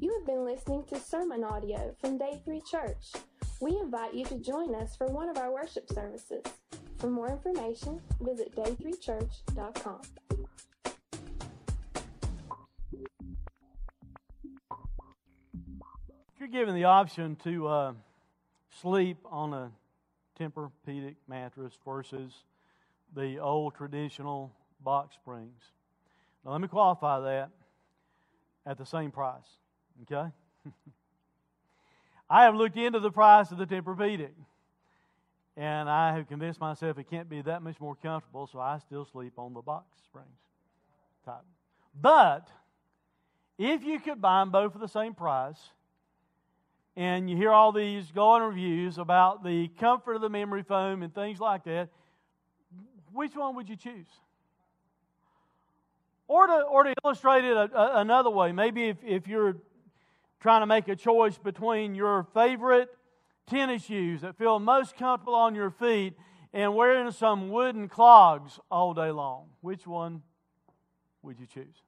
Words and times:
You 0.00 0.12
have 0.14 0.26
been 0.26 0.44
listening 0.44 0.84
to 0.84 0.98
sermon 0.98 1.44
audio 1.44 1.94
from 2.00 2.18
Day 2.18 2.40
3 2.44 2.60
Church. 2.62 3.12
We 3.60 3.78
invite 3.78 4.14
you 4.14 4.24
to 4.26 4.38
join 4.38 4.74
us 4.74 4.96
for 4.96 5.06
one 5.06 5.28
of 5.28 5.36
our 5.38 5.52
worship 5.52 5.88
services. 5.92 6.42
For 6.98 7.08
more 7.08 7.30
information, 7.30 8.00
visit 8.20 8.54
day3church.com. 8.56 10.00
If 16.34 16.40
you're 16.40 16.48
given 16.48 16.74
the 16.74 16.84
option 16.84 17.36
to 17.44 17.68
uh, 17.68 17.92
sleep 18.80 19.18
on 19.26 19.52
a 19.52 19.70
Tempur-Pedic 20.40 21.16
mattress 21.28 21.74
versus 21.84 22.32
the 23.14 23.38
old 23.38 23.74
traditional 23.74 24.52
box 24.80 25.14
springs, 25.14 25.62
now 26.44 26.52
let 26.52 26.60
me 26.60 26.68
qualify 26.68 27.20
that 27.20 27.50
at 28.66 28.76
the 28.78 28.86
same 28.86 29.10
price. 29.10 29.58
Okay? 30.02 30.30
I 32.30 32.44
have 32.44 32.54
looked 32.54 32.76
into 32.76 33.00
the 33.00 33.10
price 33.10 33.50
of 33.50 33.58
the 33.58 33.66
Tempur-Pedic, 33.66 34.32
and 35.56 35.88
I 35.88 36.14
have 36.14 36.28
convinced 36.28 36.60
myself 36.60 36.98
it 36.98 37.10
can't 37.10 37.28
be 37.28 37.42
that 37.42 37.62
much 37.62 37.80
more 37.80 37.96
comfortable, 37.96 38.46
so 38.46 38.60
I 38.60 38.78
still 38.78 39.06
sleep 39.06 39.32
on 39.38 39.54
the 39.54 39.62
box 39.62 39.86
springs 40.04 40.28
type. 41.24 41.44
But 42.00 42.48
if 43.58 43.82
you 43.82 43.98
could 43.98 44.20
buy 44.20 44.40
them 44.40 44.50
both 44.50 44.72
for 44.72 44.78
the 44.78 44.88
same 44.88 45.14
price, 45.14 45.58
and 46.96 47.30
you 47.30 47.36
hear 47.36 47.50
all 47.50 47.72
these 47.72 48.10
glowing 48.12 48.42
reviews 48.42 48.98
about 48.98 49.44
the 49.44 49.68
comfort 49.78 50.14
of 50.14 50.20
the 50.20 50.28
memory 50.28 50.62
foam 50.62 51.02
and 51.02 51.14
things 51.14 51.40
like 51.40 51.64
that, 51.64 51.88
which 53.12 53.34
one 53.34 53.54
would 53.56 53.68
you 53.68 53.76
choose? 53.76 54.06
Or 56.26 56.46
to, 56.46 56.52
or 56.62 56.82
to 56.84 56.94
illustrate 57.04 57.44
it 57.44 57.56
a, 57.56 57.70
a, 57.72 58.00
another 58.00 58.30
way, 58.30 58.52
maybe 58.52 58.88
if, 58.88 58.96
if 59.04 59.26
you're 59.28 59.56
trying 60.40 60.62
to 60.62 60.66
make 60.66 60.88
a 60.88 60.96
choice 60.96 61.36
between 61.38 61.94
your 61.94 62.26
favorite 62.34 62.88
tennis 63.46 63.84
shoes 63.84 64.20
that 64.20 64.36
feel 64.36 64.58
most 64.58 64.96
comfortable 64.96 65.34
on 65.34 65.54
your 65.54 65.70
feet 65.70 66.14
and 66.52 66.74
wearing 66.74 67.10
some 67.10 67.50
wooden 67.50 67.88
clogs 67.88 68.58
all 68.70 68.94
day 68.94 69.10
long, 69.10 69.46
which 69.60 69.86
one 69.86 70.22
would 71.22 71.38
you 71.38 71.46
choose? 71.46 71.82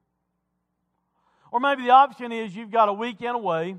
Or 1.52 1.60
maybe 1.60 1.82
the 1.82 1.90
option 1.90 2.32
is 2.32 2.54
you've 2.54 2.70
got 2.70 2.88
a 2.88 2.92
weekend 2.92 3.36
away 3.36 3.76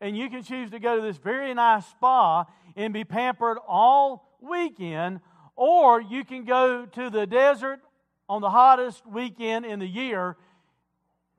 and 0.00 0.16
you 0.16 0.30
can 0.30 0.42
choose 0.42 0.70
to 0.70 0.78
go 0.78 0.96
to 0.96 1.02
this 1.02 1.16
very 1.16 1.52
nice 1.54 1.86
spa 1.86 2.44
and 2.76 2.92
be 2.92 3.04
pampered 3.04 3.58
all 3.66 4.36
weekend, 4.40 5.20
or 5.56 6.00
you 6.00 6.24
can 6.24 6.44
go 6.44 6.86
to 6.86 7.10
the 7.10 7.26
desert 7.26 7.80
on 8.28 8.40
the 8.40 8.50
hottest 8.50 9.04
weekend 9.06 9.66
in 9.66 9.80
the 9.80 9.86
year. 9.86 10.36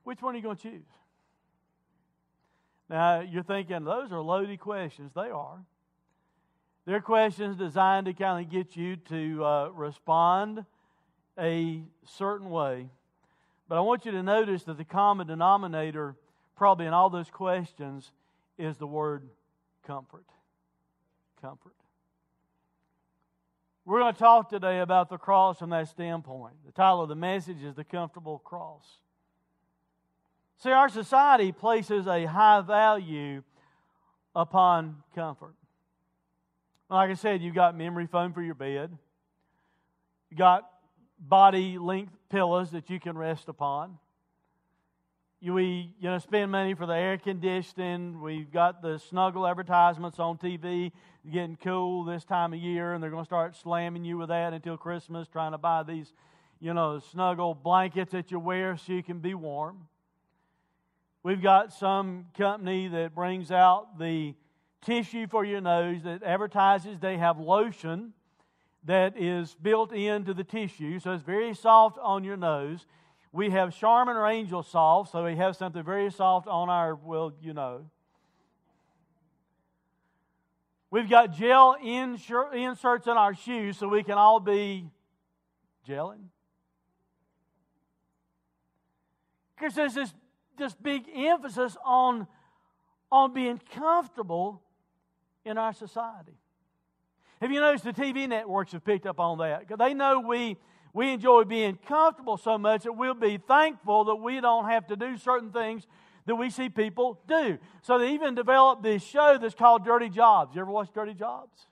Which 0.02 0.20
one 0.20 0.34
are 0.34 0.36
you 0.36 0.42
going 0.42 0.56
to 0.56 0.62
choose? 0.62 0.86
Now, 2.90 3.20
you're 3.20 3.44
thinking, 3.44 3.84
those 3.84 4.10
are 4.10 4.20
loaded 4.20 4.58
questions. 4.58 5.12
They 5.14 5.30
are. 5.30 5.64
They're 6.86 7.00
questions 7.00 7.56
designed 7.56 8.06
to 8.06 8.12
kind 8.12 8.44
of 8.44 8.50
get 8.50 8.74
you 8.74 8.96
to 8.96 9.44
uh, 9.44 9.68
respond 9.68 10.64
a 11.38 11.82
certain 12.04 12.50
way. 12.50 12.88
But 13.68 13.78
I 13.78 13.80
want 13.82 14.06
you 14.06 14.10
to 14.10 14.24
notice 14.24 14.64
that 14.64 14.76
the 14.76 14.84
common 14.84 15.28
denominator, 15.28 16.16
probably 16.56 16.86
in 16.86 16.92
all 16.92 17.10
those 17.10 17.30
questions, 17.30 18.10
is 18.58 18.76
the 18.76 18.88
word 18.88 19.22
comfort. 19.86 20.26
Comfort. 21.40 21.76
We're 23.84 24.00
going 24.00 24.14
to 24.14 24.18
talk 24.18 24.50
today 24.50 24.80
about 24.80 25.10
the 25.10 25.16
cross 25.16 25.60
from 25.60 25.70
that 25.70 25.86
standpoint. 25.86 26.54
The 26.66 26.72
title 26.72 27.02
of 27.02 27.08
the 27.08 27.14
message 27.14 27.62
is 27.62 27.76
The 27.76 27.84
Comfortable 27.84 28.40
Cross. 28.40 28.84
See, 30.62 30.70
our 30.70 30.88
society 30.88 31.52
places 31.52 32.06
a 32.06 32.26
high 32.26 32.60
value 32.60 33.42
upon 34.34 35.02
comfort. 35.14 35.54
Like 36.88 37.10
I 37.10 37.14
said, 37.14 37.42
you've 37.42 37.54
got 37.54 37.76
memory 37.76 38.06
foam 38.06 38.32
for 38.32 38.42
your 38.42 38.54
bed, 38.54 38.96
You've 40.30 40.38
got 40.38 40.68
body 41.18 41.78
length 41.78 42.12
pillows 42.30 42.70
that 42.70 42.88
you 42.88 43.00
can 43.00 43.18
rest 43.18 43.48
upon 43.48 43.98
we 45.42 45.94
you 45.98 46.10
know 46.10 46.18
spend 46.18 46.50
money 46.50 46.74
for 46.74 46.86
the 46.86 46.92
air 46.92 47.16
conditioning. 47.16 48.20
We've 48.20 48.50
got 48.52 48.82
the 48.82 48.98
snuggle 48.98 49.46
advertisements 49.46 50.18
on 50.18 50.36
TV 50.36 50.92
getting 51.30 51.56
cool 51.56 52.04
this 52.04 52.24
time 52.24 52.52
of 52.52 52.60
year, 52.60 52.92
and 52.92 53.02
they're 53.02 53.10
going 53.10 53.24
to 53.24 53.28
start 53.28 53.56
slamming 53.56 54.04
you 54.04 54.18
with 54.18 54.28
that 54.28 54.52
until 54.52 54.76
Christmas, 54.76 55.28
trying 55.28 55.52
to 55.52 55.58
buy 55.58 55.82
these 55.82 56.12
you 56.60 56.74
know 56.74 56.98
snuggle 56.98 57.54
blankets 57.54 58.12
that 58.12 58.30
you 58.30 58.38
wear 58.38 58.76
so 58.76 58.92
you 58.92 59.02
can 59.02 59.20
be 59.20 59.34
warm. 59.34 59.88
We've 61.22 61.42
got 61.42 61.72
some 61.72 62.26
company 62.36 62.88
that 62.88 63.14
brings 63.14 63.50
out 63.50 63.98
the 63.98 64.34
tissue 64.80 65.26
for 65.26 65.44
your 65.44 65.60
nose 65.60 66.02
that 66.04 66.22
advertises 66.22 66.98
they 66.98 67.18
have 67.18 67.38
lotion 67.38 68.14
that 68.84 69.18
is 69.18 69.54
built 69.60 69.92
into 69.92 70.32
the 70.32 70.44
tissue, 70.44 70.98
so 70.98 71.12
it's 71.12 71.22
very 71.22 71.54
soft 71.54 71.98
on 72.02 72.24
your 72.24 72.38
nose. 72.38 72.86
We 73.32 73.50
have 73.50 73.76
Charmin 73.76 74.16
or 74.16 74.26
Angel 74.26 74.62
Soft, 74.62 75.12
so 75.12 75.24
we 75.24 75.36
have 75.36 75.56
something 75.56 75.82
very 75.82 76.10
soft 76.10 76.48
on 76.48 76.70
our, 76.70 76.94
well, 76.94 77.34
you 77.42 77.52
know. 77.52 77.84
We've 80.90 81.08
got 81.08 81.34
gel 81.34 81.76
inserts 81.80 83.06
in 83.06 83.12
our 83.12 83.34
shoes 83.34 83.78
so 83.78 83.88
we 83.88 84.02
can 84.02 84.18
all 84.18 84.40
be 84.40 84.90
gelling. 85.86 86.24
Because 89.56 89.74
there's 89.74 89.94
this, 89.94 90.12
this 90.60 90.74
big 90.74 91.04
emphasis 91.12 91.76
on, 91.84 92.28
on 93.10 93.34
being 93.34 93.60
comfortable 93.74 94.62
in 95.44 95.58
our 95.58 95.72
society. 95.72 96.38
Have 97.40 97.50
you 97.50 97.60
noticed 97.60 97.84
the 97.84 97.92
TV 97.92 98.28
networks 98.28 98.72
have 98.72 98.84
picked 98.84 99.06
up 99.06 99.18
on 99.18 99.38
that? 99.38 99.60
Because 99.60 99.78
they 99.78 99.94
know 99.94 100.20
we 100.20 100.56
we 100.92 101.12
enjoy 101.12 101.44
being 101.44 101.78
comfortable 101.86 102.36
so 102.36 102.58
much 102.58 102.82
that 102.82 102.92
we'll 102.92 103.14
be 103.14 103.38
thankful 103.38 104.04
that 104.04 104.16
we 104.16 104.40
don't 104.40 104.68
have 104.68 104.86
to 104.88 104.96
do 104.96 105.16
certain 105.16 105.50
things 105.50 105.86
that 106.26 106.34
we 106.34 106.50
see 106.50 106.68
people 106.68 107.20
do. 107.26 107.58
So 107.82 107.98
they 107.98 108.12
even 108.12 108.34
developed 108.34 108.82
this 108.82 109.02
show 109.02 109.38
that's 109.40 109.54
called 109.54 109.84
Dirty 109.84 110.08
Jobs. 110.08 110.54
You 110.54 110.62
ever 110.62 110.70
watch 110.70 110.88
Dirty 110.92 111.14
Jobs? 111.14 111.66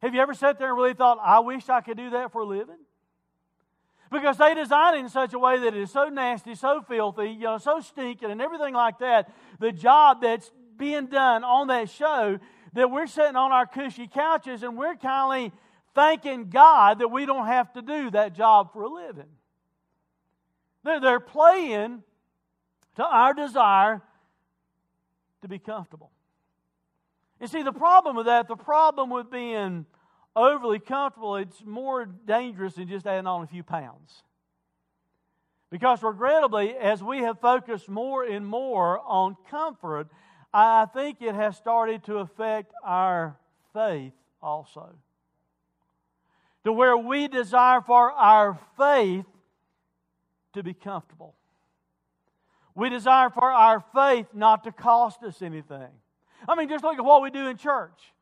Have 0.00 0.14
you 0.14 0.20
ever 0.20 0.34
sat 0.34 0.58
there 0.58 0.68
and 0.68 0.76
really 0.76 0.94
thought, 0.94 1.18
I 1.22 1.38
wish 1.40 1.68
I 1.68 1.80
could 1.80 1.96
do 1.96 2.10
that 2.10 2.32
for 2.32 2.42
a 2.42 2.44
living? 2.44 2.78
Because 4.12 4.36
they 4.36 4.54
design 4.54 4.94
it 4.94 4.98
in 4.98 5.08
such 5.08 5.32
a 5.32 5.38
way 5.38 5.58
that 5.58 5.68
it 5.68 5.80
is 5.80 5.90
so 5.90 6.10
nasty, 6.10 6.54
so 6.54 6.82
filthy, 6.86 7.30
you 7.30 7.44
know, 7.44 7.56
so 7.56 7.80
stinking 7.80 8.30
and 8.30 8.42
everything 8.42 8.74
like 8.74 8.98
that. 8.98 9.32
The 9.58 9.72
job 9.72 10.20
that's 10.20 10.52
being 10.76 11.06
done 11.06 11.42
on 11.44 11.68
that 11.68 11.88
show 11.88 12.38
that 12.74 12.90
we're 12.90 13.06
sitting 13.06 13.36
on 13.36 13.52
our 13.52 13.66
cushy 13.66 14.06
couches 14.06 14.62
and 14.62 14.76
we're 14.76 14.96
kind 14.96 15.46
of 15.46 15.58
thanking 15.94 16.50
God 16.50 16.98
that 16.98 17.08
we 17.08 17.24
don't 17.24 17.46
have 17.46 17.72
to 17.72 17.82
do 17.82 18.10
that 18.10 18.34
job 18.34 18.72
for 18.72 18.82
a 18.82 18.88
living. 18.88 19.28
They're 20.84 21.20
playing 21.20 22.02
to 22.96 23.04
our 23.04 23.32
desire 23.32 24.02
to 25.40 25.48
be 25.48 25.58
comfortable. 25.58 26.10
You 27.40 27.46
see, 27.46 27.62
the 27.62 27.72
problem 27.72 28.16
with 28.16 28.26
that, 28.26 28.46
the 28.46 28.56
problem 28.56 29.10
with 29.10 29.30
being 29.30 29.86
overly 30.34 30.78
comfortable, 30.78 31.36
it's 31.36 31.62
more 31.64 32.06
dangerous 32.06 32.74
than 32.74 32.88
just 32.88 33.06
adding 33.06 33.26
on 33.26 33.42
a 33.42 33.46
few 33.46 33.62
pounds. 33.62 34.22
Because 35.70 36.02
regrettably, 36.02 36.74
as 36.74 37.02
we 37.02 37.20
have 37.20 37.40
focused 37.40 37.88
more 37.88 38.24
and 38.24 38.46
more 38.46 39.00
on 39.00 39.36
comfort, 39.50 40.08
I 40.52 40.86
think 40.86 41.22
it 41.22 41.34
has 41.34 41.56
started 41.56 42.04
to 42.04 42.18
affect 42.18 42.72
our 42.84 43.38
faith 43.72 44.12
also 44.42 44.94
to 46.64 46.72
where 46.72 46.96
we 46.96 47.28
desire 47.28 47.80
for 47.80 48.12
our 48.12 48.58
faith 48.78 49.24
to 50.52 50.62
be 50.62 50.74
comfortable. 50.74 51.34
We 52.74 52.88
desire 52.88 53.30
for 53.30 53.50
our 53.50 53.84
faith 53.94 54.26
not 54.32 54.64
to 54.64 54.72
cost 54.72 55.22
us 55.22 55.42
anything. 55.42 55.88
I 56.48 56.54
mean, 56.54 56.68
just 56.68 56.84
look 56.84 56.98
at 56.98 57.04
what 57.04 57.22
we 57.22 57.30
do 57.30 57.48
in 57.48 57.56
church. 57.56 58.12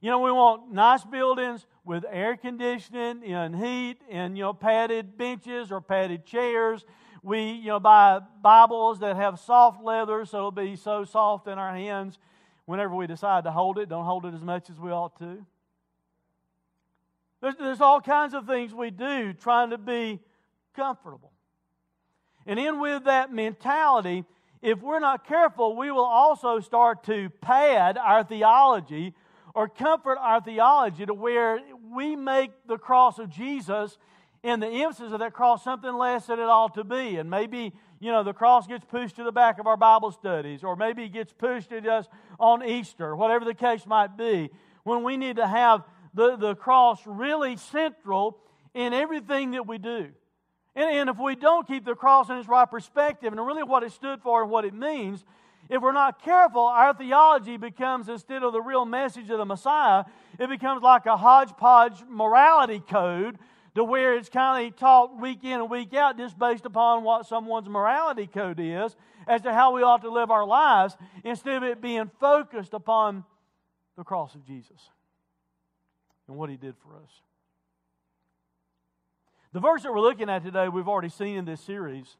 You 0.00 0.08
know, 0.08 0.20
we 0.20 0.32
want 0.32 0.72
nice 0.72 1.04
buildings 1.04 1.66
with 1.84 2.04
air 2.10 2.34
conditioning 2.36 3.22
and 3.24 3.54
heat 3.54 3.98
and, 4.10 4.36
you 4.36 4.44
know, 4.44 4.54
padded 4.54 5.18
benches 5.18 5.70
or 5.70 5.82
padded 5.82 6.24
chairs. 6.24 6.86
We, 7.22 7.50
you 7.52 7.66
know, 7.66 7.80
buy 7.80 8.20
Bibles 8.40 9.00
that 9.00 9.16
have 9.16 9.38
soft 9.38 9.82
leather 9.82 10.24
so 10.24 10.38
it'll 10.38 10.52
be 10.52 10.76
so 10.76 11.04
soft 11.04 11.48
in 11.48 11.58
our 11.58 11.74
hands 11.74 12.18
whenever 12.64 12.94
we 12.94 13.06
decide 13.06 13.44
to 13.44 13.50
hold 13.50 13.76
it. 13.78 13.90
Don't 13.90 14.06
hold 14.06 14.24
it 14.24 14.32
as 14.32 14.40
much 14.40 14.70
as 14.70 14.78
we 14.78 14.90
ought 14.90 15.18
to. 15.18 15.44
There's, 17.42 17.56
there's 17.56 17.80
all 17.82 18.00
kinds 18.00 18.32
of 18.32 18.46
things 18.46 18.72
we 18.72 18.90
do 18.90 19.34
trying 19.34 19.70
to 19.70 19.78
be 19.78 20.18
comfortable. 20.74 21.32
And 22.46 22.58
in 22.58 22.80
with 22.80 23.04
that 23.04 23.30
mentality, 23.30 24.24
if 24.62 24.80
we're 24.80 24.98
not 24.98 25.26
careful, 25.26 25.76
we 25.76 25.90
will 25.90 26.04
also 26.04 26.60
start 26.60 27.04
to 27.04 27.28
pad 27.42 27.98
our 27.98 28.24
theology 28.24 29.14
or 29.54 29.68
comfort 29.68 30.18
our 30.18 30.40
theology 30.40 31.06
to 31.06 31.14
where 31.14 31.60
we 31.92 32.16
make 32.16 32.50
the 32.66 32.78
cross 32.78 33.18
of 33.18 33.30
Jesus 33.30 33.98
in 34.42 34.60
the 34.60 34.68
emphasis 34.68 35.12
of 35.12 35.18
that 35.18 35.32
cross 35.32 35.62
something 35.62 35.92
less 35.92 36.26
than 36.26 36.38
it 36.38 36.44
ought 36.44 36.74
to 36.74 36.84
be. 36.84 37.16
And 37.16 37.28
maybe, 37.28 37.72
you 37.98 38.10
know, 38.10 38.22
the 38.22 38.32
cross 38.32 38.66
gets 38.66 38.84
pushed 38.84 39.16
to 39.16 39.24
the 39.24 39.32
back 39.32 39.58
of 39.58 39.66
our 39.66 39.76
Bible 39.76 40.12
studies, 40.12 40.64
or 40.64 40.76
maybe 40.76 41.04
it 41.04 41.12
gets 41.12 41.32
pushed 41.32 41.72
at 41.72 41.86
us 41.86 42.06
on 42.38 42.64
Easter, 42.64 43.14
whatever 43.14 43.44
the 43.44 43.54
case 43.54 43.86
might 43.86 44.16
be, 44.16 44.50
when 44.84 45.02
we 45.02 45.16
need 45.16 45.36
to 45.36 45.46
have 45.46 45.84
the, 46.14 46.36
the 46.36 46.54
cross 46.54 47.00
really 47.06 47.56
central 47.56 48.38
in 48.74 48.92
everything 48.94 49.50
that 49.52 49.66
we 49.66 49.78
do. 49.78 50.08
And, 50.74 50.90
and 50.90 51.10
if 51.10 51.18
we 51.18 51.34
don't 51.34 51.66
keep 51.66 51.84
the 51.84 51.94
cross 51.94 52.30
in 52.30 52.36
its 52.36 52.48
right 52.48 52.70
perspective 52.70 53.32
and 53.32 53.46
really 53.46 53.62
what 53.62 53.82
it 53.82 53.92
stood 53.92 54.22
for 54.22 54.42
and 54.42 54.50
what 54.50 54.64
it 54.64 54.72
means, 54.72 55.24
if 55.70 55.80
we're 55.80 55.92
not 55.92 56.20
careful, 56.20 56.62
our 56.62 56.92
theology 56.92 57.56
becomes, 57.56 58.08
instead 58.08 58.42
of 58.42 58.52
the 58.52 58.60
real 58.60 58.84
message 58.84 59.30
of 59.30 59.38
the 59.38 59.44
Messiah, 59.44 60.04
it 60.38 60.48
becomes 60.48 60.82
like 60.82 61.06
a 61.06 61.16
hodgepodge 61.16 62.02
morality 62.08 62.80
code 62.80 63.38
to 63.76 63.84
where 63.84 64.16
it's 64.16 64.28
kind 64.28 64.66
of 64.66 64.76
taught 64.76 65.20
week 65.20 65.44
in 65.44 65.52
and 65.52 65.70
week 65.70 65.94
out 65.94 66.18
just 66.18 66.36
based 66.36 66.66
upon 66.66 67.04
what 67.04 67.24
someone's 67.24 67.68
morality 67.68 68.26
code 68.26 68.58
is 68.58 68.96
as 69.28 69.42
to 69.42 69.52
how 69.52 69.72
we 69.72 69.82
ought 69.82 70.02
to 70.02 70.10
live 70.10 70.32
our 70.32 70.44
lives 70.44 70.96
instead 71.22 71.58
of 71.58 71.62
it 71.62 71.80
being 71.80 72.10
focused 72.18 72.74
upon 72.74 73.24
the 73.96 74.02
cross 74.02 74.34
of 74.34 74.44
Jesus 74.44 74.90
and 76.26 76.36
what 76.36 76.50
he 76.50 76.56
did 76.56 76.74
for 76.82 76.96
us. 76.96 77.10
The 79.52 79.60
verse 79.60 79.84
that 79.84 79.92
we're 79.92 80.00
looking 80.00 80.28
at 80.28 80.42
today, 80.42 80.68
we've 80.68 80.88
already 80.88 81.08
seen 81.10 81.36
in 81.36 81.44
this 81.44 81.60
series. 81.60 82.16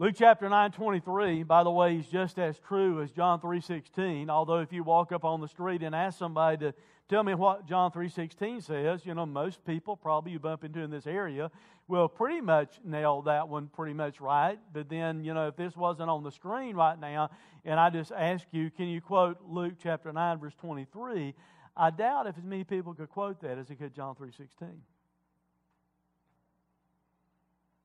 Luke 0.00 0.14
chapter 0.16 0.48
9, 0.48 0.72
23, 0.72 1.42
by 1.42 1.62
the 1.62 1.70
way, 1.70 1.96
is 1.96 2.06
just 2.06 2.38
as 2.38 2.58
true 2.58 3.02
as 3.02 3.12
John 3.12 3.38
3, 3.38 3.60
16. 3.60 4.30
Although 4.30 4.60
if 4.60 4.72
you 4.72 4.82
walk 4.82 5.12
up 5.12 5.26
on 5.26 5.42
the 5.42 5.46
street 5.46 5.82
and 5.82 5.94
ask 5.94 6.18
somebody 6.18 6.56
to 6.56 6.74
tell 7.10 7.22
me 7.22 7.34
what 7.34 7.66
John 7.66 7.92
3, 7.92 8.08
16 8.08 8.62
says, 8.62 9.04
you 9.04 9.12
know, 9.12 9.26
most 9.26 9.62
people 9.66 9.98
probably 9.98 10.32
you 10.32 10.38
bump 10.38 10.64
into 10.64 10.80
in 10.80 10.90
this 10.90 11.06
area 11.06 11.50
will 11.86 12.08
pretty 12.08 12.40
much 12.40 12.80
nail 12.82 13.20
that 13.20 13.46
one 13.50 13.66
pretty 13.66 13.92
much 13.92 14.22
right. 14.22 14.58
But 14.72 14.88
then, 14.88 15.22
you 15.22 15.34
know, 15.34 15.48
if 15.48 15.56
this 15.56 15.76
wasn't 15.76 16.08
on 16.08 16.24
the 16.24 16.30
screen 16.30 16.76
right 16.76 16.98
now, 16.98 17.28
and 17.66 17.78
I 17.78 17.90
just 17.90 18.10
ask 18.10 18.46
you, 18.52 18.70
can 18.70 18.88
you 18.88 19.02
quote 19.02 19.36
Luke 19.46 19.74
chapter 19.82 20.10
9, 20.10 20.38
verse 20.38 20.54
23? 20.62 21.34
I 21.76 21.90
doubt 21.90 22.26
if 22.26 22.38
as 22.38 22.44
many 22.44 22.64
people 22.64 22.94
could 22.94 23.10
quote 23.10 23.42
that 23.42 23.58
as 23.58 23.68
they 23.68 23.74
could 23.74 23.94
John 23.94 24.14
3, 24.14 24.30
16. 24.34 24.80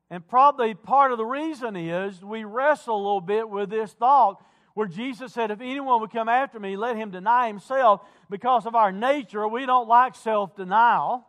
And 0.10 0.28
probably 0.28 0.74
part 0.76 1.12
of 1.12 1.18
the 1.18 1.26
reason 1.26 1.76
is 1.76 2.24
we 2.24 2.44
wrestle 2.44 2.96
a 2.96 2.98
little 2.98 3.22
bit 3.22 3.50
with 3.50 3.70
this 3.70 3.94
thought 3.94 4.44
where 4.76 4.88
Jesus 4.88 5.34
said, 5.34 5.52
If 5.52 5.62
anyone 5.62 6.02
would 6.02 6.12
come 6.12 6.30
after 6.30 6.60
me, 6.60 6.78
let 6.78 6.96
him 6.96 7.10
deny 7.10 7.48
himself. 7.48 8.02
Because 8.30 8.66
of 8.66 8.76
our 8.76 8.92
nature, 8.92 9.48
we 9.48 9.66
don't 9.66 9.88
like 9.88 10.16
self 10.16 10.56
denial 10.56 11.26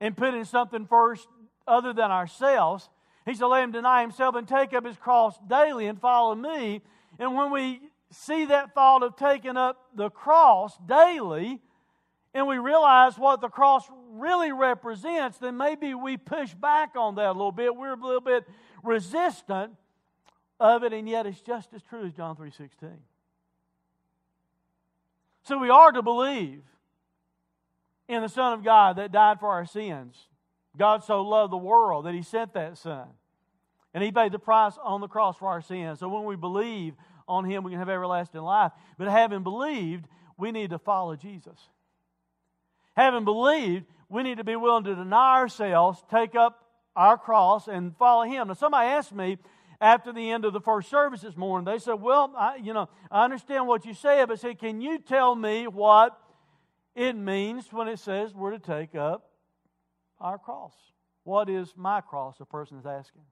and 0.00 0.16
putting 0.16 0.44
something 0.44 0.86
first 0.86 1.26
other 1.66 1.92
than 1.92 2.10
ourselves. 2.10 2.88
He 3.26 3.34
said, 3.34 3.46
Let 3.46 3.64
him 3.64 3.72
deny 3.72 4.02
himself 4.02 4.36
and 4.36 4.46
take 4.46 4.72
up 4.72 4.86
his 4.86 4.96
cross 4.96 5.34
daily 5.48 5.86
and 5.86 6.00
follow 6.00 6.34
me. 6.34 6.82
And 7.18 7.34
when 7.34 7.50
we 7.50 7.80
see 8.10 8.46
that 8.46 8.74
thought 8.74 9.02
of 9.02 9.16
taking 9.16 9.56
up 9.56 9.78
the 9.94 10.10
cross 10.10 10.78
daily, 10.86 11.60
and 12.34 12.46
we 12.46 12.58
realize 12.58 13.18
what 13.18 13.40
the 13.40 13.48
cross 13.48 13.84
really 14.18 14.52
represents, 14.52 15.38
then 15.38 15.56
maybe 15.56 15.94
we 15.94 16.16
push 16.16 16.54
back 16.54 16.96
on 16.96 17.16
that 17.16 17.26
a 17.26 17.32
little 17.32 17.52
bit. 17.52 17.74
We're 17.74 17.94
a 17.94 17.96
little 17.96 18.20
bit 18.20 18.44
resistant 18.82 19.72
of 20.60 20.82
it, 20.82 20.92
and 20.92 21.08
yet 21.08 21.26
it's 21.26 21.40
just 21.40 21.72
as 21.74 21.82
true 21.82 22.06
as 22.06 22.12
John 22.12 22.36
3.16. 22.36 22.90
So 25.44 25.58
we 25.58 25.70
are 25.70 25.92
to 25.92 26.02
believe 26.02 26.62
in 28.08 28.22
the 28.22 28.28
Son 28.28 28.52
of 28.52 28.64
God 28.64 28.96
that 28.96 29.12
died 29.12 29.40
for 29.40 29.48
our 29.48 29.66
sins. 29.66 30.16
God 30.76 31.04
so 31.04 31.22
loved 31.22 31.52
the 31.52 31.58
world 31.58 32.06
that 32.06 32.14
He 32.14 32.22
sent 32.22 32.54
that 32.54 32.78
Son. 32.78 33.06
And 33.94 34.04
He 34.04 34.12
paid 34.12 34.32
the 34.32 34.38
price 34.38 34.74
on 34.82 35.00
the 35.00 35.08
cross 35.08 35.36
for 35.36 35.48
our 35.48 35.62
sins. 35.62 36.00
So 36.00 36.08
when 36.08 36.24
we 36.24 36.36
believe 36.36 36.94
on 37.26 37.44
Him, 37.44 37.64
we 37.64 37.70
can 37.70 37.78
have 37.78 37.88
everlasting 37.88 38.40
life. 38.40 38.72
But 38.96 39.08
having 39.08 39.42
believed, 39.42 40.06
we 40.36 40.52
need 40.52 40.70
to 40.70 40.78
follow 40.78 41.16
Jesus. 41.16 41.58
Having 42.96 43.24
believed, 43.24 43.86
we 44.08 44.22
need 44.22 44.38
to 44.38 44.44
be 44.44 44.56
willing 44.56 44.84
to 44.84 44.94
deny 44.94 45.36
ourselves, 45.36 46.02
take 46.10 46.34
up 46.34 46.64
our 46.96 47.18
cross, 47.18 47.68
and 47.68 47.96
follow 47.96 48.24
Him. 48.24 48.48
Now, 48.48 48.54
somebody 48.54 48.88
asked 48.88 49.14
me 49.14 49.38
after 49.80 50.12
the 50.12 50.30
end 50.30 50.44
of 50.44 50.52
the 50.52 50.60
first 50.60 50.90
service 50.90 51.20
this 51.20 51.36
morning, 51.36 51.64
they 51.64 51.78
said, 51.78 51.94
Well, 51.94 52.32
I, 52.36 52.56
you 52.56 52.72
know, 52.72 52.88
I 53.10 53.24
understand 53.24 53.66
what 53.66 53.84
you 53.84 53.94
say, 53.94 54.24
but 54.26 54.40
say, 54.40 54.54
can 54.54 54.80
you 54.80 54.98
tell 54.98 55.34
me 55.34 55.66
what 55.66 56.18
it 56.94 57.14
means 57.14 57.72
when 57.72 57.86
it 57.86 57.98
says 57.98 58.34
we're 58.34 58.50
to 58.50 58.58
take 58.58 58.94
up 58.94 59.30
our 60.20 60.38
cross? 60.38 60.72
What 61.22 61.48
is 61.48 61.74
my 61.76 62.00
cross? 62.00 62.38
The 62.38 62.44
person 62.44 62.78
is 62.78 62.86
asking. 62.86 63.22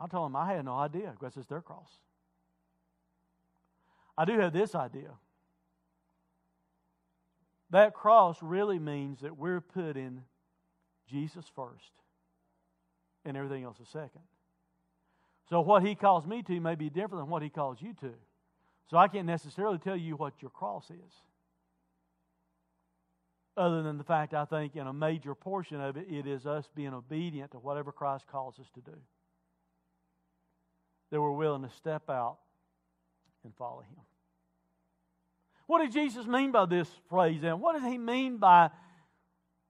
I 0.00 0.06
told 0.06 0.26
them 0.26 0.36
I 0.36 0.54
had 0.54 0.64
no 0.64 0.74
idea 0.74 1.12
because 1.12 1.36
it's 1.36 1.46
their 1.46 1.60
cross. 1.60 1.88
I 4.16 4.24
do 4.24 4.38
have 4.40 4.52
this 4.52 4.74
idea 4.74 5.10
that 7.70 7.94
cross 7.94 8.38
really 8.42 8.78
means 8.78 9.20
that 9.20 9.36
we're 9.36 9.60
putting 9.60 10.22
Jesus 11.08 11.44
first 11.54 11.92
and 13.24 13.36
everything 13.36 13.64
else 13.64 13.78
is 13.80 13.88
second. 13.88 14.22
So 15.48 15.60
what 15.60 15.84
he 15.84 15.94
calls 15.94 16.26
me 16.26 16.42
to 16.42 16.60
may 16.60 16.74
be 16.74 16.90
different 16.90 17.24
than 17.24 17.30
what 17.30 17.42
he 17.42 17.48
calls 17.48 17.78
you 17.80 17.94
to. 18.00 18.12
So 18.88 18.96
I 18.96 19.08
can't 19.08 19.26
necessarily 19.26 19.78
tell 19.78 19.96
you 19.96 20.16
what 20.16 20.34
your 20.40 20.50
cross 20.50 20.90
is. 20.90 21.12
Other 23.56 23.82
than 23.82 23.98
the 23.98 24.04
fact 24.04 24.32
I 24.32 24.44
think 24.44 24.76
in 24.76 24.86
a 24.86 24.92
major 24.92 25.34
portion 25.34 25.80
of 25.80 25.96
it, 25.96 26.06
it 26.08 26.26
is 26.26 26.46
us 26.46 26.68
being 26.74 26.94
obedient 26.94 27.52
to 27.52 27.58
whatever 27.58 27.92
Christ 27.92 28.26
calls 28.26 28.58
us 28.58 28.68
to 28.74 28.80
do. 28.80 28.96
That 31.10 31.20
we're 31.20 31.32
willing 31.32 31.62
to 31.62 31.70
step 31.76 32.08
out 32.08 32.38
and 33.44 33.52
follow 33.56 33.80
him. 33.80 33.98
What 35.70 35.82
did 35.82 35.92
Jesus 35.92 36.26
mean 36.26 36.50
by 36.50 36.66
this 36.66 36.88
phrase 37.08 37.42
then? 37.42 37.60
What 37.60 37.76
does 37.76 37.84
he 37.84 37.96
mean 37.96 38.38
by 38.38 38.70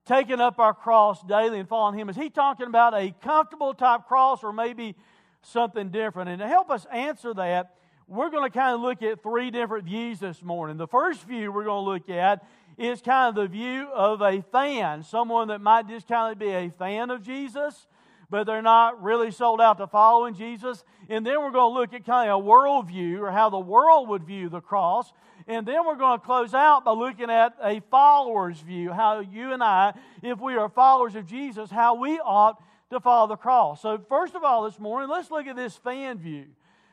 taking 0.06 0.40
up 0.40 0.58
our 0.58 0.72
cross 0.72 1.22
daily 1.22 1.58
and 1.58 1.68
following 1.68 1.98
him? 1.98 2.08
Is 2.08 2.16
he 2.16 2.30
talking 2.30 2.66
about 2.68 2.94
a 2.94 3.14
comfortable 3.22 3.74
type 3.74 4.06
cross 4.08 4.42
or 4.42 4.50
maybe 4.50 4.96
something 5.42 5.90
different? 5.90 6.30
And 6.30 6.38
to 6.38 6.48
help 6.48 6.70
us 6.70 6.86
answer 6.90 7.34
that, 7.34 7.74
we're 8.06 8.30
going 8.30 8.50
to 8.50 8.58
kind 8.58 8.74
of 8.74 8.80
look 8.80 9.02
at 9.02 9.22
three 9.22 9.50
different 9.50 9.84
views 9.84 10.20
this 10.20 10.42
morning. 10.42 10.78
The 10.78 10.88
first 10.88 11.28
view 11.28 11.52
we're 11.52 11.64
going 11.64 11.84
to 11.84 11.90
look 11.90 12.08
at 12.08 12.46
is 12.78 13.02
kind 13.02 13.28
of 13.28 13.34
the 13.34 13.46
view 13.46 13.86
of 13.92 14.22
a 14.22 14.40
fan, 14.50 15.02
someone 15.02 15.48
that 15.48 15.60
might 15.60 15.86
just 15.86 16.08
kind 16.08 16.32
of 16.32 16.38
be 16.38 16.48
a 16.48 16.70
fan 16.70 17.10
of 17.10 17.20
Jesus, 17.20 17.86
but 18.30 18.44
they're 18.46 18.62
not 18.62 19.02
really 19.02 19.30
sold 19.30 19.60
out 19.60 19.76
to 19.76 19.86
following 19.86 20.32
Jesus. 20.32 20.82
And 21.10 21.26
then 21.26 21.40
we're 21.40 21.50
going 21.50 21.74
to 21.74 21.78
look 21.78 21.92
at 21.92 22.06
kind 22.06 22.30
of 22.30 22.40
a 22.40 22.42
worldview 22.42 23.18
or 23.20 23.32
how 23.32 23.50
the 23.50 23.58
world 23.58 24.08
would 24.08 24.24
view 24.24 24.48
the 24.48 24.60
cross. 24.62 25.12
And 25.50 25.66
then 25.66 25.84
we're 25.84 25.96
going 25.96 26.20
to 26.20 26.24
close 26.24 26.54
out 26.54 26.84
by 26.84 26.92
looking 26.92 27.28
at 27.28 27.56
a 27.60 27.80
follower's 27.90 28.60
view, 28.60 28.92
how 28.92 29.18
you 29.18 29.52
and 29.52 29.64
I, 29.64 29.94
if 30.22 30.38
we 30.38 30.54
are 30.54 30.68
followers 30.68 31.16
of 31.16 31.26
Jesus, 31.26 31.72
how 31.72 31.96
we 31.96 32.20
ought 32.20 32.62
to 32.90 33.00
follow 33.00 33.26
the 33.26 33.36
cross. 33.36 33.82
So, 33.82 34.00
first 34.08 34.36
of 34.36 34.44
all, 34.44 34.62
this 34.62 34.78
morning, 34.78 35.10
let's 35.10 35.28
look 35.28 35.48
at 35.48 35.56
this 35.56 35.74
fan 35.74 36.18
view. 36.18 36.44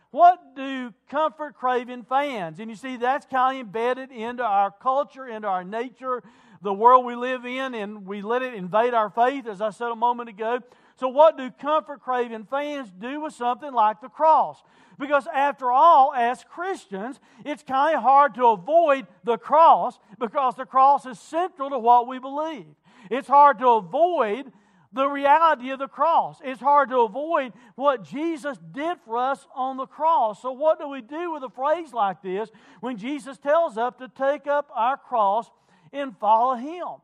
What 0.10 0.56
do 0.56 0.92
comfort 1.08 1.54
craving 1.54 2.06
fans? 2.10 2.60
And 2.60 2.72
you 2.72 2.76
see, 2.76 2.98
that's 2.98 3.28
kind 3.28 3.60
of 3.60 3.68
embedded 3.68 4.10
into 4.10 4.42
our 4.42 4.72
culture, 4.72 5.28
into 5.28 5.48
our 5.48 5.64
nature, 5.64 6.24
the 6.64 6.74
world 6.74 7.06
we 7.06 7.14
live 7.14 7.46
in, 7.46 7.76
and 7.76 8.08
we 8.08 8.24
let 8.24 8.42
it 8.42 8.56
invade 8.56 8.96
our 8.96 9.12
faith, 9.12 9.46
as 9.46 9.62
I 9.62 9.70
said 9.70 9.90
a 9.90 9.96
moment 9.96 10.30
ago. 10.30 10.62
So, 11.00 11.08
what 11.08 11.38
do 11.38 11.51
comfort 11.51 12.01
craving 12.01 12.46
fans 12.46 12.92
do 12.98 13.22
with 13.22 13.34
something 13.34 13.72
like 13.72 14.01
the 14.01 14.10
cross? 14.10 14.63
Because, 14.98 15.27
after 15.32 15.72
all, 15.72 16.12
as 16.13 16.44
Christians, 16.44 17.20
it's 17.46 17.62
kind 17.62 17.96
of 17.96 18.01
hard 18.01 18.34
to 18.36 18.48
avoid 18.48 19.06
the 19.24 19.38
cross 19.38 20.00
because 20.20 20.56
the 20.56 20.66
cross 20.66 21.06
is 21.06 21.20
central 21.20 21.70
to 21.70 21.77
what 21.77 22.08
we 22.08 22.18
believe. 22.18 22.66
It's 23.12 23.27
hard 23.27 23.60
to 23.60 23.68
avoid 23.70 24.51
the 24.92 25.08
reality 25.08 25.70
of 25.70 25.77
the 25.77 25.88
cross. 25.88 26.39
It's 26.44 26.60
hard 26.60 26.89
to 26.89 27.01
avoid 27.01 27.54
what 27.75 28.04
Jesus 28.04 28.58
did 28.72 28.98
for 29.06 29.18
us 29.18 29.46
on 29.54 29.77
the 29.77 29.86
cross. 29.86 30.42
So, 30.42 30.51
what 30.51 30.80
do 30.80 30.88
we 30.88 31.01
do 31.01 31.32
with 31.32 31.44
a 31.44 31.50
phrase 31.50 31.94
like 31.94 32.24
this 32.24 32.50
when 32.80 32.98
Jesus 32.98 33.38
tells 33.38 33.77
us 33.77 33.94
to 34.00 34.10
take 34.10 34.48
up 34.48 34.72
our 34.74 34.98
cross 34.98 35.48
and 35.94 36.18
follow 36.18 36.56
Him? 36.56 37.01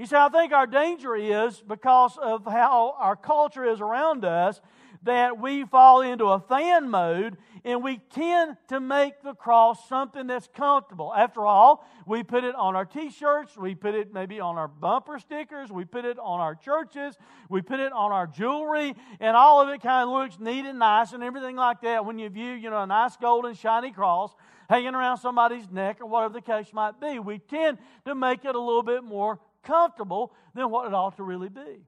You 0.00 0.06
see, 0.06 0.16
I 0.16 0.30
think 0.30 0.54
our 0.54 0.66
danger 0.66 1.14
is 1.14 1.60
because 1.60 2.16
of 2.16 2.46
how 2.46 2.96
our 2.98 3.16
culture 3.16 3.66
is 3.66 3.82
around 3.82 4.24
us 4.24 4.58
that 5.02 5.38
we 5.38 5.66
fall 5.66 6.00
into 6.00 6.24
a 6.24 6.40
fan 6.40 6.88
mode 6.88 7.36
and 7.66 7.84
we 7.84 8.00
tend 8.08 8.56
to 8.68 8.80
make 8.80 9.22
the 9.22 9.34
cross 9.34 9.86
something 9.90 10.26
that's 10.26 10.48
comfortable. 10.54 11.12
After 11.14 11.46
all, 11.46 11.86
we 12.06 12.22
put 12.22 12.44
it 12.44 12.54
on 12.54 12.76
our 12.76 12.86
t 12.86 13.10
shirts, 13.10 13.58
we 13.58 13.74
put 13.74 13.94
it 13.94 14.10
maybe 14.10 14.40
on 14.40 14.56
our 14.56 14.68
bumper 14.68 15.18
stickers, 15.18 15.70
we 15.70 15.84
put 15.84 16.06
it 16.06 16.18
on 16.18 16.40
our 16.40 16.54
churches, 16.54 17.18
we 17.50 17.60
put 17.60 17.78
it 17.78 17.92
on 17.92 18.10
our 18.10 18.26
jewelry, 18.26 18.94
and 19.20 19.36
all 19.36 19.60
of 19.60 19.68
it 19.68 19.82
kind 19.82 20.08
of 20.08 20.14
looks 20.14 20.40
neat 20.40 20.64
and 20.64 20.78
nice 20.78 21.12
and 21.12 21.22
everything 21.22 21.56
like 21.56 21.82
that 21.82 22.06
when 22.06 22.18
you 22.18 22.30
view, 22.30 22.52
you 22.52 22.70
know, 22.70 22.82
a 22.82 22.86
nice 22.86 23.18
golden 23.18 23.52
shiny 23.52 23.90
cross 23.90 24.34
hanging 24.70 24.94
around 24.94 25.18
somebody's 25.18 25.68
neck 25.70 25.98
or 26.00 26.06
whatever 26.06 26.32
the 26.32 26.40
case 26.40 26.72
might 26.72 26.98
be. 26.98 27.18
We 27.18 27.38
tend 27.38 27.76
to 28.06 28.14
make 28.14 28.46
it 28.46 28.54
a 28.54 28.60
little 28.60 28.82
bit 28.82 29.04
more 29.04 29.38
comfortable 29.62 30.32
than 30.54 30.70
what 30.70 30.86
it 30.86 30.94
ought 30.94 31.16
to 31.16 31.22
really 31.22 31.48
be. 31.48 31.84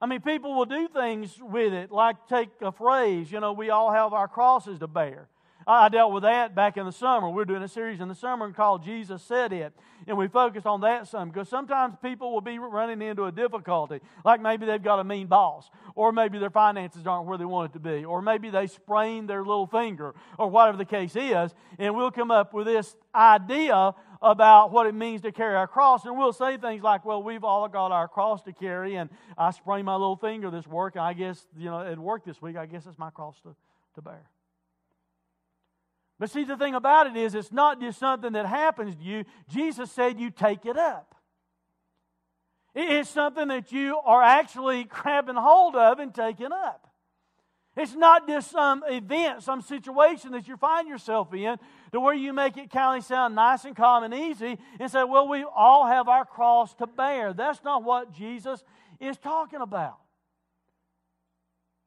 I 0.00 0.06
mean, 0.06 0.20
people 0.22 0.54
will 0.54 0.64
do 0.64 0.88
things 0.88 1.38
with 1.40 1.74
it, 1.74 1.90
like 1.90 2.26
take 2.26 2.48
a 2.62 2.72
phrase, 2.72 3.30
you 3.30 3.40
know, 3.40 3.52
we 3.52 3.68
all 3.70 3.92
have 3.92 4.12
our 4.14 4.28
crosses 4.28 4.78
to 4.78 4.86
bear. 4.86 5.28
I 5.66 5.88
dealt 5.88 6.12
with 6.12 6.22
that 6.22 6.54
back 6.54 6.76
in 6.76 6.86
the 6.86 6.92
summer. 6.92 7.28
We 7.28 7.42
are 7.42 7.46
doing 7.46 7.62
a 7.62 7.68
series 7.68 8.00
in 8.00 8.08
the 8.08 8.14
summer 8.14 8.50
called 8.52 8.82
Jesus 8.82 9.22
Said 9.22 9.52
It. 9.52 9.72
And 10.06 10.16
we 10.16 10.26
focused 10.26 10.66
on 10.66 10.80
that 10.80 11.06
some 11.06 11.28
because 11.28 11.48
sometimes 11.48 11.94
people 12.02 12.32
will 12.32 12.40
be 12.40 12.58
running 12.58 13.06
into 13.06 13.24
a 13.24 13.32
difficulty. 13.32 14.00
Like 14.24 14.40
maybe 14.40 14.64
they've 14.64 14.82
got 14.82 14.98
a 14.98 15.04
mean 15.04 15.26
boss, 15.26 15.70
or 15.94 16.12
maybe 16.12 16.38
their 16.38 16.50
finances 16.50 17.06
aren't 17.06 17.26
where 17.28 17.36
they 17.36 17.44
want 17.44 17.70
it 17.70 17.72
to 17.74 17.78
be, 17.78 18.04
or 18.04 18.22
maybe 18.22 18.48
they 18.48 18.66
sprained 18.66 19.28
their 19.28 19.44
little 19.44 19.66
finger, 19.66 20.14
or 20.38 20.48
whatever 20.48 20.78
the 20.78 20.86
case 20.86 21.14
is. 21.14 21.54
And 21.78 21.94
we'll 21.94 22.10
come 22.10 22.30
up 22.30 22.54
with 22.54 22.66
this 22.66 22.96
idea 23.14 23.94
about 24.22 24.70
what 24.70 24.86
it 24.86 24.94
means 24.94 25.22
to 25.22 25.32
carry 25.32 25.56
our 25.56 25.66
cross. 25.66 26.04
And 26.04 26.16
we'll 26.18 26.32
say 26.32 26.56
things 26.58 26.82
like, 26.82 27.04
well, 27.04 27.22
we've 27.22 27.44
all 27.44 27.66
got 27.68 27.90
our 27.90 28.08
cross 28.08 28.42
to 28.42 28.52
carry, 28.52 28.96
and 28.96 29.08
I 29.38 29.50
sprained 29.50 29.86
my 29.86 29.94
little 29.94 30.16
finger 30.16 30.50
this 30.50 30.66
work, 30.66 30.94
and 30.96 31.02
I 31.02 31.14
guess, 31.14 31.46
you 31.56 31.66
know, 31.66 31.80
it 31.80 31.98
worked 31.98 32.26
this 32.26 32.40
week. 32.42 32.56
I 32.56 32.66
guess 32.66 32.84
it's 32.86 32.98
my 32.98 33.10
cross 33.10 33.40
to, 33.42 33.54
to 33.94 34.02
bear. 34.02 34.28
But 36.18 36.30
see, 36.30 36.44
the 36.44 36.56
thing 36.56 36.74
about 36.74 37.06
it 37.06 37.16
is, 37.16 37.34
it's 37.34 37.50
not 37.50 37.80
just 37.80 37.98
something 37.98 38.32
that 38.34 38.44
happens 38.44 38.94
to 38.94 39.02
you. 39.02 39.24
Jesus 39.48 39.90
said 39.90 40.20
you 40.20 40.30
take 40.30 40.66
it 40.66 40.76
up. 40.76 41.14
It's 42.74 43.08
something 43.08 43.48
that 43.48 43.72
you 43.72 43.98
are 44.04 44.22
actually 44.22 44.84
grabbing 44.88 45.36
hold 45.36 45.76
of 45.76 45.98
and 45.98 46.14
taking 46.14 46.52
up. 46.52 46.86
It's 47.76 47.94
not 47.94 48.28
just 48.28 48.50
some 48.50 48.82
event, 48.86 49.42
some 49.42 49.62
situation 49.62 50.32
that 50.32 50.46
you 50.46 50.56
find 50.56 50.88
yourself 50.88 51.32
in 51.32 51.56
to 51.92 52.00
where 52.00 52.14
you 52.14 52.32
make 52.32 52.56
it 52.56 52.70
kind 52.70 52.98
of 52.98 53.04
sound 53.04 53.34
nice 53.34 53.64
and 53.64 53.76
calm 53.76 54.04
and 54.04 54.14
easy 54.14 54.58
and 54.78 54.90
say, 54.90 55.04
well, 55.04 55.28
we 55.28 55.44
all 55.44 55.86
have 55.86 56.08
our 56.08 56.24
cross 56.24 56.74
to 56.74 56.86
bear. 56.86 57.32
That's 57.32 57.62
not 57.64 57.82
what 57.82 58.12
Jesus 58.12 58.62
is 59.00 59.16
talking 59.18 59.60
about. 59.60 59.98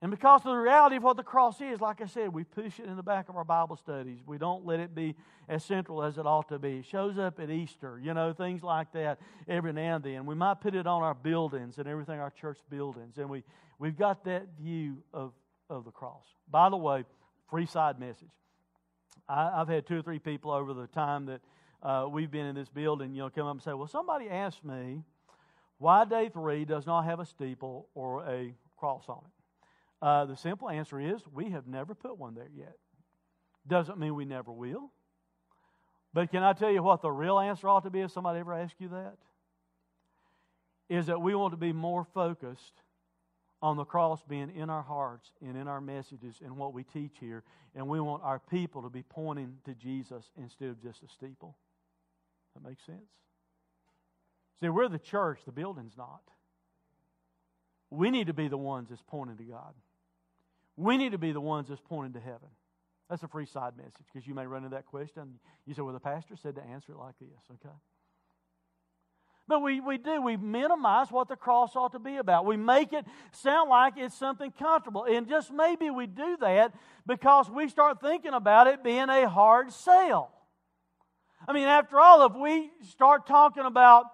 And 0.04 0.12
because 0.12 0.42
of 0.42 0.52
the 0.52 0.58
reality 0.58 0.98
of 0.98 1.04
what 1.04 1.16
the 1.16 1.24
cross 1.24 1.62
is, 1.62 1.80
like 1.80 2.02
I 2.02 2.08
said, 2.08 2.34
we 2.34 2.44
push 2.44 2.78
it 2.78 2.88
in 2.88 2.98
the 2.98 3.04
back 3.04 3.30
of 3.30 3.38
our 3.38 3.46
Bible 3.46 3.78
studies. 3.78 4.20
We 4.26 4.38
don't 4.38 4.66
let 4.66 4.82
it 4.82 4.94
be 4.94 5.16
as 5.48 5.64
central 5.64 6.04
as 6.04 6.18
it 6.18 6.26
ought 6.26 6.50
to 6.50 6.60
be. 6.60 6.80
It 6.80 6.86
shows 6.86 7.18
up 7.18 7.40
at 7.40 7.50
Easter, 7.50 7.98
you 8.04 8.14
know, 8.14 8.34
things 8.34 8.64
like 8.64 8.92
that 8.92 9.20
every 9.48 9.72
now 9.72 9.96
and 9.96 10.04
then. 10.04 10.26
We 10.26 10.36
might 10.36 10.60
put 10.60 10.76
it 10.76 10.88
on 10.88 11.04
our 11.04 11.14
buildings 11.14 11.78
and 11.78 11.88
everything, 11.88 12.20
our 12.20 12.32
church 12.32 12.58
buildings. 12.70 13.18
And 13.18 13.30
we, 13.30 13.44
we've 13.80 13.98
got 13.98 14.26
that 14.26 14.48
view 14.60 14.98
of, 15.14 15.32
of 15.70 15.86
the 15.86 15.92
cross. 15.92 16.26
By 16.52 16.70
the 16.70 16.76
way, 16.76 17.06
free 17.50 17.66
side 17.66 17.98
message. 17.98 18.28
I, 19.28 19.58
have 19.58 19.70
had 19.70 19.88
two 19.88 20.00
or 20.00 20.02
three 20.02 20.20
people 20.20 20.52
over 20.52 20.74
the 20.74 20.88
time 20.88 21.26
that 21.28 21.42
uh, 21.82 22.08
we've 22.10 22.32
been 22.32 22.46
in 22.46 22.56
this 22.56 22.70
building, 22.70 23.14
you 23.14 23.22
know, 23.22 23.30
come 23.30 23.48
up 23.48 23.54
and 23.54 23.62
say, 23.62 23.74
well, 23.74 23.88
somebody 23.88 24.30
asked 24.30 24.64
me 24.64 25.04
why 25.78 26.06
day 26.06 26.30
three 26.30 26.66
does 26.66 26.86
not 26.86 27.04
have 27.06 27.20
a 27.20 27.26
steeple 27.26 27.88
or 27.94 28.26
a 28.28 28.54
cross 28.78 29.06
on 29.08 29.20
it. 29.20 29.44
Uh, 30.02 30.26
the 30.26 30.36
simple 30.36 30.70
answer 30.70 31.00
is 31.00 31.22
we 31.34 31.50
have 31.50 31.68
never 31.68 31.96
put 31.96 32.18
one 32.18 32.36
there 32.36 32.50
yet. 32.56 32.76
Doesn't 33.68 33.98
mean 33.98 34.16
we 34.16 34.26
never 34.26 34.52
will. 34.52 34.92
But 36.14 36.30
can 36.30 36.44
I 36.44 36.54
tell 36.54 36.70
you 36.70 36.84
what 36.84 37.02
the 37.02 37.12
real 37.12 37.40
answer 37.40 37.68
ought 37.68 37.84
to 37.84 37.90
be 37.90 38.02
if 38.02 38.12
somebody 38.12 38.40
ever 38.40 38.54
asks 38.54 38.80
you 38.80 38.90
that? 38.90 39.16
Is 40.90 41.08
that 41.08 41.22
we 41.22 41.34
want 41.34 41.54
to 41.54 41.58
be 41.58 41.74
more 41.74 42.06
focused 42.14 42.83
on 43.64 43.78
the 43.78 43.86
cross 43.86 44.22
being 44.28 44.52
in 44.54 44.70
our 44.70 44.82
hearts 44.82 45.32
and 45.42 45.56
in 45.56 45.70
our 45.70 45.80
messages 45.80 46.36
and 46.44 46.58
what 46.58 46.74
we 46.74 46.84
teach 46.84 47.14
here. 47.22 47.44
And 47.76 47.88
we 47.88 48.02
want 48.02 48.22
our 48.22 48.40
people 48.40 48.82
to 48.82 48.90
be 48.90 49.04
pointing 49.04 49.56
to 49.64 49.74
Jesus 49.74 50.26
instead 50.38 50.68
of 50.68 50.84
just 50.84 51.02
a 51.02 51.08
steeple. 51.08 51.56
That 52.54 52.70
makes 52.70 52.86
sense? 52.86 53.00
See, 54.60 54.68
we're 54.68 54.90
the 54.90 55.00
church, 55.00 55.40
the 55.46 55.54
building's 55.54 55.98
not. 55.98 56.22
We 57.90 58.12
need 58.12 58.28
to 58.28 58.34
be 58.34 58.50
the 58.50 58.58
ones 58.58 58.90
that's 58.90 59.04
pointing 59.08 59.38
to 59.38 59.44
God. 59.44 59.74
We 60.76 60.98
need 60.98 61.14
to 61.14 61.18
be 61.18 61.32
the 61.32 61.42
ones 61.42 61.70
that's 61.70 61.82
pointing 61.88 62.14
to 62.14 62.20
heaven. 62.20 62.50
That's 63.10 63.24
a 63.24 63.30
free 63.30 63.46
side 63.46 63.78
message 63.78 64.06
because 64.12 64.28
you 64.28 64.34
may 64.34 64.46
run 64.46 64.66
into 64.66 64.76
that 64.76 64.88
question. 64.88 65.40
You 65.66 65.74
say, 65.74 65.84
well, 65.84 65.94
the 65.94 66.02
pastor 66.02 66.36
said 66.36 66.56
to 66.56 66.64
answer 66.64 66.92
it 66.92 66.98
like 66.98 67.16
this, 67.20 67.30
okay? 67.52 67.76
But 69.48 69.62
we, 69.62 69.82
we 69.82 69.98
do. 69.98 70.22
We 70.22 70.38
minimize 70.38 71.12
what 71.12 71.28
the 71.28 71.36
cross 71.36 71.76
ought 71.76 71.92
to 71.92 72.00
be 72.00 72.16
about. 72.18 72.46
We 72.46 72.56
make 72.56 72.94
it 72.94 73.06
sound 73.32 73.70
like 73.70 73.96
it's 73.98 74.18
something 74.18 74.52
comfortable. 74.52 75.04
And 75.04 75.28
just 75.28 75.52
maybe 75.52 75.90
we 75.90 76.08
do 76.08 76.38
that 76.40 76.74
because 77.06 77.50
we 77.50 77.68
start 77.68 78.00
thinking 78.00 78.34
about 78.34 78.68
it 78.68 78.84
being 78.84 79.10
a 79.10 79.30
hard 79.30 79.74
sell. 79.74 80.32
I 81.46 81.52
mean, 81.52 81.68
after 81.68 82.00
all, 82.00 82.26
if 82.26 82.36
we 82.36 82.72
start 82.90 83.28
talking 83.28 83.66
about 83.66 84.06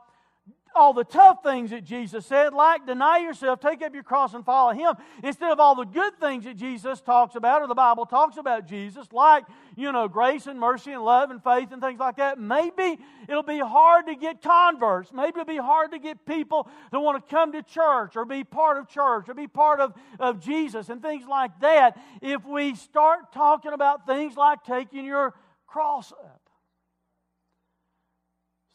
all 0.80 0.94
the 0.94 1.04
tough 1.04 1.44
things 1.44 1.70
that 1.72 1.84
Jesus 1.84 2.26
said, 2.26 2.54
like 2.54 2.88
deny 2.88 3.20
yourself, 3.20 3.60
take 3.60 3.82
up 3.82 3.94
your 3.94 4.04
cross, 4.04 4.34
and 4.34 4.46
follow 4.46 4.74
Him, 4.74 4.96
instead 5.24 5.52
of 5.52 5.60
all 5.60 5.76
the 5.76 5.86
good 5.86 6.20
things 6.20 6.46
that 6.46 6.56
Jesus 6.56 7.02
talks 7.02 7.36
about 7.36 7.62
or 7.62 7.68
the 7.68 7.76
Bible 7.76 8.06
talks 8.06 8.38
about 8.38 8.66
Jesus, 8.66 9.12
like, 9.12 9.44
you 9.76 9.92
know, 9.92 10.08
grace 10.08 10.48
and 10.48 10.60
mercy 10.60 10.92
and 10.92 11.04
love 11.04 11.32
and 11.32 11.44
faith 11.44 11.72
and 11.72 11.82
things 11.82 12.00
like 12.00 12.18
that, 12.18 12.40
maybe 12.40 12.98
it'll 13.28 13.44
be 13.44 13.60
hard 13.60 14.08
to 14.08 14.16
get 14.16 14.42
converts. 14.42 15.12
Maybe 15.14 15.40
it'll 15.40 15.46
be 15.46 15.58
hard 15.58 15.92
to 15.92 16.00
get 16.00 16.26
people 16.26 16.70
to 16.92 17.00
want 17.00 17.24
to 17.24 17.36
come 17.36 17.52
to 17.52 17.62
church 17.62 18.16
or 18.16 18.26
be 18.26 18.44
part 18.44 18.78
of 18.78 18.88
church 18.88 19.30
or 19.30 19.34
be 19.34 19.48
part 19.48 19.80
of, 19.80 19.94
of 20.20 20.40
Jesus 20.40 20.90
and 20.90 21.02
things 21.02 21.26
like 21.28 21.60
that 21.60 22.00
if 22.22 22.46
we 22.46 22.76
start 22.76 23.32
talking 23.34 23.74
about 23.74 24.06
things 24.06 24.36
like 24.38 24.64
taking 24.64 25.06
your 25.06 25.34
cross 25.68 26.12
up. 26.12 26.39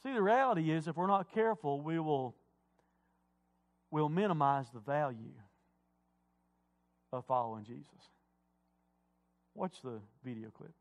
See, 0.04 0.12
the 0.12 0.23
reality 0.23 0.70
is, 0.70 0.87
if 0.87 0.96
we're 0.96 1.06
not 1.06 1.32
careful, 1.32 1.80
we 1.80 1.99
will 1.99 2.34
we'll 3.90 4.11
minimize 4.11 4.66
the 4.75 4.80
value 4.80 5.32
of 7.12 7.25
following 7.26 7.64
Jesus. 7.64 8.11
Watch 9.54 9.80
the 9.82 10.00
video 10.25 10.50
clip. 10.50 10.73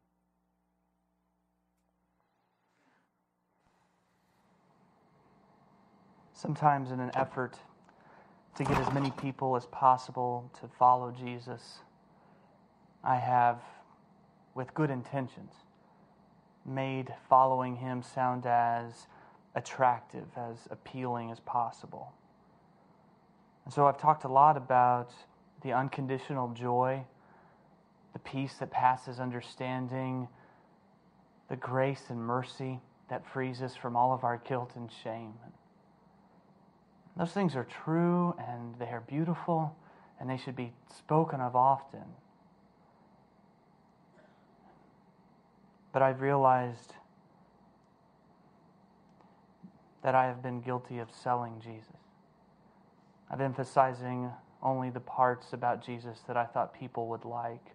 Sometimes, 6.34 6.92
in 6.92 7.00
an 7.00 7.12
effort 7.14 7.56
to 8.56 8.64
get 8.66 8.78
as 8.78 8.92
many 8.94 9.12
people 9.12 9.56
as 9.56 9.68
possible 9.68 10.52
to 10.60 10.68
follow 10.68 11.12
Jesus, 11.12 11.78
I 13.04 13.16
have, 13.16 13.62
with 14.54 14.74
good 14.74 14.90
intentions, 14.90 15.54
made 16.66 17.14
following 17.30 17.78
him 17.78 18.02
sound 18.02 18.46
as 18.46 19.08
attractive, 19.56 20.26
as 20.36 20.58
appealing 20.72 21.32
as 21.32 21.40
possible. 21.42 22.14
And 23.66 23.74
so 23.74 23.88
I've 23.88 23.98
talked 23.98 24.24
a 24.24 24.30
lot 24.30 24.58
about 24.58 25.12
the 25.62 25.74
unconditional 25.74 26.50
joy, 26.50 27.04
the 28.14 28.20
peace 28.20 28.56
that 28.56 28.72
passes 28.72 29.20
understanding, 29.20 30.28
the 31.50 31.56
grace 31.56 32.06
and 32.10 32.20
mercy 32.20 32.80
that 33.10 33.26
frees 33.26 33.62
us 33.62 33.76
from 33.76 33.96
all 33.96 34.14
of 34.14 34.24
our 34.24 34.38
guilt 34.38 34.72
and 34.76 34.90
shame. 35.04 35.34
Those 37.16 37.32
things 37.32 37.56
are 37.56 37.66
true 37.66 38.36
and 38.40 38.76
they 38.80 38.88
are 38.88 39.02
beautiful 39.02 39.76
and 40.20 40.30
they 40.30 40.38
should 40.38 40.56
be 40.56 40.74
spoken 40.98 41.42
of 41.42 41.56
often. 41.56 42.06
But 45.92 46.02
I've 46.02 46.22
realized 46.22 46.94
that 50.04 50.16
I 50.16 50.26
have 50.26 50.44
been 50.44 50.62
guilty 50.62 51.00
of 51.00 51.10
selling 51.12 51.62
Jesus. 51.64 51.88
Of 53.32 53.42
emphasizing 53.42 54.30
only 54.62 54.90
the 54.90 55.00
parts 55.00 55.54
about 55.54 55.84
Jesus 55.84 56.20
that 56.28 56.38
I 56.38 56.46
thought 56.46 56.74
people 56.74 57.08
would 57.08 57.26
like. 57.26 57.73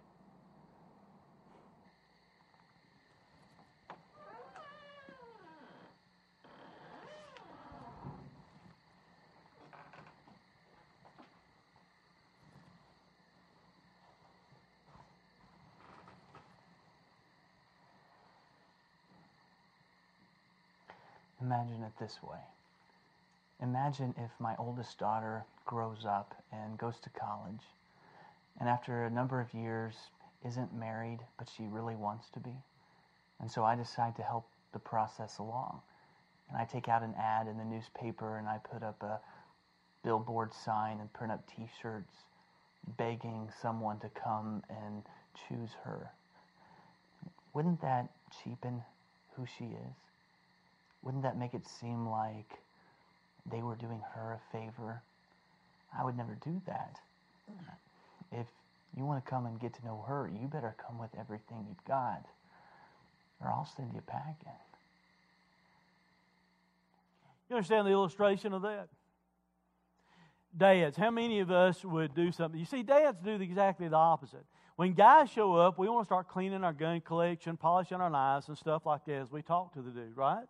Imagine 21.49 21.81
it 21.81 21.93
this 21.99 22.19
way. 22.21 22.37
Imagine 23.59 24.13
if 24.19 24.29
my 24.39 24.55
oldest 24.59 24.99
daughter 24.99 25.45
grows 25.65 26.05
up 26.05 26.35
and 26.51 26.77
goes 26.77 26.99
to 26.99 27.09
college, 27.09 27.63
and 28.59 28.69
after 28.69 29.05
a 29.05 29.09
number 29.09 29.41
of 29.41 29.51
years 29.51 29.95
isn't 30.45 30.77
married, 30.77 31.17
but 31.39 31.49
she 31.49 31.63
really 31.63 31.95
wants 31.95 32.29
to 32.35 32.39
be. 32.39 32.53
And 33.39 33.49
so 33.49 33.63
I 33.63 33.75
decide 33.75 34.15
to 34.17 34.21
help 34.21 34.45
the 34.73 34.79
process 34.79 35.39
along. 35.39 35.81
And 36.49 36.57
I 36.59 36.65
take 36.65 36.87
out 36.87 37.01
an 37.01 37.15
ad 37.17 37.47
in 37.47 37.57
the 37.57 37.65
newspaper 37.65 38.37
and 38.37 38.47
I 38.47 38.59
put 38.71 38.83
up 38.83 39.01
a 39.01 39.19
billboard 40.03 40.53
sign 40.53 40.99
and 40.99 41.11
print 41.13 41.33
up 41.33 41.43
t 41.47 41.67
shirts 41.81 42.13
begging 42.95 43.49
someone 43.59 43.97
to 44.01 44.09
come 44.09 44.61
and 44.69 45.01
choose 45.47 45.71
her. 45.83 46.11
Wouldn't 47.55 47.81
that 47.81 48.09
cheapen 48.43 48.83
who 49.35 49.47
she 49.47 49.65
is? 49.65 50.08
Wouldn't 51.01 51.23
that 51.23 51.37
make 51.37 51.53
it 51.53 51.67
seem 51.67 52.07
like 52.07 52.59
they 53.51 53.61
were 53.61 53.75
doing 53.75 54.01
her 54.13 54.33
a 54.33 54.57
favor. 54.57 55.01
I 55.97 56.03
would 56.03 56.17
never 56.17 56.37
do 56.43 56.61
that. 56.67 56.97
If 58.31 58.47
you 58.95 59.05
want 59.05 59.23
to 59.23 59.29
come 59.29 59.45
and 59.45 59.59
get 59.59 59.73
to 59.75 59.85
know 59.85 60.03
her, 60.07 60.29
you 60.29 60.47
better 60.47 60.75
come 60.85 60.99
with 60.99 61.09
everything 61.19 61.65
you've 61.67 61.83
got, 61.85 62.25
or 63.41 63.47
I'll 63.47 63.69
send 63.75 63.93
you 63.93 64.01
packing. 64.01 64.51
You 67.49 67.55
understand 67.55 67.87
the 67.87 67.91
illustration 67.91 68.53
of 68.53 68.61
that? 68.61 68.89
Dads, 70.55 70.97
how 70.97 71.11
many 71.11 71.39
of 71.39 71.49
us 71.49 71.83
would 71.83 72.13
do 72.13 72.31
something? 72.31 72.59
You 72.59 72.65
see, 72.65 72.83
dads 72.83 73.19
do 73.23 73.31
exactly 73.31 73.87
the 73.87 73.95
opposite. 73.95 74.45
When 74.75 74.93
guys 74.93 75.29
show 75.29 75.55
up, 75.55 75.77
we 75.77 75.89
want 75.89 76.03
to 76.03 76.05
start 76.05 76.27
cleaning 76.27 76.63
our 76.63 76.73
gun 76.73 77.01
collection, 77.01 77.57
polishing 77.57 77.99
our 77.99 78.09
knives, 78.09 78.47
and 78.47 78.57
stuff 78.57 78.85
like 78.85 79.05
that 79.05 79.13
as 79.13 79.31
we 79.31 79.41
talk 79.41 79.73
to 79.73 79.81
the 79.81 79.91
dude, 79.91 80.15
right? 80.15 80.45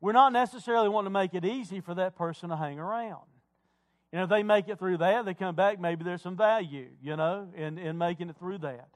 We're 0.00 0.12
not 0.12 0.32
necessarily 0.32 0.88
wanting 0.88 1.06
to 1.06 1.10
make 1.10 1.34
it 1.34 1.44
easy 1.44 1.80
for 1.80 1.94
that 1.94 2.16
person 2.16 2.50
to 2.50 2.56
hang 2.56 2.78
around. 2.78 3.24
And 4.12 4.22
if 4.22 4.28
they 4.28 4.42
make 4.42 4.68
it 4.68 4.78
through 4.78 4.98
that, 4.98 5.24
they 5.24 5.34
come 5.34 5.54
back, 5.54 5.80
maybe 5.80 6.04
there's 6.04 6.22
some 6.22 6.36
value, 6.36 6.88
you 7.02 7.16
know, 7.16 7.48
in, 7.54 7.78
in 7.78 7.98
making 7.98 8.30
it 8.30 8.36
through 8.38 8.58
that. 8.58 8.88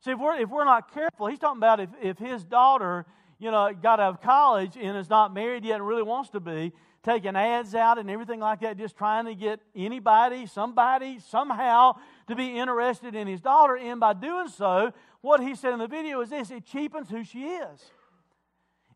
See, 0.00 0.10
if 0.10 0.18
we're, 0.18 0.36
if 0.36 0.48
we're 0.48 0.64
not 0.64 0.92
careful, 0.92 1.26
he's 1.28 1.38
talking 1.38 1.58
about 1.58 1.80
if, 1.80 1.90
if 2.02 2.18
his 2.18 2.44
daughter, 2.44 3.06
you 3.38 3.50
know, 3.50 3.72
got 3.72 4.00
out 4.00 4.14
of 4.14 4.20
college 4.20 4.76
and 4.80 4.96
is 4.96 5.08
not 5.08 5.32
married 5.32 5.64
yet 5.64 5.76
and 5.76 5.86
really 5.86 6.02
wants 6.02 6.30
to 6.30 6.40
be, 6.40 6.72
taking 7.04 7.36
ads 7.36 7.74
out 7.74 7.98
and 7.98 8.10
everything 8.10 8.40
like 8.40 8.60
that, 8.62 8.78
just 8.78 8.96
trying 8.96 9.26
to 9.26 9.34
get 9.34 9.60
anybody, 9.76 10.46
somebody, 10.46 11.20
somehow 11.20 11.92
to 12.26 12.34
be 12.34 12.58
interested 12.58 13.14
in 13.14 13.28
his 13.28 13.40
daughter. 13.40 13.76
And 13.76 14.00
by 14.00 14.14
doing 14.14 14.48
so, 14.48 14.92
what 15.20 15.40
he 15.40 15.54
said 15.54 15.74
in 15.74 15.78
the 15.78 15.86
video 15.86 16.20
is 16.22 16.30
this 16.30 16.50
it 16.50 16.64
cheapens 16.64 17.10
who 17.10 17.22
she 17.22 17.44
is. 17.44 17.90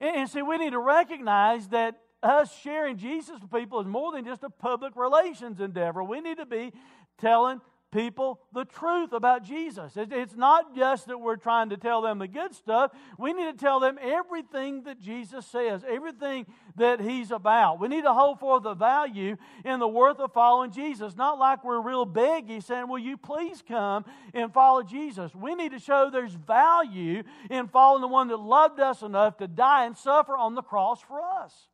And, 0.00 0.16
and 0.16 0.30
see, 0.30 0.42
we 0.42 0.58
need 0.58 0.70
to 0.70 0.78
recognize 0.78 1.68
that 1.68 1.96
us 2.22 2.52
sharing 2.60 2.96
Jesus 2.96 3.40
with 3.40 3.52
people 3.52 3.80
is 3.80 3.86
more 3.86 4.12
than 4.12 4.24
just 4.24 4.42
a 4.42 4.50
public 4.50 4.96
relations 4.96 5.60
endeavor. 5.60 6.02
We 6.02 6.20
need 6.20 6.38
to 6.38 6.46
be 6.46 6.72
telling 7.18 7.60
people 7.90 8.40
the 8.52 8.64
truth 8.64 9.12
about 9.12 9.44
Jesus. 9.44 9.92
It's 9.96 10.36
not 10.36 10.76
just 10.76 11.06
that 11.06 11.18
we're 11.18 11.36
trying 11.36 11.70
to 11.70 11.76
tell 11.76 12.02
them 12.02 12.18
the 12.18 12.28
good 12.28 12.54
stuff. 12.54 12.92
We 13.18 13.32
need 13.32 13.50
to 13.50 13.56
tell 13.56 13.80
them 13.80 13.98
everything 14.00 14.84
that 14.84 15.00
Jesus 15.00 15.46
says, 15.46 15.84
everything 15.88 16.46
that 16.76 17.00
He's 17.00 17.30
about. 17.30 17.80
We 17.80 17.88
need 17.88 18.02
to 18.02 18.12
hold 18.12 18.40
forth 18.40 18.62
the 18.62 18.74
value 18.74 19.36
and 19.64 19.80
the 19.80 19.88
worth 19.88 20.18
of 20.18 20.32
following 20.32 20.70
Jesus. 20.70 21.16
Not 21.16 21.38
like 21.38 21.64
we're 21.64 21.80
real 21.80 22.06
beggy 22.06 22.62
saying, 22.62 22.88
Will 22.88 22.98
you 22.98 23.16
please 23.16 23.62
come 23.66 24.04
and 24.34 24.52
follow 24.52 24.82
Jesus? 24.82 25.34
We 25.34 25.54
need 25.54 25.72
to 25.72 25.78
show 25.78 26.10
there's 26.10 26.34
value 26.34 27.22
in 27.50 27.68
following 27.68 28.02
the 28.02 28.08
one 28.08 28.28
that 28.28 28.40
loved 28.40 28.80
us 28.80 29.02
enough 29.02 29.38
to 29.38 29.48
die 29.48 29.86
and 29.86 29.96
suffer 29.96 30.36
on 30.36 30.54
the 30.54 30.62
cross 30.62 31.00
for 31.00 31.20
us. 31.22 31.68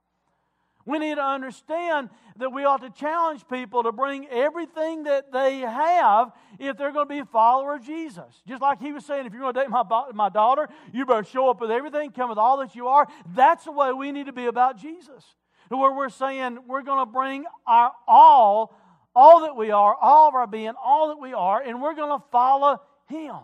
We 0.86 0.98
need 0.98 1.14
to 1.14 1.24
understand 1.24 2.10
that 2.36 2.50
we 2.50 2.64
ought 2.64 2.82
to 2.82 2.90
challenge 2.90 3.46
people 3.50 3.84
to 3.84 3.92
bring 3.92 4.26
everything 4.28 5.04
that 5.04 5.32
they 5.32 5.60
have 5.60 6.32
if 6.58 6.76
they're 6.76 6.92
going 6.92 7.08
to 7.08 7.14
be 7.14 7.20
a 7.20 7.24
follower 7.24 7.76
of 7.76 7.84
Jesus. 7.84 8.42
Just 8.46 8.60
like 8.60 8.80
he 8.80 8.92
was 8.92 9.04
saying, 9.04 9.26
if 9.26 9.32
you're 9.32 9.40
going 9.40 9.54
to 9.54 9.60
date 9.60 9.70
my, 9.70 9.84
my 10.12 10.28
daughter, 10.28 10.68
you 10.92 11.06
better 11.06 11.24
show 11.24 11.48
up 11.48 11.60
with 11.60 11.70
everything, 11.70 12.10
come 12.10 12.28
with 12.28 12.38
all 12.38 12.58
that 12.58 12.74
you 12.74 12.88
are. 12.88 13.06
That's 13.34 13.64
the 13.64 13.72
way 13.72 13.92
we 13.92 14.12
need 14.12 14.26
to 14.26 14.32
be 14.32 14.46
about 14.46 14.76
Jesus. 14.78 15.24
Where 15.68 15.92
we're 15.92 16.10
saying 16.10 16.58
we're 16.68 16.82
going 16.82 17.00
to 17.00 17.10
bring 17.10 17.44
our 17.66 17.92
all, 18.06 18.78
all 19.16 19.40
that 19.40 19.56
we 19.56 19.70
are, 19.70 19.94
all 19.94 20.28
of 20.28 20.34
our 20.34 20.46
being, 20.46 20.74
all 20.82 21.08
that 21.08 21.18
we 21.18 21.32
are, 21.32 21.62
and 21.62 21.80
we're 21.80 21.94
going 21.94 22.20
to 22.20 22.24
follow 22.30 22.80
him. 23.08 23.36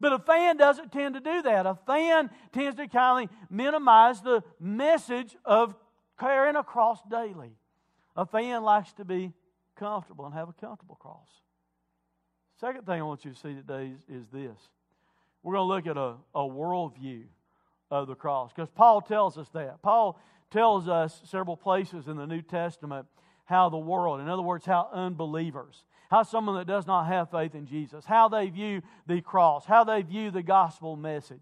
But 0.00 0.12
a 0.12 0.18
fan 0.18 0.56
doesn't 0.56 0.92
tend 0.92 1.14
to 1.14 1.20
do 1.20 1.42
that. 1.42 1.66
A 1.66 1.76
fan 1.86 2.30
tends 2.52 2.76
to 2.76 2.86
kind 2.86 3.28
of 3.28 3.36
minimize 3.50 4.20
the 4.20 4.42
message 4.60 5.36
of 5.44 5.74
carrying 6.18 6.56
a 6.56 6.64
cross 6.64 6.98
daily. 7.10 7.52
A 8.16 8.24
fan 8.26 8.62
likes 8.62 8.92
to 8.94 9.04
be 9.04 9.32
comfortable 9.76 10.24
and 10.24 10.34
have 10.34 10.48
a 10.48 10.52
comfortable 10.52 10.96
cross. 10.96 11.28
Second 12.60 12.86
thing 12.86 13.00
I 13.00 13.04
want 13.04 13.24
you 13.24 13.32
to 13.32 13.36
see 13.36 13.54
today 13.54 13.92
is, 14.08 14.22
is 14.22 14.28
this. 14.32 14.58
We're 15.42 15.54
going 15.54 15.68
to 15.68 15.74
look 15.74 15.86
at 15.86 15.96
a, 15.96 16.16
a 16.34 16.48
worldview 16.48 17.24
of 17.90 18.08
the 18.08 18.14
cross 18.14 18.52
because 18.54 18.70
Paul 18.70 19.00
tells 19.02 19.36
us 19.36 19.48
that. 19.50 19.82
Paul 19.82 20.18
tells 20.50 20.88
us 20.88 21.20
several 21.24 21.56
places 21.56 22.08
in 22.08 22.16
the 22.16 22.26
New 22.26 22.42
Testament 22.42 23.06
how 23.44 23.68
the 23.68 23.78
world, 23.78 24.20
in 24.20 24.28
other 24.28 24.42
words, 24.42 24.64
how 24.64 24.88
unbelievers, 24.92 25.84
how 26.10 26.22
someone 26.22 26.56
that 26.56 26.66
does 26.66 26.86
not 26.86 27.06
have 27.06 27.30
faith 27.30 27.54
in 27.54 27.66
Jesus, 27.66 28.04
how 28.04 28.28
they 28.28 28.48
view 28.48 28.82
the 29.06 29.20
cross, 29.20 29.66
how 29.66 29.84
they 29.84 30.02
view 30.02 30.30
the 30.30 30.42
gospel 30.42 30.96
message. 30.96 31.38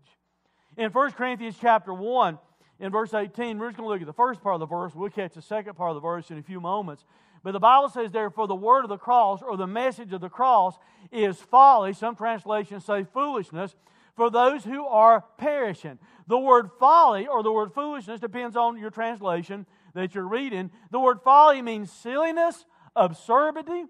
In 0.76 0.90
1 0.90 1.12
Corinthians 1.12 1.56
chapter 1.60 1.94
1, 1.94 2.38
in 2.80 2.90
verse 2.90 3.14
18. 3.14 3.58
We're 3.58 3.68
just 3.68 3.78
going 3.78 3.88
to 3.88 3.92
look 3.92 4.00
at 4.00 4.06
the 4.06 4.12
first 4.12 4.42
part 4.42 4.54
of 4.54 4.60
the 4.60 4.66
verse. 4.66 4.94
We'll 4.94 5.10
catch 5.10 5.34
the 5.34 5.42
second 5.42 5.74
part 5.74 5.90
of 5.90 5.96
the 5.96 6.00
verse 6.00 6.30
in 6.30 6.38
a 6.38 6.42
few 6.42 6.60
moments. 6.60 7.04
But 7.42 7.52
the 7.52 7.60
Bible 7.60 7.90
says, 7.90 8.10
therefore, 8.10 8.46
the 8.46 8.54
word 8.54 8.84
of 8.84 8.88
the 8.88 8.96
cross 8.96 9.42
or 9.42 9.56
the 9.56 9.66
message 9.66 10.12
of 10.12 10.20
the 10.20 10.30
cross 10.30 10.78
is 11.12 11.36
folly. 11.36 11.92
Some 11.92 12.16
translations 12.16 12.84
say 12.84 13.04
foolishness 13.04 13.74
for 14.16 14.30
those 14.30 14.64
who 14.64 14.86
are 14.86 15.24
perishing. 15.36 15.98
The 16.26 16.38
word 16.38 16.70
folly 16.78 17.26
or 17.26 17.42
the 17.42 17.52
word 17.52 17.74
foolishness 17.74 18.20
depends 18.20 18.56
on 18.56 18.78
your 18.78 18.90
translation 18.90 19.66
that 19.94 20.14
you're 20.14 20.26
reading. 20.26 20.70
The 20.90 21.00
word 21.00 21.20
folly 21.22 21.60
means 21.60 21.92
silliness, 21.92 22.64
absurdity, 22.96 23.84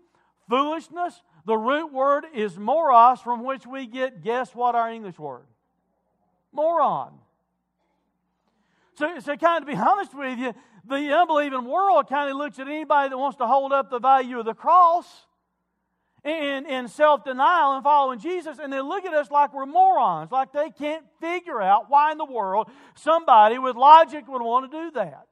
foolishness. 0.48 1.22
The 1.46 1.56
root 1.56 1.92
word 1.92 2.24
is 2.34 2.58
moros, 2.58 3.20
from 3.20 3.44
which 3.44 3.66
we 3.66 3.86
get, 3.86 4.22
guess 4.22 4.54
what 4.54 4.74
our 4.74 4.90
English 4.90 5.18
word? 5.18 5.46
Moron. 6.52 7.12
So, 8.96 9.18
so 9.20 9.37
kind 9.37 9.62
of 9.62 9.68
to 9.68 9.74
be 9.74 9.80
honest 9.90 10.14
with 10.14 10.38
you, 10.38 10.54
the 10.87 11.16
unbelieving 11.16 11.64
world 11.64 12.09
kind 12.09 12.30
of 12.30 12.37
looks 12.37 12.59
at 12.59 12.68
anybody 12.68 13.11
that 13.11 13.18
wants 13.18 13.38
to 13.38 13.46
hold 13.46 13.72
up 13.72 13.90
the 13.90 13.98
value 13.98 14.38
of 14.38 14.44
the 14.44 14.54
cross 14.54 15.07
in, 16.24 16.66
in 16.66 16.88
self 16.88 17.24
denial 17.24 17.74
and 17.74 17.83
following 17.83 18.18
Jesus, 18.18 18.59
and 18.59 18.72
they 18.72 18.80
look 18.80 19.04
at 19.04 19.12
us 19.12 19.30
like 19.30 19.52
we're 19.52 19.66
morons, 19.66 20.33
like 20.33 20.52
they 20.52 20.70
can't 20.70 21.04
figure 21.20 21.61
out 21.61 21.90
why 21.90 22.12
in 22.12 22.18
the 22.18 22.24
world 22.24 22.70
somebody 22.94 23.59
with 23.59 23.76
logic 23.76 24.26
would 24.28 24.42
want 24.42 24.70
to 24.70 24.85
do 24.85 24.90
that. 24.92 25.26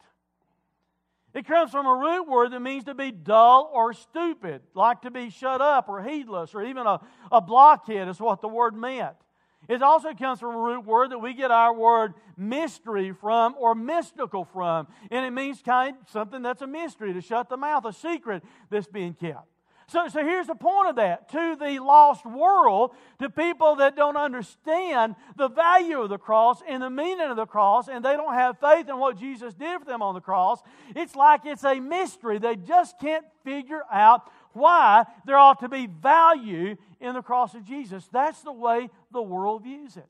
It 1.34 1.46
comes 1.46 1.70
from 1.70 1.86
a 1.86 1.94
root 1.94 2.28
word 2.28 2.52
that 2.52 2.60
means 2.60 2.84
to 2.84 2.94
be 2.94 3.10
dull 3.10 3.70
or 3.72 3.94
stupid, 3.94 4.60
like 4.74 5.02
to 5.02 5.10
be 5.10 5.30
shut 5.30 5.62
up 5.62 5.88
or 5.88 6.02
heedless, 6.02 6.54
or 6.54 6.62
even 6.62 6.86
a, 6.86 7.00
a 7.30 7.40
blockhead 7.40 8.08
is 8.08 8.20
what 8.20 8.42
the 8.42 8.48
word 8.48 8.74
meant. 8.74 9.16
It 9.68 9.82
also 9.82 10.12
comes 10.14 10.40
from 10.40 10.54
a 10.54 10.58
root 10.58 10.84
word 10.84 11.10
that 11.12 11.18
we 11.18 11.34
get 11.34 11.50
our 11.50 11.72
word 11.72 12.14
mystery 12.36 13.12
from 13.12 13.54
or 13.58 13.74
mystical 13.74 14.44
from. 14.44 14.88
And 15.10 15.24
it 15.24 15.30
means 15.30 15.62
kind 15.62 15.96
something 16.10 16.42
that's 16.42 16.62
a 16.62 16.66
mystery, 16.66 17.12
to 17.12 17.20
shut 17.20 17.48
the 17.48 17.56
mouth, 17.56 17.84
a 17.84 17.92
secret 17.92 18.42
that's 18.70 18.88
being 18.88 19.14
kept. 19.14 19.46
So, 19.88 20.08
so 20.08 20.24
here's 20.24 20.46
the 20.46 20.54
point 20.54 20.88
of 20.88 20.96
that. 20.96 21.30
To 21.32 21.56
the 21.60 21.78
lost 21.78 22.24
world, 22.24 22.92
to 23.18 23.28
people 23.28 23.76
that 23.76 23.94
don't 23.94 24.16
understand 24.16 25.16
the 25.36 25.48
value 25.48 26.00
of 26.00 26.08
the 26.08 26.18
cross 26.18 26.62
and 26.66 26.82
the 26.82 26.90
meaning 26.90 27.28
of 27.28 27.36
the 27.36 27.46
cross, 27.46 27.88
and 27.88 28.04
they 28.04 28.16
don't 28.16 28.32
have 28.34 28.58
faith 28.58 28.88
in 28.88 28.98
what 28.98 29.18
Jesus 29.18 29.54
did 29.54 29.80
for 29.80 29.84
them 29.84 30.00
on 30.00 30.14
the 30.14 30.20
cross, 30.20 30.60
it's 30.96 31.14
like 31.14 31.42
it's 31.44 31.64
a 31.64 31.78
mystery. 31.78 32.38
They 32.38 32.56
just 32.56 32.98
can't 33.00 33.26
figure 33.44 33.82
out 33.92 34.30
why 34.54 35.04
there 35.26 35.36
ought 35.36 35.60
to 35.60 35.68
be 35.68 35.86
value 35.86 36.76
in 37.02 37.14
the 37.14 37.22
cross 37.22 37.54
of 37.54 37.64
Jesus. 37.64 38.08
That's 38.12 38.40
the 38.42 38.52
way 38.52 38.88
the 39.10 39.20
world 39.20 39.64
views 39.64 39.96
it. 39.96 40.08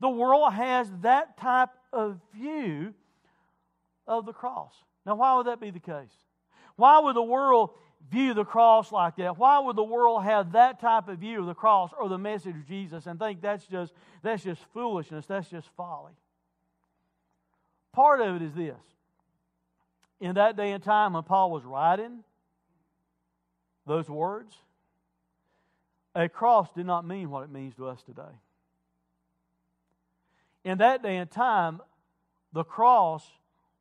The 0.00 0.08
world 0.08 0.52
has 0.52 0.90
that 1.02 1.36
type 1.36 1.70
of 1.92 2.18
view 2.34 2.94
of 4.06 4.26
the 4.26 4.32
cross. 4.32 4.72
Now, 5.06 5.14
why 5.14 5.36
would 5.36 5.46
that 5.46 5.60
be 5.60 5.70
the 5.70 5.78
case? 5.78 6.14
Why 6.76 6.98
would 6.98 7.14
the 7.14 7.22
world 7.22 7.70
view 8.10 8.34
the 8.34 8.44
cross 8.44 8.90
like 8.90 9.16
that? 9.16 9.38
Why 9.38 9.60
would 9.60 9.76
the 9.76 9.84
world 9.84 10.24
have 10.24 10.52
that 10.52 10.80
type 10.80 11.08
of 11.08 11.18
view 11.18 11.40
of 11.40 11.46
the 11.46 11.54
cross 11.54 11.90
or 11.98 12.08
the 12.08 12.18
message 12.18 12.56
of 12.56 12.66
Jesus 12.66 13.06
and 13.06 13.18
think 13.18 13.40
that's 13.40 13.66
just, 13.66 13.92
that's 14.22 14.42
just 14.42 14.62
foolishness, 14.72 15.26
that's 15.26 15.48
just 15.48 15.68
folly? 15.76 16.12
Part 17.92 18.20
of 18.20 18.36
it 18.36 18.42
is 18.42 18.54
this. 18.54 18.80
In 20.20 20.34
that 20.34 20.56
day 20.56 20.72
and 20.72 20.82
time 20.82 21.12
when 21.12 21.22
Paul 21.22 21.50
was 21.50 21.64
writing, 21.64 22.24
those 23.86 24.08
words, 24.08 24.56
a 26.14 26.28
cross 26.28 26.68
did 26.74 26.86
not 26.86 27.06
mean 27.06 27.30
what 27.30 27.44
it 27.44 27.50
means 27.50 27.74
to 27.76 27.88
us 27.88 28.02
today. 28.02 28.22
In 30.64 30.78
that 30.78 31.02
day 31.02 31.16
and 31.16 31.30
time, 31.30 31.80
the 32.52 32.64
cross 32.64 33.24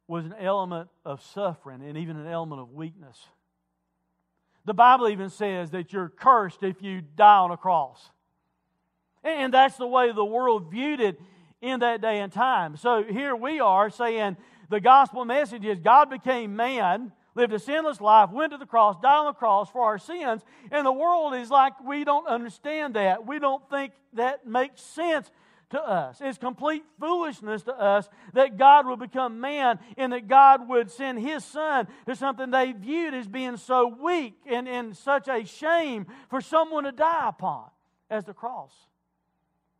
was 0.07 0.25
an 0.25 0.33
element 0.39 0.89
of 1.05 1.23
suffering 1.23 1.81
and 1.81 1.97
even 1.97 2.17
an 2.17 2.27
element 2.27 2.61
of 2.61 2.73
weakness. 2.73 3.17
The 4.65 4.73
Bible 4.73 5.09
even 5.09 5.29
says 5.29 5.71
that 5.71 5.93
you're 5.93 6.09
cursed 6.09 6.63
if 6.63 6.81
you 6.81 7.01
die 7.01 7.37
on 7.37 7.51
a 7.51 7.57
cross. 7.57 8.09
And 9.23 9.53
that's 9.53 9.77
the 9.77 9.87
way 9.87 10.11
the 10.11 10.25
world 10.25 10.71
viewed 10.71 10.99
it 10.99 11.19
in 11.61 11.79
that 11.79 12.01
day 12.01 12.19
and 12.19 12.31
time. 12.31 12.75
So 12.75 13.03
here 13.03 13.35
we 13.35 13.59
are 13.59 13.89
saying 13.89 14.35
the 14.69 14.81
gospel 14.81 15.23
message 15.23 15.65
is 15.65 15.79
God 15.79 16.09
became 16.09 16.55
man 16.55 17.11
lived 17.35 17.53
a 17.53 17.59
sinless 17.59 17.99
life, 17.99 18.29
went 18.29 18.51
to 18.51 18.57
the 18.57 18.65
cross, 18.65 18.95
died 19.01 19.17
on 19.17 19.25
the 19.25 19.33
cross 19.33 19.69
for 19.69 19.83
our 19.83 19.97
sins, 19.97 20.41
and 20.71 20.85
the 20.85 20.91
world 20.91 21.33
is 21.35 21.49
like 21.49 21.73
we 21.83 22.03
don't 22.03 22.27
understand 22.27 22.95
that. 22.95 23.25
We 23.25 23.39
don't 23.39 23.67
think 23.69 23.93
that 24.13 24.45
makes 24.45 24.81
sense 24.81 25.31
to 25.73 25.81
us. 25.81 26.19
It's 26.21 26.37
complete 26.37 26.83
foolishness 26.99 27.63
to 27.63 27.73
us 27.73 28.07
that 28.33 28.57
God 28.57 28.85
would 28.85 28.99
become 28.99 29.39
man 29.39 29.79
and 29.97 30.13
that 30.13 30.27
God 30.27 30.69
would 30.69 30.91
send 30.91 31.19
his 31.19 31.43
son 31.43 31.87
to 32.05 32.15
something 32.15 32.51
they 32.51 32.71
viewed 32.73 33.13
as 33.13 33.27
being 33.27 33.57
so 33.57 33.87
weak 33.87 34.35
and, 34.45 34.67
and 34.67 34.95
such 34.95 35.27
a 35.27 35.45
shame 35.45 36.05
for 36.29 36.41
someone 36.41 36.83
to 36.83 36.91
die 36.91 37.27
upon 37.27 37.65
as 38.09 38.23
the 38.23 38.33
cross. 38.33 38.71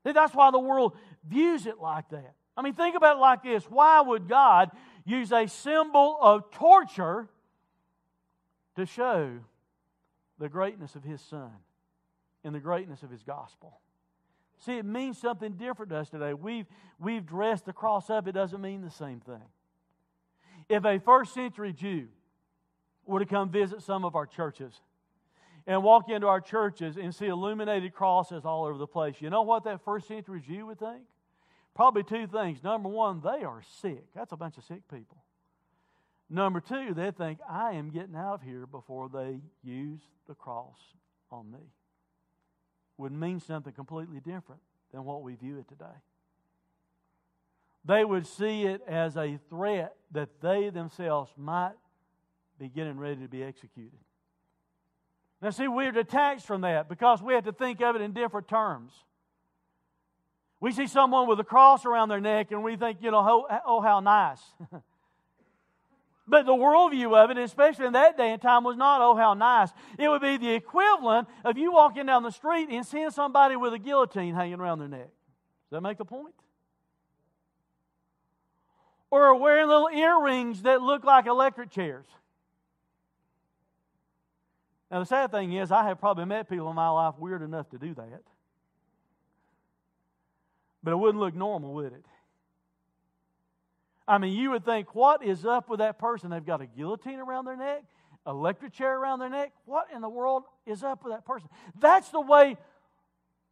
That's 0.03 0.33
why 0.33 0.51
the 0.51 0.59
world 0.59 0.97
views 1.27 1.65
it 1.65 1.79
like 1.79 2.09
that. 2.09 2.33
I 2.57 2.61
mean, 2.61 2.73
think 2.73 2.95
about 2.95 3.17
it 3.17 3.19
like 3.19 3.43
this 3.43 3.63
why 3.65 4.01
would 4.01 4.27
God 4.27 4.71
use 5.05 5.31
a 5.31 5.47
symbol 5.47 6.17
of 6.19 6.51
torture 6.51 7.27
to 8.75 8.85
show 8.85 9.31
the 10.39 10.49
greatness 10.49 10.95
of 10.95 11.03
his 11.03 11.21
son 11.21 11.51
and 12.43 12.53
the 12.53 12.59
greatness 12.59 13.03
of 13.03 13.09
his 13.09 13.23
gospel? 13.23 13.79
See, 14.59 14.77
it 14.77 14.85
means 14.85 15.17
something 15.17 15.53
different 15.53 15.91
to 15.91 15.97
us 15.97 16.09
today. 16.09 16.33
We've, 16.33 16.65
we've 16.99 17.25
dressed 17.25 17.65
the 17.65 17.73
cross 17.73 18.09
up, 18.09 18.27
it 18.27 18.31
doesn't 18.31 18.61
mean 18.61 18.81
the 18.81 18.91
same 18.91 19.19
thing. 19.19 19.43
If 20.69 20.85
a 20.85 20.99
first 20.99 21.33
century 21.33 21.73
Jew 21.73 22.07
were 23.05 23.19
to 23.19 23.25
come 23.25 23.49
visit 23.49 23.81
some 23.81 24.05
of 24.05 24.15
our 24.15 24.25
churches 24.25 24.73
and 25.67 25.83
walk 25.83 26.09
into 26.09 26.27
our 26.27 26.41
churches 26.41 26.97
and 26.97 27.13
see 27.13 27.27
illuminated 27.27 27.93
crosses 27.93 28.45
all 28.45 28.65
over 28.65 28.77
the 28.77 28.87
place, 28.87 29.15
you 29.19 29.29
know 29.29 29.41
what 29.41 29.65
that 29.65 29.83
first 29.83 30.07
century 30.07 30.41
Jew 30.45 30.67
would 30.67 30.79
think? 30.79 31.03
Probably 31.75 32.03
two 32.03 32.27
things. 32.27 32.63
Number 32.63 32.89
one, 32.89 33.21
they 33.21 33.43
are 33.43 33.61
sick. 33.81 34.05
That's 34.15 34.31
a 34.31 34.37
bunch 34.37 34.57
of 34.57 34.63
sick 34.63 34.87
people. 34.89 35.22
Number 36.29 36.61
two, 36.61 36.93
they 36.93 37.11
think, 37.11 37.39
I 37.47 37.73
am 37.73 37.89
getting 37.91 38.15
out 38.15 38.35
of 38.35 38.41
here 38.41 38.65
before 38.65 39.09
they 39.09 39.41
use 39.63 40.01
the 40.27 40.33
cross 40.33 40.77
on 41.31 41.51
me 41.51 41.59
would 42.97 43.11
mean 43.11 43.39
something 43.39 43.73
completely 43.73 44.19
different 44.19 44.61
than 44.91 45.03
what 45.03 45.23
we 45.23 45.35
view 45.35 45.57
it 45.57 45.67
today. 45.67 45.85
They 47.85 48.05
would 48.05 48.25
see 48.25 48.63
it 48.63 48.81
as 48.87 49.17
a 49.17 49.39
threat 49.49 49.95
that 50.11 50.29
they 50.41 50.69
themselves 50.69 51.31
might 51.35 51.73
be 52.59 52.69
getting 52.69 52.97
ready 52.97 53.21
to 53.21 53.27
be 53.27 53.43
executed. 53.43 53.99
Now, 55.41 55.49
see, 55.49 55.67
we're 55.67 55.91
detached 55.91 56.45
from 56.45 56.61
that 56.61 56.87
because 56.87 57.21
we 57.21 57.33
have 57.33 57.43
to 57.43 57.51
think 57.51 57.81
of 57.81 57.97
it 57.97 58.01
in 58.01 58.13
different 58.13 58.47
terms. 58.47 58.93
We 60.61 60.71
see 60.71 60.87
someone 60.87 61.27
with 61.27 61.39
a 61.41 61.43
cross 61.43 61.85
around 61.85 62.07
their 62.07 62.21
neck 62.21 62.51
and 62.51 62.63
we 62.63 62.77
think, 62.77 62.99
you 63.01 63.11
know, 63.11 63.19
oh, 63.51 63.59
oh 63.65 63.81
how 63.81 63.99
nice. 63.99 64.39
But 66.25 66.45
the 66.45 66.53
worldview 66.53 67.21
of 67.21 67.31
it, 67.31 67.37
especially 67.37 67.85
in 67.85 67.93
that 67.93 68.17
day 68.17 68.31
and 68.31 68.41
time, 68.41 68.63
was 68.63 68.77
not, 68.77 69.01
oh, 69.01 69.15
how 69.15 69.33
nice. 69.33 69.69
It 69.99 70.07
would 70.07 70.21
be 70.21 70.37
the 70.37 70.53
equivalent 70.53 71.27
of 71.43 71.57
you 71.57 71.73
walking 71.73 72.05
down 72.05 72.23
the 72.23 72.31
street 72.31 72.69
and 72.69 72.85
seeing 72.85 73.11
somebody 73.11 73.57
with 73.57 73.73
a 73.73 73.79
guillotine 73.79 74.33
hanging 74.33 74.59
around 74.59 74.79
their 74.79 74.87
neck. 74.87 75.09
Does 75.09 75.71
that 75.71 75.81
make 75.81 75.97
the 75.97 76.05
point? 76.05 76.33
Or 79.11 79.35
wearing 79.35 79.67
little 79.67 79.89
earrings 79.89 80.61
that 80.61 80.81
look 80.81 81.03
like 81.03 81.27
electric 81.27 81.71
chairs. 81.71 82.05
Now, 84.89 84.99
the 84.99 85.05
sad 85.05 85.31
thing 85.31 85.51
is, 85.53 85.71
I 85.71 85.83
have 85.85 85.99
probably 85.99 86.25
met 86.25 86.49
people 86.49 86.69
in 86.69 86.75
my 86.75 86.89
life 86.89 87.15
weird 87.17 87.41
enough 87.41 87.69
to 87.71 87.77
do 87.77 87.93
that. 87.95 88.21
But 90.83 90.91
it 90.91 90.95
wouldn't 90.97 91.19
look 91.19 91.35
normal, 91.35 91.73
would 91.73 91.93
it? 91.93 92.05
I 94.07 94.17
mean, 94.17 94.33
you 94.33 94.51
would 94.51 94.65
think, 94.65 94.93
what 94.95 95.23
is 95.23 95.45
up 95.45 95.69
with 95.69 95.79
that 95.79 95.97
person? 95.97 96.29
They've 96.29 96.45
got 96.45 96.61
a 96.61 96.65
guillotine 96.65 97.19
around 97.19 97.45
their 97.45 97.55
neck, 97.55 97.83
electric 98.27 98.73
chair 98.73 98.97
around 98.97 99.19
their 99.19 99.29
neck. 99.29 99.53
What 99.65 99.87
in 99.93 100.01
the 100.01 100.09
world 100.09 100.43
is 100.65 100.83
up 100.83 101.03
with 101.03 101.13
that 101.13 101.25
person? 101.25 101.49
That's 101.79 102.09
the 102.09 102.21
way 102.21 102.57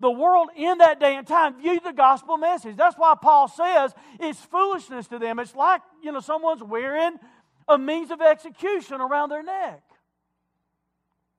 the 0.02 0.12
world 0.12 0.50
in 0.58 0.80
that 0.80 1.00
day 1.00 1.16
and 1.16 1.26
time 1.26 1.62
viewed 1.62 1.84
the 1.84 1.94
gospel 1.94 2.36
message. 2.36 2.76
That's 2.76 2.98
why 2.98 3.14
Paul 3.22 3.48
says 3.48 3.94
it's 4.20 4.40
foolishness 4.40 5.08
to 5.08 5.20
them. 5.20 5.40
It's 5.40 5.56
like, 5.56 5.82
you 6.04 6.12
know, 6.12 6.20
someone's 6.20 6.64
wearing 6.64 7.18
a 7.68 7.78
means 7.78 8.12
of 8.12 8.20
execution 8.20 9.00
around 9.00 9.30
their 9.30 9.44
neck. 9.44 9.84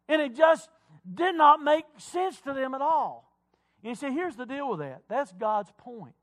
And 0.09 0.23
it 0.23 0.37
just 0.37 0.71
did 1.13 1.35
not 1.35 1.63
make 1.63 1.85
sense 1.99 2.41
to 2.43 2.53
them 2.53 2.75
at 2.75 2.81
all. 2.81 3.29
And 3.83 3.91
you 3.91 3.95
see, 3.97 4.15
here's 4.15 4.37
the 4.37 4.47
deal 4.47 4.71
with 4.71 4.79
that. 4.79 5.03
That's 5.09 5.33
God's 5.33 5.73
point. 5.79 6.15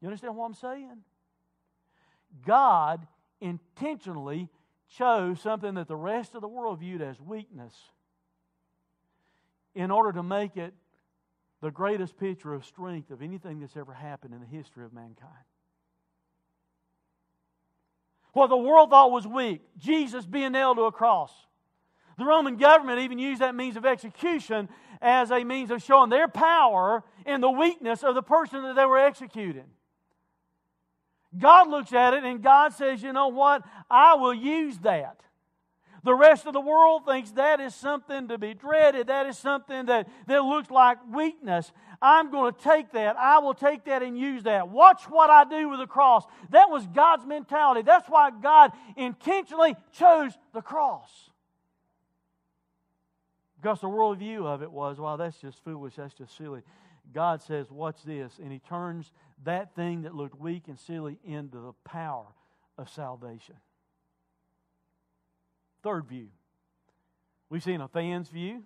You 0.00 0.08
understand 0.08 0.36
what 0.36 0.46
I'm 0.46 0.54
saying? 0.54 0.98
God 2.46 3.06
intentionally 3.40 4.48
chose 4.96 5.40
something 5.40 5.74
that 5.74 5.88
the 5.88 5.96
rest 5.96 6.34
of 6.34 6.40
the 6.40 6.48
world 6.48 6.80
viewed 6.80 7.02
as 7.02 7.20
weakness 7.20 7.74
in 9.74 9.90
order 9.90 10.12
to 10.12 10.22
make 10.22 10.56
it 10.56 10.72
the 11.60 11.70
greatest 11.70 12.16
picture 12.16 12.52
of 12.52 12.64
strength 12.64 13.10
of 13.10 13.22
anything 13.22 13.60
that's 13.60 13.76
ever 13.76 13.92
happened 13.92 14.34
in 14.34 14.40
the 14.40 14.46
history 14.46 14.84
of 14.84 14.92
mankind. 14.92 15.32
What 18.32 18.48
the 18.48 18.56
world 18.56 18.90
thought 18.90 19.10
was 19.10 19.26
weak, 19.26 19.62
Jesus 19.78 20.26
being 20.26 20.52
nailed 20.52 20.76
to 20.76 20.82
a 20.84 20.92
cross. 20.92 21.32
The 22.18 22.24
Roman 22.24 22.56
government 22.56 23.00
even 23.00 23.18
used 23.18 23.40
that 23.40 23.54
means 23.54 23.76
of 23.76 23.86
execution 23.86 24.68
as 25.00 25.30
a 25.30 25.42
means 25.44 25.70
of 25.70 25.82
showing 25.82 26.10
their 26.10 26.28
power 26.28 27.02
in 27.26 27.40
the 27.40 27.50
weakness 27.50 28.02
of 28.02 28.14
the 28.14 28.22
person 28.22 28.62
that 28.62 28.76
they 28.76 28.84
were 28.84 28.98
executing. 28.98 29.66
God 31.38 31.68
looks 31.68 31.92
at 31.92 32.14
it 32.14 32.24
and 32.24 32.42
God 32.42 32.72
says, 32.72 33.02
you 33.02 33.12
know 33.12 33.28
what? 33.28 33.62
I 33.90 34.14
will 34.14 34.34
use 34.34 34.78
that. 34.78 35.20
The 36.04 36.14
rest 36.14 36.46
of 36.46 36.52
the 36.52 36.60
world 36.60 37.06
thinks 37.06 37.30
that 37.32 37.60
is 37.60 37.74
something 37.74 38.28
to 38.28 38.36
be 38.36 38.52
dreaded. 38.52 39.06
That 39.06 39.26
is 39.26 39.38
something 39.38 39.86
that, 39.86 40.06
that 40.26 40.44
looks 40.44 40.70
like 40.70 40.98
weakness. 41.10 41.72
I'm 42.02 42.30
going 42.30 42.52
to 42.52 42.60
take 42.60 42.92
that. 42.92 43.16
I 43.16 43.38
will 43.38 43.54
take 43.54 43.84
that 43.86 44.02
and 44.02 44.18
use 44.18 44.42
that. 44.42 44.68
Watch 44.68 45.04
what 45.04 45.30
I 45.30 45.44
do 45.44 45.70
with 45.70 45.78
the 45.78 45.86
cross. 45.86 46.24
That 46.50 46.68
was 46.68 46.86
God's 46.88 47.24
mentality. 47.24 47.80
That's 47.80 48.06
why 48.06 48.30
God 48.30 48.72
intentionally 48.98 49.76
chose 49.92 50.32
the 50.52 50.60
cross. 50.60 51.08
Because 53.56 53.80
the 53.80 53.88
worldview 53.88 54.44
of 54.44 54.62
it 54.62 54.70
was, 54.70 55.00
well, 55.00 55.16
that's 55.16 55.38
just 55.38 55.64
foolish. 55.64 55.94
That's 55.96 56.12
just 56.12 56.36
silly. 56.36 56.60
God 57.12 57.42
says, 57.42 57.70
Watch 57.70 58.02
this. 58.04 58.38
And 58.42 58.52
He 58.52 58.58
turns 58.58 59.12
that 59.44 59.74
thing 59.74 60.02
that 60.02 60.14
looked 60.14 60.38
weak 60.40 60.64
and 60.68 60.78
silly 60.78 61.18
into 61.24 61.58
the 61.58 61.72
power 61.84 62.26
of 62.78 62.88
salvation. 62.88 63.56
Third 65.82 66.06
view. 66.06 66.28
We've 67.50 67.62
seen 67.62 67.80
a 67.80 67.88
fan's 67.88 68.28
view, 68.28 68.62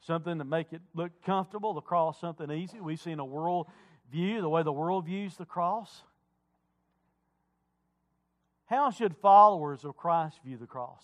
something 0.00 0.38
to 0.38 0.44
make 0.44 0.72
it 0.72 0.82
look 0.94 1.10
comfortable, 1.24 1.72
the 1.72 1.80
cross 1.80 2.20
something 2.20 2.50
easy. 2.50 2.78
We've 2.80 3.00
seen 3.00 3.18
a 3.18 3.24
world 3.24 3.66
view, 4.12 4.40
the 4.40 4.48
way 4.48 4.62
the 4.62 4.72
world 4.72 5.06
views 5.06 5.36
the 5.36 5.46
cross. 5.46 6.02
How 8.66 8.90
should 8.90 9.16
followers 9.16 9.84
of 9.84 9.96
Christ 9.96 10.38
view 10.44 10.56
the 10.56 10.66
cross? 10.66 11.02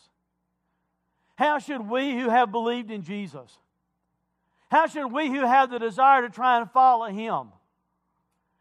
How 1.36 1.58
should 1.58 1.88
we 1.88 2.12
who 2.12 2.28
have 2.28 2.52
believed 2.52 2.90
in 2.90 3.02
Jesus 3.02 3.58
how 4.72 4.86
should 4.86 5.12
we 5.12 5.28
who 5.28 5.46
have 5.46 5.70
the 5.70 5.78
desire 5.78 6.22
to 6.22 6.30
try 6.30 6.58
and 6.58 6.70
follow 6.70 7.04
Him? 7.04 7.48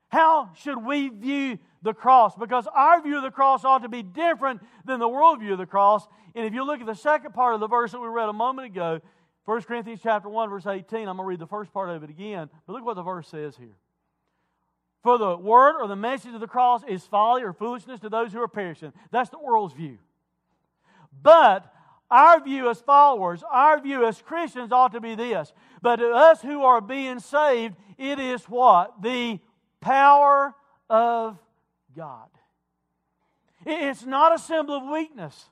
How 0.10 0.50
should 0.56 0.84
we 0.84 1.08
view 1.08 1.58
the 1.82 1.93
cross? 1.93 2.36
Because 2.36 2.67
our 2.67 3.02
view 3.02 3.15
of 3.15 3.24
the 3.24 3.32
cross 3.32 3.63
ought 3.63 3.84
to 3.84 3.88
be 3.88 4.04
different 4.04 4.62
than 4.84 5.00
the 5.00 5.08
world 5.08 5.39
view 5.39 5.54
of 5.54 5.58
the 5.58 5.65
cross. 5.65 6.06
And 6.36 6.45
if 6.45 6.54
you 6.54 6.65
look 6.65 6.82
at 6.82 6.86
the 6.86 6.95
second 6.95 7.34
part 7.34 7.54
of 7.54 7.62
the 7.62 7.69
verse 7.69 7.93
that 7.93 8.02
we 8.02 8.10
read 8.10 8.28
a 8.28 8.34
moment 8.34 8.67
ago, 8.67 9.00
1 9.45 9.62
Corinthians 9.62 10.02
chapter 10.04 10.28
1, 10.28 10.50
verse 10.50 10.67
18, 10.67 11.08
I'm 11.08 11.15
going 11.15 11.17
to 11.19 11.24
read 11.24 11.39
the 11.39 11.47
first 11.47 11.71
part 11.71 11.89
of 11.89 12.04
it 12.04 12.10
again. 12.10 12.50
But 12.67 12.74
look 12.74 12.84
what 12.84 12.97
the 12.97 13.04
verse 13.04 13.30
says 13.30 13.56
here. 13.56 13.78
For 15.04 15.17
the 15.17 15.38
word 15.38 15.78
or 15.80 15.88
the 15.88 15.95
message 15.95 16.34
of 16.34 16.41
the 16.41 16.47
cross 16.47 16.82
is 16.89 17.06
folly 17.06 17.41
or 17.41 17.54
foolishness 17.54 18.02
to 18.02 18.10
those 18.10 18.34
who 18.34 18.41
are 18.41 18.50
perishing. 18.50 18.91
That's 19.12 19.30
the 19.30 19.39
world's 19.39 19.74
view. 19.74 19.97
But 21.24 21.74
our 22.12 22.43
view 22.43 22.69
as 22.69 22.82
followers, 22.82 23.41
our 23.50 23.82
view 23.82 24.06
as 24.06 24.21
Christians 24.21 24.71
ought 24.71 24.91
to 24.91 25.00
be 25.00 25.15
this. 25.15 25.54
But 25.82 25.95
to 25.95 26.12
us 26.12 26.41
who 26.41 26.63
are 26.63 26.82
being 26.82 27.19
saved, 27.19 27.76
it 27.97 28.19
is 28.19 28.43
what? 28.45 29.02
The 29.02 29.39
power 29.80 30.54
of 30.89 31.39
God. 31.95 32.28
It's 33.65 34.06
not 34.06 34.36
a 34.36 34.39
symbol 34.39 34.76
of 34.76 34.84
weakness. 34.91 35.50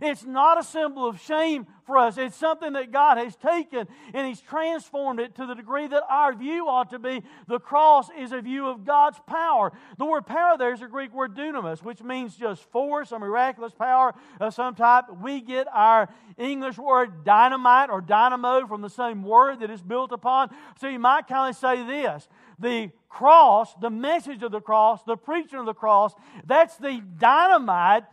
It's 0.00 0.24
not 0.24 0.58
a 0.58 0.62
symbol 0.62 1.06
of 1.06 1.20
shame 1.20 1.66
for 1.84 1.98
us. 1.98 2.18
It's 2.18 2.36
something 2.36 2.74
that 2.74 2.92
God 2.92 3.18
has 3.18 3.36
taken 3.36 3.88
and 4.14 4.26
He's 4.26 4.40
transformed 4.40 5.20
it 5.20 5.34
to 5.36 5.46
the 5.46 5.54
degree 5.54 5.88
that 5.88 6.02
our 6.08 6.34
view 6.34 6.68
ought 6.68 6.90
to 6.90 6.98
be. 6.98 7.22
The 7.48 7.58
cross 7.58 8.08
is 8.16 8.32
a 8.32 8.40
view 8.40 8.68
of 8.68 8.84
God's 8.84 9.18
power. 9.26 9.72
The 9.98 10.04
word 10.04 10.26
power 10.26 10.56
there 10.56 10.72
is 10.72 10.82
a 10.82 10.86
Greek 10.86 11.12
word 11.12 11.34
dunamis, 11.34 11.82
which 11.82 12.02
means 12.02 12.36
just 12.36 12.62
force 12.70 13.12
or 13.12 13.18
miraculous 13.18 13.74
power 13.74 14.14
of 14.40 14.54
some 14.54 14.74
type. 14.74 15.04
We 15.20 15.40
get 15.40 15.66
our 15.72 16.08
English 16.38 16.78
word 16.78 17.24
dynamite 17.24 17.90
or 17.90 18.00
dynamo 18.00 18.66
from 18.66 18.82
the 18.82 18.90
same 18.90 19.22
word 19.22 19.60
that 19.60 19.70
it's 19.70 19.82
built 19.82 20.12
upon. 20.12 20.50
So 20.80 20.88
you 20.88 20.98
might 20.98 21.26
kind 21.26 21.50
of 21.50 21.56
say 21.56 21.84
this 21.84 22.28
the 22.58 22.90
cross, 23.08 23.74
the 23.80 23.90
message 23.90 24.42
of 24.42 24.52
the 24.52 24.60
cross, 24.60 25.02
the 25.02 25.16
preaching 25.16 25.58
of 25.58 25.66
the 25.66 25.74
cross, 25.74 26.14
that's 26.46 26.76
the 26.76 27.02
dynamite 27.18 28.04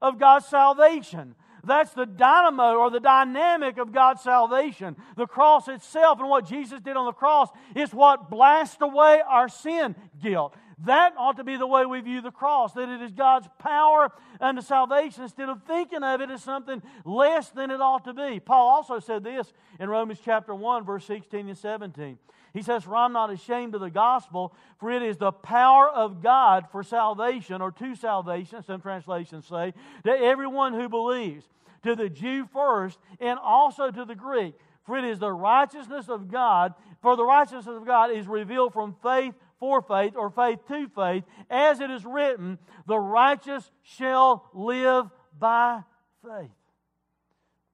of 0.00 0.18
God's 0.18 0.46
salvation. 0.46 1.34
That's 1.64 1.92
the 1.92 2.06
dynamo 2.06 2.76
or 2.76 2.90
the 2.90 3.00
dynamic 3.00 3.78
of 3.78 3.92
God's 3.92 4.22
salvation. 4.22 4.96
The 5.16 5.26
cross 5.26 5.66
itself 5.66 6.20
and 6.20 6.28
what 6.28 6.46
Jesus 6.46 6.80
did 6.80 6.96
on 6.96 7.06
the 7.06 7.12
cross 7.12 7.48
is 7.74 7.92
what 7.92 8.30
blasts 8.30 8.80
away 8.80 9.20
our 9.26 9.48
sin 9.48 9.96
guilt. 10.22 10.54
That 10.84 11.14
ought 11.16 11.38
to 11.38 11.44
be 11.44 11.56
the 11.56 11.66
way 11.66 11.86
we 11.86 12.00
view 12.00 12.20
the 12.20 12.30
cross, 12.30 12.74
that 12.74 12.88
it 12.88 13.00
is 13.00 13.10
God's 13.12 13.48
power 13.58 14.12
unto 14.40 14.60
salvation 14.60 15.22
instead 15.22 15.48
of 15.48 15.62
thinking 15.62 16.02
of 16.02 16.20
it 16.20 16.30
as 16.30 16.42
something 16.42 16.82
less 17.04 17.50
than 17.50 17.70
it 17.70 17.80
ought 17.80 18.04
to 18.04 18.12
be. 18.12 18.40
Paul 18.40 18.68
also 18.68 18.98
said 18.98 19.24
this 19.24 19.52
in 19.80 19.88
Romans 19.88 20.20
chapter 20.22 20.54
1, 20.54 20.84
verse 20.84 21.06
16 21.06 21.48
and 21.48 21.58
17. 21.58 22.18
He 22.56 22.62
says, 22.62 22.84
For 22.84 22.96
I'm 22.96 23.12
not 23.12 23.30
ashamed 23.30 23.74
of 23.74 23.82
the 23.82 23.90
gospel, 23.90 24.54
for 24.80 24.90
it 24.90 25.02
is 25.02 25.18
the 25.18 25.30
power 25.30 25.90
of 25.90 26.22
God 26.22 26.64
for 26.72 26.82
salvation, 26.82 27.60
or 27.60 27.70
to 27.72 27.94
salvation, 27.94 28.62
some 28.62 28.80
translations 28.80 29.46
say, 29.46 29.74
to 30.04 30.10
everyone 30.10 30.72
who 30.72 30.88
believes, 30.88 31.44
to 31.82 31.94
the 31.94 32.08
Jew 32.08 32.48
first, 32.50 32.98
and 33.20 33.38
also 33.38 33.90
to 33.90 34.06
the 34.06 34.14
Greek. 34.14 34.54
For 34.86 34.96
it 34.96 35.04
is 35.04 35.18
the 35.18 35.30
righteousness 35.30 36.08
of 36.08 36.30
God, 36.30 36.72
for 37.02 37.14
the 37.14 37.26
righteousness 37.26 37.66
of 37.76 37.84
God 37.84 38.10
is 38.10 38.26
revealed 38.26 38.72
from 38.72 38.96
faith 39.02 39.34
for 39.60 39.82
faith 39.82 40.14
or 40.16 40.30
faith 40.30 40.60
to 40.68 40.88
faith, 40.88 41.24
as 41.50 41.80
it 41.80 41.90
is 41.90 42.06
written, 42.06 42.58
the 42.86 42.98
righteous 42.98 43.70
shall 43.82 44.48
live 44.54 45.10
by 45.38 45.82
faith. 46.24 46.50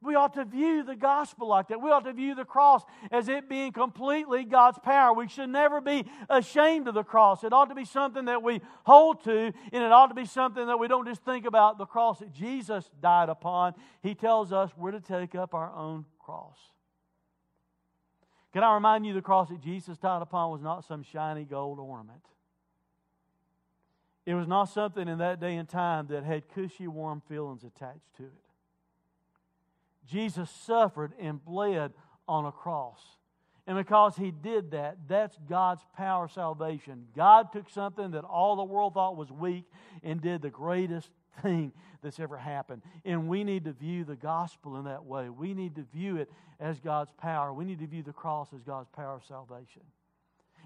We 0.03 0.17
ought 0.17 0.35
to 0.35 0.45
view 0.45 0.83
the 0.83 0.97
gospel 0.97 1.49
like 1.49 1.69
that. 1.69 1.81
We 1.81 1.91
ought 1.91 2.05
to 2.05 2.13
view 2.13 2.35
the 2.35 2.45
cross 2.45 2.83
as 3.11 3.29
it 3.29 3.49
being 3.49 3.73
completely 3.73 4.45
God's 4.45 4.79
power. 4.81 5.15
We 5.15 5.29
should 5.29 5.49
never 5.49 5.81
be 5.81 6.05
ashamed 6.29 6.89
of 6.89 6.95
the 6.95 7.05
cross. 7.05 7.45
It 7.45 7.53
ought 7.53 7.69
to 7.69 7.75
be 7.75 7.85
something 7.85 8.25
that 8.25 8.43
we 8.43 8.61
hold 8.85 9.23
to, 9.25 9.33
and 9.33 9.85
it 9.85 9.93
ought 9.93 10.09
to 10.09 10.15
be 10.15 10.27
something 10.27 10.67
that 10.67 10.79
we 10.79 10.89
don't 10.89 11.07
just 11.07 11.25
think 11.25 11.47
about 11.47 11.79
the 11.79 11.87
cross 11.87 12.19
that 12.19 12.33
Jesus 12.33 12.91
died 13.01 13.29
upon. 13.29 13.75
He 14.03 14.15
tells 14.15 14.53
us 14.53 14.71
we're 14.77 14.91
to 14.91 15.01
take 15.01 15.35
up 15.35 15.55
our 15.55 15.73
own 15.73 16.05
cross. 16.19 16.59
Can 18.53 18.65
I 18.65 18.75
remind 18.75 19.07
you 19.07 19.15
the 19.15 19.23
cross 19.23 19.49
that 19.49 19.61
Jesus 19.61 19.99
died 19.99 20.21
upon 20.21 20.51
was 20.51 20.61
not 20.61 20.85
some 20.85 21.03
shiny 21.03 21.45
gold 21.45 21.79
ornament? 21.79 22.23
It 24.27 24.35
was 24.35 24.47
not 24.47 24.67
something 24.67 25.09
in 25.09 25.19
that 25.19 25.41
day 25.41 25.57
and 25.57 25.69
time 25.69 26.09
that 26.09 26.25
had 26.25 26.49
cushy, 26.49 26.87
warm 26.87 27.23
feelings 27.29 27.65
attached 27.65 28.15
to 28.17 28.25
it. 28.25 28.33
Jesus 30.09 30.51
suffered 30.51 31.13
and 31.19 31.45
bled 31.45 31.93
on 32.29 32.45
a 32.45 32.53
cross. 32.53 33.01
And 33.67 33.77
because 33.77 34.17
he 34.17 34.33
did 34.33 34.73
that, 34.73 34.99
that's 35.09 35.39
God's 35.49 35.83
power 35.97 36.29
salvation. 36.29 37.07
God 37.15 37.53
took 37.53 37.71
something 37.71 38.11
that 38.13 38.25
all 38.25 38.57
the 38.57 38.65
world 38.65 38.95
thought 38.95 39.17
was 39.17 39.31
weak 39.31 39.65
and 40.03 40.21
did 40.21 40.43
the 40.43 40.51
greatest 40.51 41.11
thing 41.43 41.73
that's 42.03 42.19
ever 42.19 42.37
happened. 42.37 42.83
And 43.05 43.29
we 43.29 43.45
need 43.45 43.65
to 43.65 43.73
view 43.73 44.05
the 44.05 44.17
gospel 44.17 44.77
in 44.79 44.85
that 44.85 45.05
way. 45.05 45.29
We 45.29 45.55
need 45.55 45.77
to 45.77 45.87
view 45.95 46.17
it 46.17 46.31
as 46.59 46.81
God's 46.81 47.13
power. 47.13 47.53
We 47.53 47.65
need 47.65 47.79
to 47.79 47.87
view 47.87 48.03
the 48.03 48.13
cross 48.13 48.49
as 48.53 48.63
God's 48.63 48.89
power 48.89 49.15
of 49.15 49.25
salvation 49.25 49.83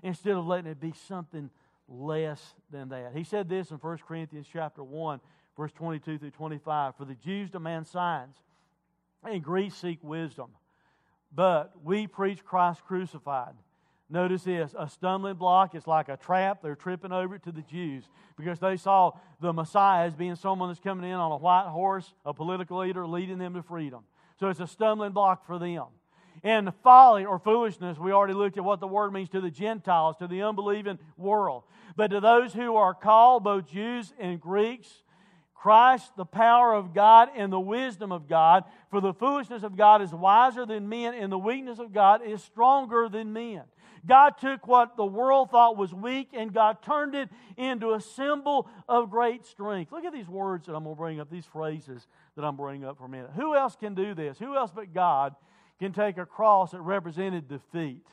instead 0.02 0.34
of 0.34 0.46
letting 0.46 0.70
it 0.70 0.80
be 0.80 0.92
something 1.06 1.50
less 1.88 2.54
than 2.70 2.88
that. 2.88 3.12
He 3.14 3.24
said 3.24 3.48
this 3.48 3.70
in 3.70 3.76
1 3.76 3.98
Corinthians 4.06 4.46
chapter 4.50 4.82
1, 4.82 5.20
verse 5.56 5.72
22 5.72 6.18
through 6.18 6.30
25. 6.30 6.96
For 6.96 7.04
the 7.04 7.14
Jews 7.14 7.50
demand 7.50 7.86
signs, 7.86 8.36
and 9.26 9.42
Greeks 9.42 9.76
seek 9.76 9.98
wisdom. 10.02 10.50
But 11.34 11.72
we 11.82 12.06
preach 12.06 12.44
Christ 12.44 12.82
crucified 12.84 13.54
Notice 14.08 14.44
this 14.44 14.74
a 14.78 14.88
stumbling 14.88 15.34
block 15.34 15.74
is 15.74 15.86
like 15.86 16.08
a 16.08 16.16
trap. 16.16 16.62
They're 16.62 16.76
tripping 16.76 17.12
over 17.12 17.34
it 17.34 17.42
to 17.44 17.52
the 17.52 17.62
Jews 17.62 18.04
because 18.36 18.60
they 18.60 18.76
saw 18.76 19.12
the 19.40 19.52
Messiah 19.52 20.06
as 20.06 20.14
being 20.14 20.36
someone 20.36 20.68
that's 20.68 20.80
coming 20.80 21.10
in 21.10 21.16
on 21.16 21.32
a 21.32 21.36
white 21.36 21.68
horse, 21.68 22.14
a 22.24 22.32
political 22.32 22.78
leader 22.78 23.06
leading 23.06 23.38
them 23.38 23.54
to 23.54 23.62
freedom. 23.62 24.04
So 24.38 24.48
it's 24.48 24.60
a 24.60 24.66
stumbling 24.66 25.12
block 25.12 25.44
for 25.44 25.58
them. 25.58 25.86
And 26.44 26.72
folly 26.84 27.24
or 27.24 27.38
foolishness, 27.40 27.98
we 27.98 28.12
already 28.12 28.34
looked 28.34 28.58
at 28.58 28.64
what 28.64 28.78
the 28.78 28.86
word 28.86 29.12
means 29.12 29.30
to 29.30 29.40
the 29.40 29.50
Gentiles, 29.50 30.16
to 30.18 30.28
the 30.28 30.42
unbelieving 30.42 30.98
world. 31.16 31.64
But 31.96 32.08
to 32.08 32.20
those 32.20 32.52
who 32.52 32.76
are 32.76 32.94
called, 32.94 33.42
both 33.42 33.66
Jews 33.66 34.12
and 34.20 34.40
Greeks, 34.40 35.02
Christ, 35.66 36.12
the 36.16 36.24
power 36.24 36.72
of 36.72 36.94
God 36.94 37.28
and 37.36 37.52
the 37.52 37.58
wisdom 37.58 38.12
of 38.12 38.28
God. 38.28 38.62
For 38.88 39.00
the 39.00 39.12
foolishness 39.12 39.64
of 39.64 39.76
God 39.76 40.00
is 40.00 40.12
wiser 40.12 40.64
than 40.64 40.88
men, 40.88 41.12
and 41.12 41.32
the 41.32 41.38
weakness 41.38 41.80
of 41.80 41.92
God 41.92 42.24
is 42.24 42.40
stronger 42.40 43.08
than 43.08 43.32
men. 43.32 43.62
God 44.06 44.38
took 44.38 44.68
what 44.68 44.96
the 44.96 45.04
world 45.04 45.50
thought 45.50 45.76
was 45.76 45.92
weak 45.92 46.28
and 46.34 46.54
God 46.54 46.82
turned 46.82 47.16
it 47.16 47.28
into 47.56 47.94
a 47.94 48.00
symbol 48.00 48.68
of 48.88 49.10
great 49.10 49.44
strength. 49.44 49.90
Look 49.90 50.04
at 50.04 50.12
these 50.12 50.28
words 50.28 50.66
that 50.66 50.76
I'm 50.76 50.84
going 50.84 50.94
to 50.94 51.00
bring 51.00 51.18
up, 51.18 51.32
these 51.32 51.46
phrases 51.46 52.06
that 52.36 52.44
I'm 52.44 52.54
bringing 52.54 52.84
up 52.84 52.98
for 52.98 53.06
a 53.06 53.08
minute. 53.08 53.30
Who 53.34 53.56
else 53.56 53.74
can 53.74 53.96
do 53.96 54.14
this? 54.14 54.38
Who 54.38 54.54
else 54.54 54.70
but 54.72 54.94
God 54.94 55.34
can 55.80 55.92
take 55.92 56.16
a 56.16 56.26
cross 56.26 56.70
that 56.70 56.80
represented 56.80 57.48
defeat 57.48 58.06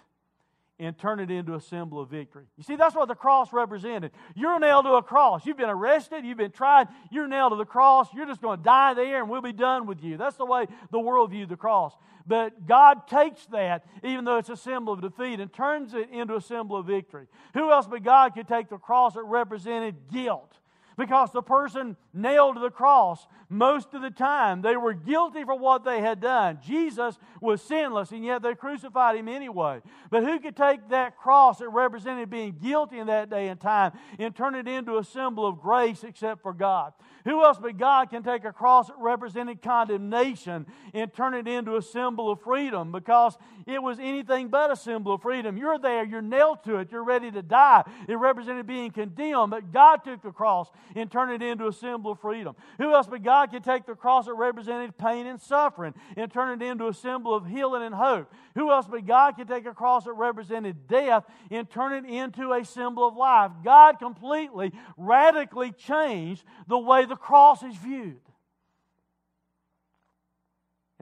and 0.83 0.97
turn 0.97 1.19
it 1.19 1.31
into 1.31 1.55
a 1.55 1.61
symbol 1.61 1.99
of 1.99 2.09
victory. 2.09 2.45
You 2.57 2.63
see, 2.63 2.75
that's 2.75 2.95
what 2.95 3.07
the 3.07 3.15
cross 3.15 3.53
represented. 3.53 4.11
You're 4.35 4.59
nailed 4.59 4.85
to 4.85 4.93
a 4.93 5.03
cross. 5.03 5.45
You've 5.45 5.57
been 5.57 5.69
arrested, 5.69 6.25
you've 6.25 6.37
been 6.37 6.51
tried, 6.51 6.87
you're 7.11 7.27
nailed 7.27 7.53
to 7.53 7.55
the 7.55 7.65
cross. 7.65 8.07
You're 8.13 8.25
just 8.25 8.41
going 8.41 8.57
to 8.59 8.63
die 8.63 8.93
there 8.93 9.21
and 9.21 9.29
we'll 9.29 9.41
be 9.41 9.53
done 9.53 9.85
with 9.85 10.03
you. 10.03 10.17
That's 10.17 10.37
the 10.37 10.45
way 10.45 10.67
the 10.91 10.99
world 10.99 11.31
viewed 11.31 11.49
the 11.49 11.57
cross. 11.57 11.93
But 12.25 12.65
God 12.65 13.07
takes 13.07 13.45
that, 13.47 13.85
even 14.03 14.25
though 14.25 14.37
it's 14.37 14.49
a 14.49 14.57
symbol 14.57 14.93
of 14.93 15.01
defeat, 15.01 15.39
and 15.39 15.51
turns 15.51 15.93
it 15.93 16.09
into 16.09 16.35
a 16.35 16.41
symbol 16.41 16.77
of 16.77 16.85
victory. 16.85 17.27
Who 17.53 17.71
else 17.71 17.87
but 17.87 18.03
God 18.03 18.33
could 18.33 18.47
take 18.47 18.69
the 18.69 18.77
cross 18.77 19.15
that 19.15 19.23
represented 19.23 19.95
guilt? 20.11 20.57
Because 20.97 21.31
the 21.31 21.41
person 21.41 21.97
nailed 22.13 22.55
to 22.55 22.61
the 22.61 22.69
cross, 22.69 23.27
most 23.49 23.93
of 23.93 24.01
the 24.01 24.11
time, 24.11 24.61
they 24.61 24.75
were 24.75 24.93
guilty 24.93 25.43
for 25.43 25.55
what 25.55 25.83
they 25.83 26.01
had 26.01 26.19
done. 26.19 26.59
Jesus 26.65 27.17
was 27.41 27.61
sinless, 27.61 28.11
and 28.11 28.25
yet 28.25 28.41
they 28.41 28.55
crucified 28.55 29.15
him 29.15 29.27
anyway. 29.27 29.81
But 30.09 30.23
who 30.23 30.39
could 30.39 30.55
take 30.55 30.89
that 30.89 31.17
cross 31.17 31.59
that 31.59 31.69
represented 31.69 32.29
being 32.29 32.57
guilty 32.61 32.99
in 32.99 33.07
that 33.07 33.29
day 33.29 33.49
and 33.49 33.59
time 33.59 33.93
and 34.19 34.35
turn 34.35 34.55
it 34.55 34.67
into 34.67 34.97
a 34.97 35.03
symbol 35.03 35.45
of 35.45 35.61
grace 35.61 36.03
except 36.03 36.41
for 36.41 36.53
God? 36.53 36.93
Who 37.25 37.43
else 37.43 37.57
but 37.61 37.77
God 37.77 38.09
can 38.09 38.21
take 38.21 38.43
a 38.43 38.51
cross 38.51 38.87
that 38.87 38.97
represented 38.97 39.61
condemnation 39.61 40.65
and 40.93 41.13
turn 41.13 41.33
it 41.33 41.47
into 41.47 41.77
a 41.77 41.81
symbol 41.81 42.31
of 42.31 42.41
freedom? 42.41 42.91
Because 42.91 43.37
it 43.65 43.81
was 43.81 43.97
anything 43.99 44.49
but 44.49 44.71
a 44.71 44.75
symbol 44.75 45.13
of 45.13 45.21
freedom. 45.21 45.57
You're 45.57 45.79
there, 45.79 46.03
you're 46.03 46.21
nailed 46.21 46.63
to 46.65 46.77
it, 46.77 46.91
you're 46.91 47.03
ready 47.03 47.31
to 47.31 47.41
die. 47.41 47.83
It 48.07 48.15
represented 48.15 48.67
being 48.67 48.91
condemned, 48.91 49.51
but 49.51 49.71
God 49.71 50.03
took 50.03 50.21
the 50.21 50.31
cross 50.31 50.69
and 50.95 51.11
turn 51.11 51.31
it 51.31 51.41
into 51.41 51.67
a 51.67 51.73
symbol 51.73 52.11
of 52.11 52.19
freedom. 52.19 52.55
Who 52.77 52.93
else 52.93 53.07
but 53.07 53.23
God 53.23 53.51
could 53.51 53.63
take 53.63 53.85
the 53.85 53.95
cross 53.95 54.25
that 54.25 54.33
represented 54.33 54.97
pain 54.97 55.27
and 55.27 55.41
suffering 55.41 55.93
and 56.15 56.31
turn 56.31 56.61
it 56.61 56.65
into 56.65 56.87
a 56.87 56.93
symbol 56.93 57.33
of 57.33 57.47
healing 57.47 57.83
and 57.83 57.95
hope? 57.95 58.31
Who 58.55 58.71
else 58.71 58.87
but 58.89 59.05
God 59.05 59.35
could 59.35 59.47
take 59.47 59.65
a 59.65 59.73
cross 59.73 60.05
that 60.05 60.13
represented 60.13 60.87
death 60.87 61.25
and 61.51 61.69
turn 61.69 62.05
it 62.05 62.09
into 62.09 62.53
a 62.53 62.63
symbol 62.65 63.07
of 63.07 63.15
life? 63.15 63.51
God 63.63 63.99
completely, 63.99 64.71
radically 64.97 65.71
changed 65.71 66.43
the 66.67 66.77
way 66.77 67.05
the 67.05 67.15
cross 67.15 67.63
is 67.63 67.75
viewed. 67.75 68.19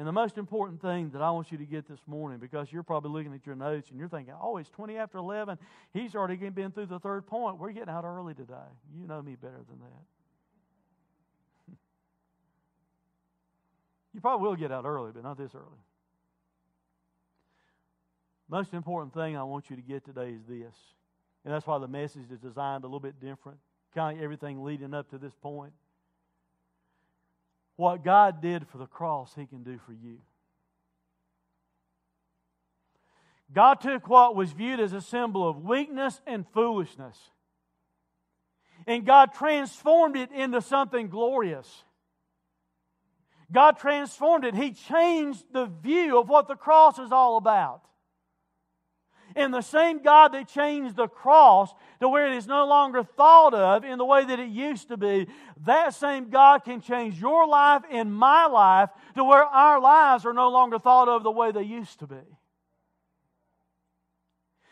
And 0.02 0.08
the 0.08 0.12
most 0.12 0.40
important 0.40 0.82
thing 0.82 1.12
that 1.12 1.22
I 1.22 1.30
want 1.30 1.52
you 1.52 1.60
to 1.60 1.64
get 1.64 1.88
this 1.88 2.00
morning, 2.08 2.40
because 2.40 2.72
you're 2.72 2.82
probably 2.82 3.12
looking 3.12 3.36
at 3.36 3.46
your 3.46 3.54
notes 3.54 3.92
and 3.92 4.00
you're 4.00 4.08
thinking, 4.10 4.34
oh, 4.42 4.58
it's 4.58 4.72
20 4.72 4.98
after 4.98 5.20
11. 5.20 5.60
He's 5.94 6.16
already 6.16 6.38
been 6.50 6.72
through 6.72 6.88
the 6.88 6.98
third 6.98 7.28
point. 7.28 7.60
We're 7.60 7.72
getting 7.72 7.94
out 7.94 8.04
early 8.04 8.34
today. 8.34 8.56
You 9.00 9.06
know 9.06 9.22
me 9.22 9.36
better 9.36 9.62
than 9.70 9.80
that. 9.80 11.76
you 14.16 14.22
probably 14.22 14.48
will 14.48 14.56
get 14.56 14.72
out 14.72 14.86
early, 14.86 15.12
but 15.14 15.22
not 15.22 15.38
this 15.38 15.54
early. 15.54 15.68
Most 18.50 18.74
important 18.74 19.14
thing 19.14 19.38
I 19.38 19.44
want 19.44 19.70
you 19.70 19.76
to 19.76 19.84
get 19.84 20.04
today 20.04 20.32
is 20.32 20.42
this. 20.50 20.74
And 21.46 21.54
that's 21.54 21.68
why 21.68 21.78
the 21.78 21.88
message 21.88 22.32
is 22.32 22.40
designed 22.40 22.86
a 22.86 22.88
little 22.88 23.00
bit 23.00 23.20
different. 23.22 23.60
Kind 23.94 24.18
of 24.18 24.24
everything 24.24 24.64
leading 24.64 24.96
up 24.96 25.12
to 25.12 25.20
this 25.20 25.36
point. 25.44 25.74
What 27.82 28.04
God 28.04 28.44
did 28.44 28.67
for 28.67 28.78
the 28.78 28.86
cross, 28.86 29.34
He 29.36 29.48
can 29.48 29.63
do 29.63 29.80
for 29.88 29.91
you. 29.91 30.20
God 33.52 33.82
took 33.82 34.08
what 34.08 34.36
was 34.36 34.52
viewed 34.52 34.80
as 34.80 34.94
a 34.94 35.02
symbol 35.02 35.50
of 35.50 35.63
weakness 35.63 36.22
and 36.28 36.46
foolishness, 36.54 37.17
and 38.86 39.04
God 39.04 39.34
transformed 39.34 40.15
it 40.15 40.32
into 40.32 40.62
something 40.62 41.10
glorious. 41.10 41.84
God 43.52 43.80
transformed 43.80 44.46
it. 44.46 44.54
He 44.54 44.74
changed 44.74 45.44
the 45.52 45.65
view 45.65 46.20
of 46.20 46.30
what 46.30 46.48
the 46.48 46.54
cross 46.54 47.00
is 47.00 47.12
all 47.12 47.38
about. 47.38 47.82
And 49.36 49.54
the 49.54 49.62
same 49.62 50.02
God 50.02 50.34
that 50.34 50.48
changed 50.48 50.96
the 50.96 51.08
cross 51.08 51.74
to 52.00 52.10
where 52.10 52.28
it 52.28 52.36
is 52.36 52.48
no 52.48 52.65
longer 52.65 53.04
thought 53.04 53.54
of 53.54 53.84
in 53.84 53.98
the 53.98 54.06
way 54.06 54.26
that 54.26 54.39
it 54.39 54.50
used 54.50 54.89
to 54.89 54.98
be, 54.98 55.28
that 55.65 55.94
same 55.94 56.30
God 56.30 56.63
can 56.63 56.82
change 56.82 57.20
your 57.20 57.48
life 57.48 57.84
and 57.91 58.13
my 58.13 58.48
life 58.48 58.89
to 59.15 59.24
where 59.24 59.44
our 59.44 59.80
lives 59.80 60.26
are 60.26 60.34
no 60.34 60.50
longer 60.50 60.80
thought 60.80 61.08
of 61.08 61.24
the 61.24 61.32
way 61.32 61.52
they 61.52 61.63
used 61.63 62.00
to 62.00 62.08
be. 62.08 62.22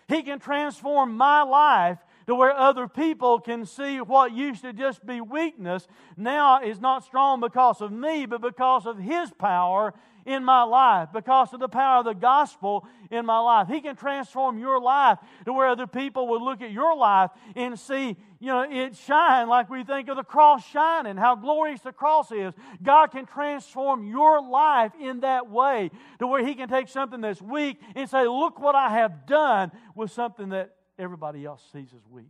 He 0.07 0.23
can 0.23 0.39
transform 0.39 1.15
my 1.15 1.43
life 1.43 1.99
to 2.25 2.35
where 2.35 2.55
other 2.55 2.87
people 2.87 3.39
can 3.39 3.65
see 3.65 4.01
what 4.01 4.31
used 4.31 4.61
to 4.61 4.73
just 4.73 5.05
be 5.05 5.21
weakness 5.21 5.87
now 6.17 6.61
is 6.61 6.79
not 6.79 7.03
strong 7.03 7.39
because 7.39 7.79
of 7.81 7.91
me, 7.91 8.25
but 8.25 8.41
because 8.41 8.85
of 8.85 8.97
His 8.97 9.31
power 9.31 9.93
in 10.25 10.43
my 10.43 10.63
life, 10.63 11.09
because 11.13 11.53
of 11.53 11.59
the 11.59 11.69
power 11.69 11.99
of 11.99 12.05
the 12.05 12.13
gospel 12.13 12.87
in 13.11 13.25
my 13.25 13.39
life. 13.39 13.67
He 13.67 13.81
can 13.81 13.95
transform 13.95 14.59
your 14.59 14.79
life 14.79 15.19
to 15.45 15.53
where 15.53 15.67
other 15.67 15.87
people 15.87 16.27
would 16.29 16.41
look 16.41 16.61
at 16.61 16.71
your 16.71 16.95
life 16.95 17.31
and 17.55 17.79
see, 17.79 18.15
you 18.39 18.47
know, 18.47 18.65
it 18.69 18.95
shine 18.95 19.47
like 19.47 19.69
we 19.69 19.83
think 19.83 20.09
of 20.09 20.15
the 20.15 20.23
cross 20.23 20.65
shining, 20.67 21.17
how 21.17 21.35
glorious 21.35 21.81
the 21.81 21.91
cross 21.91 22.31
is. 22.31 22.53
God 22.81 23.07
can 23.07 23.25
transform 23.25 24.07
your 24.07 24.41
life 24.41 24.91
in 25.01 25.21
that 25.21 25.49
way 25.49 25.91
to 26.19 26.27
where 26.27 26.45
He 26.45 26.55
can 26.55 26.69
take 26.69 26.87
something 26.87 27.21
that's 27.21 27.41
weak 27.41 27.77
and 27.95 28.09
say, 28.09 28.27
Look 28.27 28.59
what 28.59 28.75
I 28.75 28.89
have 28.89 29.25
done 29.25 29.71
with 29.95 30.11
something 30.11 30.49
that 30.49 30.75
everybody 30.97 31.45
else 31.45 31.63
sees 31.73 31.89
as 31.95 32.05
weak. 32.09 32.25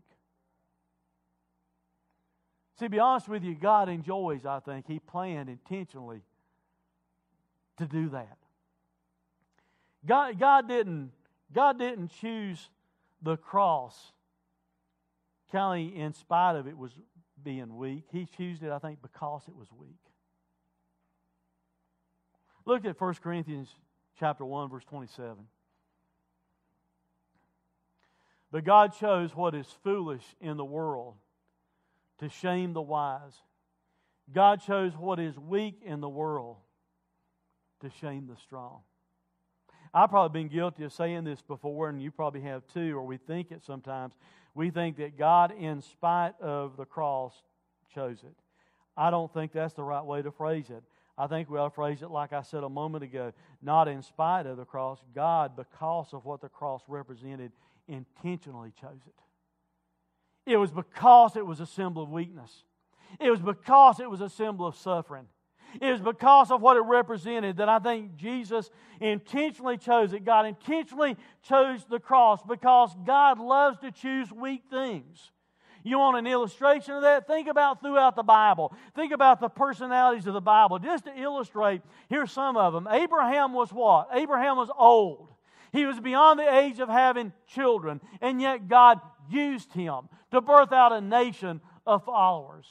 See, 2.79 2.85
to 2.85 2.89
be 2.89 2.99
honest 2.99 3.27
with 3.27 3.43
you, 3.43 3.55
God 3.55 3.89
enjoys, 3.89 4.45
I 4.45 4.59
think, 4.61 4.87
He 4.87 4.99
planned 4.99 5.49
intentionally 5.49 6.21
to 7.79 7.85
do 7.85 8.09
that. 8.09 8.37
God, 10.05 10.39
God, 10.39 10.67
didn't, 10.67 11.11
God 11.53 11.77
didn't 11.77 12.11
choose 12.21 12.69
the 13.21 13.35
cross 13.35 14.13
of 15.51 15.93
in 15.95 16.13
spite 16.13 16.55
of 16.55 16.67
it 16.67 16.77
was 16.77 16.91
being 17.43 17.75
weak. 17.77 18.03
He 18.11 18.25
chose 18.25 18.61
it, 18.61 18.71
I 18.71 18.79
think, 18.79 19.01
because 19.01 19.41
it 19.47 19.55
was 19.55 19.67
weak. 19.77 19.89
Look 22.65 22.85
at 22.85 22.99
1 22.99 23.13
Corinthians 23.15 23.69
chapter 24.19 24.45
1, 24.45 24.69
verse 24.69 24.85
27. 24.85 25.35
But 28.51 28.63
God 28.63 28.93
chose 28.99 29.35
what 29.35 29.55
is 29.55 29.67
foolish 29.83 30.23
in 30.41 30.57
the 30.57 30.65
world 30.65 31.15
to 32.19 32.29
shame 32.29 32.73
the 32.73 32.81
wise. 32.81 33.33
God 34.33 34.61
chose 34.61 34.93
what 34.95 35.19
is 35.19 35.37
weak 35.37 35.81
in 35.83 36.01
the 36.01 36.09
world 36.09 36.57
to 37.81 37.89
shame 38.01 38.27
the 38.27 38.37
strong. 38.37 38.79
I've 39.93 40.09
probably 40.09 40.41
been 40.41 40.51
guilty 40.51 40.83
of 40.83 40.93
saying 40.93 41.23
this 41.23 41.41
before, 41.41 41.89
and 41.89 42.01
you 42.01 42.11
probably 42.11 42.41
have 42.41 42.63
too, 42.73 42.95
or 42.95 43.03
we 43.03 43.17
think 43.17 43.51
it 43.51 43.63
sometimes. 43.63 44.13
We 44.53 44.69
think 44.69 44.97
that 44.97 45.17
God, 45.17 45.53
in 45.57 45.81
spite 45.81 46.39
of 46.41 46.77
the 46.77 46.85
cross, 46.85 47.33
chose 47.93 48.19
it. 48.23 48.35
I 48.95 49.09
don't 49.09 49.33
think 49.33 49.51
that's 49.51 49.73
the 49.73 49.83
right 49.83 50.03
way 50.03 50.21
to 50.21 50.31
phrase 50.31 50.69
it. 50.69 50.83
I 51.17 51.27
think 51.27 51.49
we 51.49 51.57
ought 51.57 51.69
to 51.69 51.75
phrase 51.75 52.01
it 52.01 52.11
like 52.11 52.33
I 52.33 52.41
said 52.43 52.63
a 52.63 52.69
moment 52.69 53.03
ago 53.03 53.33
not 53.61 53.87
in 53.87 54.01
spite 54.01 54.45
of 54.45 54.57
the 54.57 54.65
cross, 54.65 54.99
God, 55.13 55.55
because 55.55 56.13
of 56.13 56.25
what 56.25 56.39
the 56.41 56.49
cross 56.49 56.81
represented, 56.87 57.51
intentionally 57.87 58.71
chose 58.79 59.01
it. 59.05 60.51
It 60.51 60.57
was 60.57 60.71
because 60.71 61.35
it 61.35 61.45
was 61.45 61.59
a 61.59 61.65
symbol 61.65 62.03
of 62.03 62.09
weakness, 62.09 62.63
it 63.19 63.29
was 63.29 63.41
because 63.41 63.99
it 63.99 64.09
was 64.09 64.21
a 64.21 64.29
symbol 64.29 64.65
of 64.67 64.75
suffering. 64.75 65.27
Was 65.81 66.01
because 66.01 66.51
of 66.51 66.61
what 66.61 66.77
it 66.77 66.81
represented 66.81 67.57
that 67.57 67.69
I 67.69 67.79
think 67.79 68.15
Jesus 68.15 68.69
intentionally 68.99 69.77
chose 69.77 70.13
it. 70.13 70.25
God 70.25 70.45
intentionally 70.45 71.15
chose 71.43 71.85
the 71.89 71.99
cross 71.99 72.41
because 72.43 72.95
God 73.05 73.39
loves 73.39 73.79
to 73.79 73.91
choose 73.91 74.31
weak 74.31 74.63
things. 74.69 75.31
You 75.83 75.97
want 75.97 76.17
an 76.17 76.27
illustration 76.27 76.95
of 76.95 77.03
that? 77.03 77.27
Think 77.27 77.47
about 77.47 77.81
throughout 77.81 78.15
the 78.15 78.23
Bible. 78.23 78.73
Think 78.95 79.13
about 79.13 79.39
the 79.39 79.49
personalities 79.49 80.27
of 80.27 80.33
the 80.33 80.41
Bible. 80.41 80.79
Just 80.79 81.05
to 81.05 81.17
illustrate, 81.17 81.81
here's 82.09 82.31
some 82.31 82.57
of 82.57 82.73
them. 82.73 82.87
Abraham 82.89 83.53
was 83.53 83.71
what? 83.71 84.09
Abraham 84.13 84.57
was 84.57 84.69
old. 84.77 85.29
He 85.71 85.85
was 85.85 85.99
beyond 85.99 86.39
the 86.39 86.57
age 86.57 86.79
of 86.79 86.89
having 86.89 87.31
children, 87.47 88.01
and 88.21 88.41
yet 88.41 88.67
God 88.67 88.99
used 89.29 89.71
him 89.73 90.09
to 90.31 90.41
birth 90.41 90.73
out 90.73 90.91
a 90.91 91.01
nation 91.01 91.61
of 91.85 92.03
followers. 92.03 92.65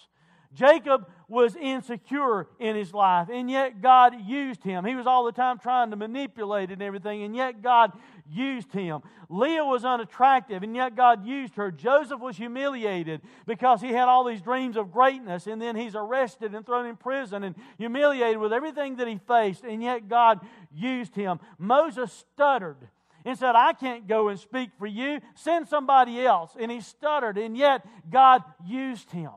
Jacob 0.55 1.07
was 1.29 1.55
insecure 1.57 2.49
in 2.59 2.75
his 2.75 2.95
life, 2.95 3.29
and 3.31 3.51
yet 3.51 3.83
God 3.83 4.15
used 4.27 4.63
him. 4.63 4.85
He 4.85 4.95
was 4.95 5.07
all 5.07 5.25
the 5.25 5.33
time 5.33 5.59
trying 5.59 5.91
to 5.91 5.97
manipulate 5.97 6.71
and 6.71 6.83
everything, 6.83 7.23
and 7.23 7.37
yet 7.37 7.63
God 7.63 7.93
used 8.31 8.73
him. 8.73 9.03
Leah 9.29 9.65
was 9.65 9.85
unattractive, 9.85 10.63
and 10.63 10.75
yet 10.75 10.97
God 10.97 11.27
used 11.27 11.55
her. 11.57 11.71
Joseph 11.71 12.21
was 12.21 12.37
humiliated 12.37 13.21
because 13.47 13.81
he 13.83 13.89
had 13.89 14.09
all 14.09 14.25
these 14.25 14.41
dreams 14.41 14.77
of 14.77 14.91
greatness, 14.91 15.47
and 15.47 15.61
then 15.61 15.77
he's 15.77 15.95
arrested 15.95 16.55
and 16.55 16.65
thrown 16.65 16.87
in 16.87 16.97
prison 16.97 17.45
and 17.45 17.55
humiliated 17.77 18.39
with 18.39 18.53
everything 18.53 18.97
that 18.97 19.07
he 19.09 19.21
faced, 19.29 19.65
and 19.65 19.83
yet 19.83 20.09
God 20.09 20.41
used 20.75 21.15
him. 21.15 21.41
Moses 21.59 22.11
stuttered 22.13 22.89
and 23.25 23.39
said, 23.39 23.55
I 23.55 23.75
can't 23.75 24.07
go 24.09 24.29
and 24.29 24.41
speak 24.41 24.71
for 24.79 24.87
you. 24.87 25.21
Send 25.35 25.69
somebody 25.69 26.25
else. 26.25 26.57
And 26.59 26.71
he 26.71 26.81
stuttered, 26.81 27.37
and 27.37 27.57
yet 27.57 27.87
God 28.11 28.43
used 28.65 29.11
him. 29.11 29.33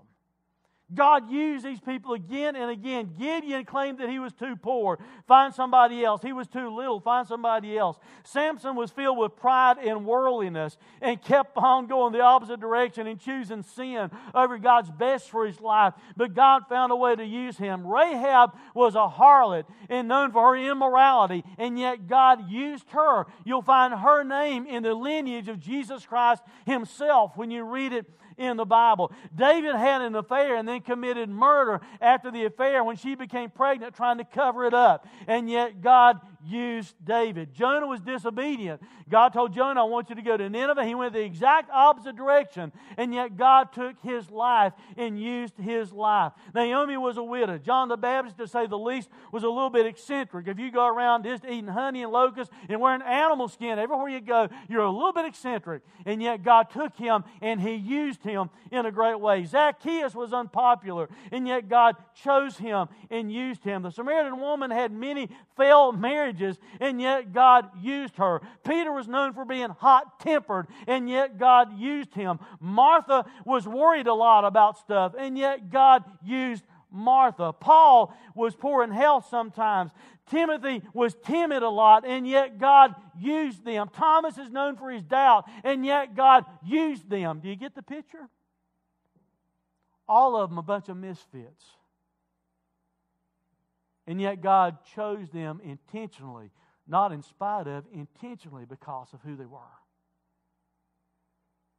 God 0.94 1.30
used 1.30 1.66
these 1.66 1.80
people 1.80 2.14
again 2.14 2.56
and 2.56 2.70
again. 2.70 3.12
Gideon 3.18 3.66
claimed 3.66 4.00
that 4.00 4.10
he 4.10 4.20
was 4.20 4.34
too 4.34 4.56
poor. 4.56 5.00
Find 5.28 5.54
somebody 5.54 6.04
else. 6.04 6.22
He 6.22 6.34
was 6.34 6.48
too 6.48 6.76
little. 6.76 7.00
Find 7.00 7.28
somebody 7.28 7.78
else. 7.78 7.98
Samson 8.24 8.76
was 8.76 8.92
filled 8.92 9.18
with 9.18 9.36
pride 9.36 9.78
and 9.78 10.06
worldliness 10.06 10.78
and 11.02 11.22
kept 11.22 11.58
on 11.58 11.88
going 11.88 12.14
the 12.14 12.22
opposite 12.22 12.60
direction 12.60 13.08
and 13.08 13.20
choosing 13.20 13.64
sin 13.64 14.12
over 14.36 14.58
God's 14.58 14.92
best 14.92 15.30
for 15.30 15.46
his 15.46 15.62
life. 15.62 15.94
But 16.18 16.34
God 16.34 16.64
found 16.68 16.92
a 16.92 16.96
way 16.96 17.16
to 17.16 17.26
use 17.26 17.58
him. 17.58 17.88
Rahab 17.88 18.52
was 18.74 18.96
a 18.96 19.08
harlot 19.08 19.66
and 19.90 20.08
known 20.08 20.32
for 20.32 20.56
her 20.56 20.72
immorality, 20.72 21.44
and 21.58 21.80
yet 21.80 22.08
God 22.08 22.50
used 22.50 22.90
her. 22.90 23.26
You'll 23.46 23.62
find 23.62 23.94
her 23.94 24.24
name 24.24 24.66
in 24.66 24.84
the 24.84 24.94
lineage 24.94 25.48
of 25.48 25.60
Jesus 25.60 26.06
Christ 26.06 26.44
himself 26.66 27.38
when 27.38 27.52
you 27.52 27.64
read 27.64 27.94
it 27.94 28.06
in 28.42 28.58
the 28.58 28.66
Bible. 28.66 29.12
David 29.34 29.76
had 29.76 30.02
an 30.02 30.16
affair 30.16 30.56
and 30.56 30.68
then 30.68 30.82
committed 30.82 31.30
murder 31.30 31.82
after 32.00 32.32
the 32.32 32.46
affair 32.46 32.84
when 32.84 32.96
she 32.96 33.16
became 33.16 33.50
pregnant, 33.50 33.96
trying 33.96 34.18
to 34.18 34.26
cover 34.26 34.66
it 34.66 34.74
up. 34.74 35.08
And 35.28 35.50
yet 35.50 35.82
God 35.82 36.20
used 36.46 36.96
David. 37.04 37.54
Jonah 37.54 37.88
was 37.88 38.02
disobedient. 38.02 38.82
God 39.10 39.34
told 39.34 39.54
Jonah, 39.54 39.82
I 39.82 39.84
want 39.84 40.10
you 40.10 40.16
to 40.16 40.22
go 40.22 40.38
to 40.38 40.50
Nineveh. 40.50 40.86
He 40.86 40.96
went 40.96 41.14
the 41.14 41.22
exact 41.22 41.70
opposite 41.72 42.16
direction, 42.16 42.72
and 42.98 43.14
yet 43.14 43.38
God 43.38 43.74
took 43.74 44.00
his 44.02 44.30
life 44.30 44.74
and 44.98 45.22
used 45.22 45.58
his 45.58 45.92
life. 45.92 46.32
Naomi 46.56 46.98
was 46.98 47.18
a 47.18 47.24
widow. 47.24 47.58
John 47.58 47.90
the 47.90 47.98
Baptist, 47.98 48.38
to 48.38 48.48
say 48.48 48.68
the 48.68 48.78
least, 48.78 49.10
was 49.32 49.44
a 49.44 49.50
little 49.50 49.70
bit 49.70 49.86
eccentric. 49.86 50.48
If 50.48 50.60
you 50.60 50.72
go 50.72 50.88
around 50.88 51.24
just 51.24 51.44
eating 51.46 51.68
honey 51.68 52.04
and 52.04 52.12
locusts 52.12 52.54
and 52.70 52.80
wearing 52.80 53.02
animal 53.02 53.48
skin 53.48 53.78
everywhere 53.80 54.10
you 54.10 54.22
go, 54.22 54.48
you're 54.70 54.84
a 54.84 54.92
little 54.92 55.14
bit 55.14 55.26
eccentric. 55.26 55.84
And 56.06 56.22
yet 56.22 56.44
God 56.44 56.70
took 56.70 56.96
him 56.96 57.24
and 57.42 57.60
he 57.62 57.76
used 57.76 58.24
him 58.24 58.50
in 58.72 58.86
a 58.86 58.92
great 58.92 59.20
way. 59.20 59.44
Zacchaeus 59.44 60.16
was 60.16 60.34
unpopular, 60.34 61.10
and 61.32 61.48
yet 61.48 61.68
God 61.68 61.96
chose 62.16 62.58
him 62.58 62.88
and 63.10 63.32
used 63.32 63.64
him. 63.64 63.84
The 63.84 63.92
Samaritan 63.92 64.40
woman 64.40 64.72
had 64.72 64.92
many 64.92 65.30
failed 65.58 66.00
marriages, 66.00 66.31
and 66.80 67.02
yet 67.02 67.34
God 67.34 67.70
used 67.82 68.18
her. 68.18 68.42
Peter 68.64 68.92
was 68.92 69.08
known 69.08 69.34
for 69.34 69.46
being 69.46 69.70
hot 69.70 70.20
tempered, 70.20 70.68
and 70.88 71.10
yet 71.10 71.38
God 71.38 71.78
used 71.80 72.14
him. 72.14 72.40
Martha 72.60 73.26
was 73.46 73.68
worried 73.68 74.08
a 74.08 74.14
lot 74.14 74.46
about 74.46 74.78
stuff, 74.78 75.14
and 75.18 75.38
yet 75.38 75.70
God 75.70 76.04
used 76.24 76.64
Martha. 76.92 77.54
Paul 77.54 78.14
was 78.36 78.56
poor 78.56 78.84
in 78.84 78.92
health 78.92 79.28
sometimes. 79.30 79.92
Timothy 80.30 80.82
was 80.94 81.16
timid 81.26 81.64
a 81.64 81.70
lot, 81.70 82.06
and 82.06 82.28
yet 82.28 82.60
God 82.60 82.96
used 83.20 83.66
them. 83.66 83.90
Thomas 83.94 84.38
is 84.38 84.50
known 84.50 84.78
for 84.78 84.90
his 84.92 85.04
doubt, 85.04 85.46
and 85.64 85.86
yet 85.86 86.16
God 86.16 86.46
used 86.64 87.10
them. 87.10 87.40
Do 87.42 87.50
you 87.50 87.56
get 87.56 87.76
the 87.76 87.82
picture? 87.82 88.30
All 90.08 90.36
of 90.36 90.50
them 90.50 90.58
a 90.58 90.64
bunch 90.64 90.90
of 90.90 90.98
misfits. 90.98 91.66
And 94.08 94.20
yet 94.20 94.42
God 94.42 94.78
chose 94.96 95.30
them 95.30 95.62
intentionally, 95.64 96.52
not 96.88 97.12
in 97.12 97.22
spite 97.22 97.68
of, 97.68 97.86
intentionally 97.94 98.66
because 98.66 99.14
of 99.14 99.22
who 99.22 99.36
they 99.36 99.46
were. 99.46 99.60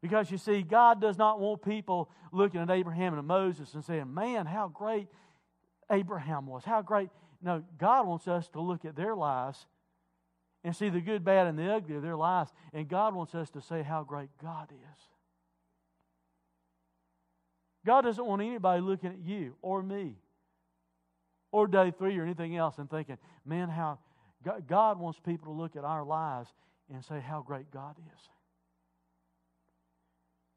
Because 0.01 0.31
you 0.31 0.39
see, 0.39 0.63
God 0.63 1.01
does 1.01 1.17
not 1.17 1.39
want 1.39 1.63
people 1.63 2.11
looking 2.33 2.61
at 2.61 2.71
Abraham 2.71 3.17
and 3.17 3.27
Moses 3.27 3.75
and 3.75 3.85
saying, 3.85 4.13
man, 4.13 4.47
how 4.47 4.69
great 4.69 5.09
Abraham 5.91 6.47
was, 6.47 6.65
how 6.65 6.83
great. 6.83 7.09
No, 7.41 7.63
God 7.79 8.07
wants 8.07 8.27
us 8.29 8.49
to 8.51 8.61
look 8.61 8.85
at 8.85 8.97
their 8.97 9.15
lives 9.15 9.67
and 10.65 10.75
see 10.75 10.89
the 10.89 11.01
good, 11.01 11.25
bad, 11.25 11.47
and 11.49 11.59
the 11.59 11.73
ugly 11.73 11.97
of 11.97 12.03
their 12.03 12.17
lives. 12.17 12.53
And 12.73 12.89
God 12.89 13.15
wants 13.15 13.35
us 13.35 13.51
to 13.51 13.61
say 13.61 13.83
how 13.83 14.05
great 14.05 14.31
God 14.41 14.71
is. 14.71 15.01
God 17.85 18.03
doesn't 18.03 18.25
want 18.25 18.43
anybody 18.43 18.81
looking 18.81 19.11
at 19.11 19.19
you 19.19 19.55
or 19.61 19.83
me 19.83 20.17
or 21.53 21.69
day 21.69 21.93
three 21.97 22.19
or 22.19 22.25
anything 22.25 22.57
else 22.57 22.79
and 22.79 22.91
thinking, 22.91 23.19
man, 23.47 23.69
how 23.69 23.99
God 24.67 24.99
wants 24.99 25.21
people 25.21 25.53
to 25.55 25.61
look 25.61 25.77
at 25.77 25.85
our 25.85 26.05
lives 26.05 26.51
and 26.93 27.05
say 27.05 27.21
how 27.21 27.43
great 27.43 27.71
God 27.71 27.97
is. 27.99 28.29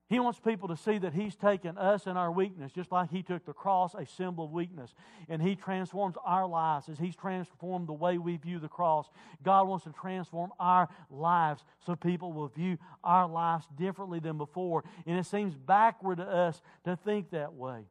He 0.07 0.19
wants 0.19 0.39
people 0.39 0.67
to 0.67 0.77
see 0.77 0.99
that 0.99 1.13
He's 1.13 1.35
taken 1.35 1.79
us 1.79 2.05
and 2.05 2.15
our 2.15 2.31
weakness, 2.31 2.71
just 2.71 2.91
like 2.91 3.09
He 3.09 3.23
took 3.23 3.43
the 3.43 3.53
cross, 3.53 3.95
a 3.95 4.05
symbol 4.05 4.45
of 4.45 4.51
weakness, 4.51 4.93
and 5.27 5.41
He 5.41 5.55
transforms 5.55 6.15
our 6.23 6.45
lives 6.45 6.89
as 6.89 6.99
He's 6.99 7.15
transformed 7.15 7.87
the 7.87 7.93
way 7.93 8.19
we 8.19 8.37
view 8.37 8.59
the 8.59 8.67
cross. 8.67 9.09
God 9.41 9.67
wants 9.67 9.85
to 9.85 9.91
transform 9.91 10.51
our 10.59 10.89
lives 11.09 11.63
so 11.87 11.95
people 11.95 12.33
will 12.33 12.49
view 12.49 12.77
our 13.03 13.27
lives 13.27 13.65
differently 13.75 14.19
than 14.19 14.37
before. 14.37 14.83
And 15.07 15.17
it 15.17 15.25
seems 15.25 15.55
backward 15.55 16.17
to 16.17 16.27
us 16.27 16.61
to 16.83 16.95
think 16.95 17.31
that 17.31 17.55
way. 17.55 17.85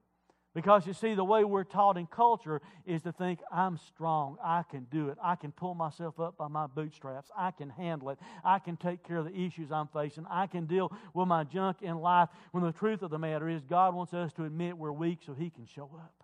Because 0.55 0.87
you 0.87 0.93
see, 0.93 1.15
the 1.15 1.25
way 1.25 1.43
we're 1.43 1.65
taught 1.65 1.97
in 1.97 2.07
culture 2.07 2.63
is 2.87 3.03
to 3.03 3.11
think, 3.11 3.41
I'm 3.51 3.77
strong, 3.77 4.37
I 4.43 4.63
can 4.63 4.87
do 4.89 5.09
it, 5.09 5.19
I 5.21 5.35
can 5.35 5.51
pull 5.51 5.75
myself 5.75 6.21
up 6.21 6.39
by 6.39 6.47
my 6.47 6.69
bootstraps, 6.69 7.29
I 7.37 7.51
can 7.51 7.71
handle 7.71 8.11
it, 8.11 8.21
I 8.45 8.61
can 8.61 8.77
take 8.77 9.03
care 9.03 9.17
of 9.17 9.25
the 9.25 9.37
issues 9.37 9.73
I'm 9.73 9.89
facing, 9.89 10.27
I 10.31 10.47
can 10.47 10.67
deal 10.67 10.93
with 11.13 11.27
my 11.27 11.43
junk 11.43 11.79
in 11.83 11.97
life. 11.97 12.29
When 12.53 12.63
the 12.63 12.71
truth 12.71 13.03
of 13.03 13.11
the 13.11 13.19
matter 13.19 13.49
is, 13.49 13.65
God 13.65 13.97
wants 13.97 14.15
us 14.15 14.33
to 14.35 14.45
admit 14.45 14.79
we're 14.79 14.93
weak 14.93 15.19
so 15.27 15.35
He 15.35 15.51
can 15.51 15.67
show 15.67 15.91
up. 15.93 16.23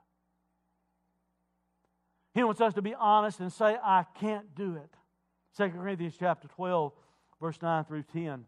He 2.33 2.45
wants 2.45 2.61
us 2.61 2.75
to 2.75 2.83
be 2.83 2.95
honest 2.95 3.41
and 3.41 3.53
say, 3.53 3.77
I 3.83 4.05
can't 4.21 4.55
do 4.55 4.77
it. 4.77 4.95
2 5.57 5.71
Corinthians 5.71 6.15
chapter 6.17 6.47
12, 6.47 6.93
verse 7.41 7.61
9 7.61 7.85
through 7.85 8.05
10. 8.05 8.45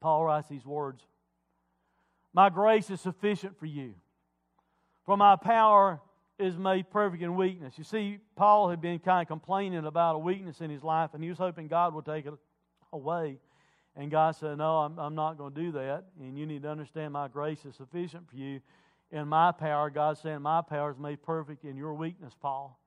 Paul 0.00 0.24
writes 0.24 0.48
these 0.48 0.64
words 0.64 1.02
My 2.32 2.48
grace 2.48 2.88
is 2.88 3.02
sufficient 3.02 3.58
for 3.58 3.66
you 3.66 3.94
for 5.06 5.16
my 5.16 5.36
power 5.36 6.00
is 6.38 6.56
made 6.58 6.90
perfect 6.90 7.22
in 7.22 7.34
weakness. 7.36 7.74
You 7.78 7.84
see, 7.84 8.18
Paul 8.34 8.68
had 8.68 8.80
been 8.80 8.98
kind 8.98 9.22
of 9.22 9.28
complaining 9.28 9.86
about 9.86 10.16
a 10.16 10.18
weakness 10.18 10.60
in 10.60 10.68
his 10.68 10.82
life, 10.82 11.10
and 11.14 11.22
he 11.22 11.30
was 11.30 11.38
hoping 11.38 11.68
God 11.68 11.94
would 11.94 12.04
take 12.04 12.26
it 12.26 12.34
away. 12.92 13.38
And 13.94 14.10
God 14.10 14.36
said, 14.36 14.58
No, 14.58 14.78
I'm, 14.78 14.98
I'm 14.98 15.14
not 15.14 15.38
going 15.38 15.54
to 15.54 15.60
do 15.60 15.72
that. 15.72 16.04
And 16.20 16.36
you 16.38 16.44
need 16.44 16.62
to 16.62 16.68
understand 16.68 17.14
my 17.14 17.28
grace 17.28 17.64
is 17.64 17.74
sufficient 17.76 18.28
for 18.28 18.36
you. 18.36 18.60
In 19.10 19.28
my 19.28 19.52
power, 19.52 19.88
God 19.88 20.18
said, 20.18 20.38
My 20.40 20.60
power 20.60 20.90
is 20.90 20.98
made 20.98 21.22
perfect 21.22 21.64
in 21.64 21.76
your 21.76 21.94
weakness, 21.94 22.34
Paul. 22.40 22.78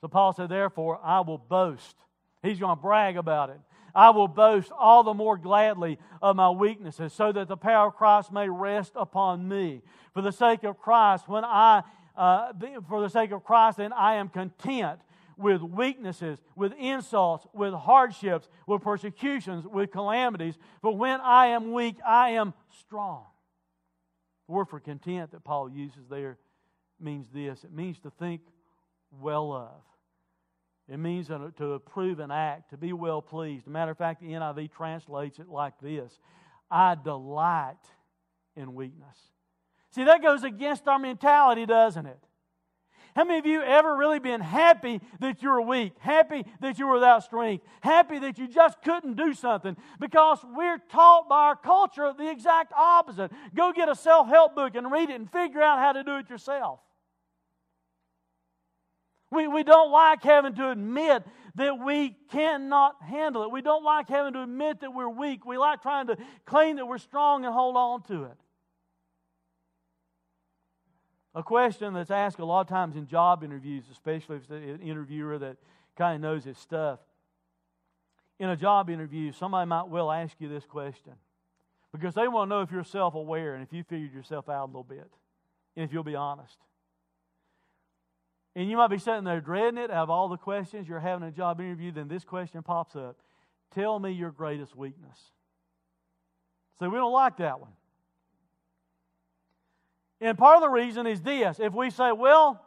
So 0.00 0.08
Paul 0.08 0.32
said, 0.32 0.48
Therefore, 0.48 0.98
I 1.02 1.20
will 1.20 1.38
boast. 1.38 1.96
He's 2.42 2.58
going 2.58 2.76
to 2.76 2.82
brag 2.82 3.16
about 3.16 3.50
it. 3.50 3.60
I 3.94 4.10
will 4.10 4.28
boast 4.28 4.72
all 4.72 5.02
the 5.04 5.14
more 5.14 5.36
gladly 5.36 5.98
of 6.20 6.36
my 6.36 6.50
weaknesses, 6.50 7.12
so 7.12 7.30
that 7.32 7.48
the 7.48 7.56
power 7.56 7.88
of 7.88 7.94
Christ 7.94 8.32
may 8.32 8.48
rest 8.48 8.92
upon 8.96 9.48
me. 9.48 9.82
For 10.12 10.22
the 10.22 10.32
sake 10.32 10.64
of 10.64 10.78
Christ, 10.78 11.28
when 11.28 11.44
I, 11.44 11.82
uh, 12.16 12.52
for 12.88 13.00
the 13.00 13.08
sake 13.08 13.30
of 13.30 13.44
Christ, 13.44 13.78
then 13.78 13.92
I 13.92 14.14
am 14.14 14.28
content 14.28 15.00
with 15.36 15.62
weaknesses, 15.62 16.38
with 16.56 16.72
insults, 16.78 17.46
with 17.52 17.74
hardships, 17.74 18.48
with 18.66 18.82
persecutions, 18.82 19.66
with 19.66 19.90
calamities. 19.90 20.56
But 20.82 20.92
when 20.92 21.20
I 21.20 21.48
am 21.48 21.72
weak, 21.72 21.96
I 22.06 22.30
am 22.30 22.54
strong. 22.80 23.24
The 24.46 24.52
word 24.52 24.68
for 24.68 24.80
content 24.80 25.32
that 25.32 25.44
Paul 25.44 25.70
uses 25.70 26.06
there 26.08 26.38
means 27.00 27.28
this 27.32 27.64
it 27.64 27.72
means 27.72 27.98
to 28.00 28.10
think 28.10 28.42
well 29.10 29.52
of. 29.52 29.93
It 30.88 30.98
means 30.98 31.28
to 31.28 31.72
approve 31.72 32.20
an 32.20 32.30
act, 32.30 32.70
to 32.70 32.76
be 32.76 32.92
well 32.92 33.22
pleased. 33.22 33.64
As 33.64 33.66
a 33.68 33.70
matter 33.70 33.92
of 33.92 33.98
fact, 33.98 34.20
the 34.20 34.28
NIV 34.28 34.70
translates 34.72 35.38
it 35.38 35.48
like 35.48 35.74
this 35.80 36.18
I 36.70 36.94
delight 36.94 37.76
in 38.56 38.74
weakness. 38.74 39.16
See, 39.90 40.04
that 40.04 40.22
goes 40.22 40.44
against 40.44 40.86
our 40.86 40.98
mentality, 40.98 41.66
doesn't 41.66 42.06
it? 42.06 42.18
How 43.14 43.22
many 43.22 43.38
of 43.38 43.46
you 43.46 43.62
ever 43.62 43.96
really 43.96 44.18
been 44.18 44.40
happy 44.40 45.00
that 45.20 45.40
you're 45.40 45.62
weak? 45.62 45.92
Happy 46.00 46.44
that 46.60 46.80
you're 46.80 46.92
without 46.92 47.22
strength? 47.22 47.64
Happy 47.80 48.18
that 48.18 48.38
you 48.38 48.48
just 48.48 48.82
couldn't 48.82 49.14
do 49.14 49.32
something? 49.34 49.76
Because 50.00 50.40
we're 50.42 50.78
taught 50.90 51.28
by 51.28 51.44
our 51.44 51.56
culture 51.56 52.12
the 52.12 52.28
exact 52.28 52.72
opposite. 52.72 53.30
Go 53.54 53.72
get 53.72 53.88
a 53.88 53.94
self 53.94 54.26
help 54.26 54.56
book 54.56 54.74
and 54.74 54.90
read 54.90 55.10
it 55.10 55.14
and 55.14 55.30
figure 55.30 55.62
out 55.62 55.78
how 55.78 55.92
to 55.92 56.02
do 56.02 56.16
it 56.16 56.28
yourself. 56.28 56.80
We, 59.34 59.48
we 59.48 59.62
don't 59.62 59.90
like 59.90 60.22
having 60.22 60.54
to 60.54 60.70
admit 60.70 61.24
that 61.56 61.78
we 61.78 62.16
cannot 62.30 63.02
handle 63.02 63.42
it. 63.44 63.50
We 63.50 63.62
don't 63.62 63.84
like 63.84 64.08
having 64.08 64.32
to 64.34 64.42
admit 64.42 64.80
that 64.80 64.92
we're 64.92 65.08
weak. 65.08 65.44
We 65.44 65.58
like 65.58 65.82
trying 65.82 66.08
to 66.08 66.16
claim 66.44 66.76
that 66.76 66.86
we're 66.86 66.98
strong 66.98 67.44
and 67.44 67.52
hold 67.52 67.76
on 67.76 68.02
to 68.04 68.24
it. 68.24 68.36
A 71.34 71.42
question 71.42 71.94
that's 71.94 72.10
asked 72.10 72.38
a 72.38 72.44
lot 72.44 72.60
of 72.60 72.68
times 72.68 72.96
in 72.96 73.06
job 73.06 73.42
interviews, 73.42 73.84
especially 73.90 74.36
if 74.36 74.42
it's 74.42 74.50
an 74.50 74.80
interviewer 74.80 75.38
that 75.38 75.56
kind 75.96 76.14
of 76.14 76.20
knows 76.20 76.44
his 76.44 76.58
stuff. 76.58 77.00
In 78.38 78.50
a 78.50 78.56
job 78.56 78.90
interview, 78.90 79.32
somebody 79.32 79.68
might 79.68 79.88
well 79.88 80.10
ask 80.10 80.36
you 80.38 80.48
this 80.48 80.64
question 80.64 81.12
because 81.92 82.14
they 82.14 82.26
want 82.28 82.50
to 82.50 82.56
know 82.56 82.62
if 82.62 82.70
you're 82.70 82.84
self 82.84 83.14
aware 83.14 83.54
and 83.54 83.62
if 83.62 83.72
you 83.72 83.84
figured 83.84 84.12
yourself 84.12 84.48
out 84.48 84.64
a 84.64 84.66
little 84.66 84.84
bit 84.84 85.10
and 85.76 85.84
if 85.84 85.92
you'll 85.92 86.04
be 86.04 86.16
honest. 86.16 86.58
And 88.56 88.70
you 88.70 88.76
might 88.76 88.88
be 88.88 88.98
sitting 88.98 89.24
there 89.24 89.40
dreading 89.40 89.78
it 89.78 89.90
out 89.90 90.04
of 90.04 90.10
all 90.10 90.28
the 90.28 90.36
questions 90.36 90.88
you're 90.88 91.00
having 91.00 91.26
a 91.26 91.32
job 91.32 91.60
interview, 91.60 91.90
then 91.90 92.08
this 92.08 92.24
question 92.24 92.62
pops 92.62 92.94
up 92.94 93.16
Tell 93.74 93.98
me 93.98 94.12
your 94.12 94.30
greatest 94.30 94.76
weakness. 94.76 95.18
So 96.78 96.88
we 96.88 96.96
don't 96.96 97.12
like 97.12 97.38
that 97.38 97.60
one. 97.60 97.72
And 100.20 100.38
part 100.38 100.56
of 100.56 100.62
the 100.62 100.68
reason 100.68 101.06
is 101.06 101.20
this 101.20 101.58
if 101.58 101.72
we 101.72 101.90
say, 101.90 102.12
well, 102.12 102.64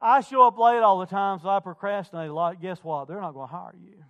I 0.00 0.20
show 0.20 0.46
up 0.46 0.58
late 0.58 0.80
all 0.80 0.98
the 0.98 1.06
time, 1.06 1.38
so 1.42 1.48
I 1.48 1.60
procrastinate 1.60 2.28
a 2.28 2.34
lot, 2.34 2.60
guess 2.60 2.78
what? 2.82 3.08
They're 3.08 3.20
not 3.20 3.32
going 3.32 3.48
to 3.48 3.54
hire 3.54 3.74
you. 3.82 4.04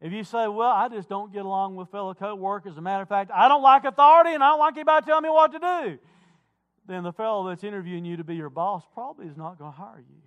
If 0.00 0.12
you 0.12 0.24
say, 0.24 0.48
well, 0.48 0.70
I 0.70 0.88
just 0.88 1.08
don't 1.08 1.32
get 1.32 1.44
along 1.44 1.76
with 1.76 1.90
fellow 1.90 2.14
co 2.14 2.34
workers, 2.34 2.72
as 2.72 2.78
a 2.78 2.82
matter 2.82 3.02
of 3.02 3.08
fact, 3.08 3.30
I 3.32 3.48
don't 3.48 3.62
like 3.62 3.84
authority 3.84 4.34
and 4.34 4.42
I 4.42 4.50
don't 4.50 4.58
like 4.58 4.74
anybody 4.74 5.06
telling 5.06 5.22
me 5.22 5.30
what 5.30 5.52
to 5.52 5.58
do 5.58 5.98
then 6.86 7.02
the 7.02 7.12
fellow 7.12 7.48
that's 7.48 7.64
interviewing 7.64 8.04
you 8.04 8.16
to 8.16 8.24
be 8.24 8.36
your 8.36 8.50
boss 8.50 8.84
probably 8.94 9.26
is 9.26 9.36
not 9.36 9.58
going 9.58 9.72
to 9.72 9.76
hire 9.76 9.98
you. 9.98 10.22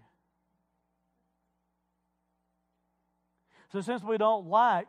So, 3.72 3.82
since 3.82 4.04
we 4.04 4.18
don't 4.18 4.48
like 4.48 4.88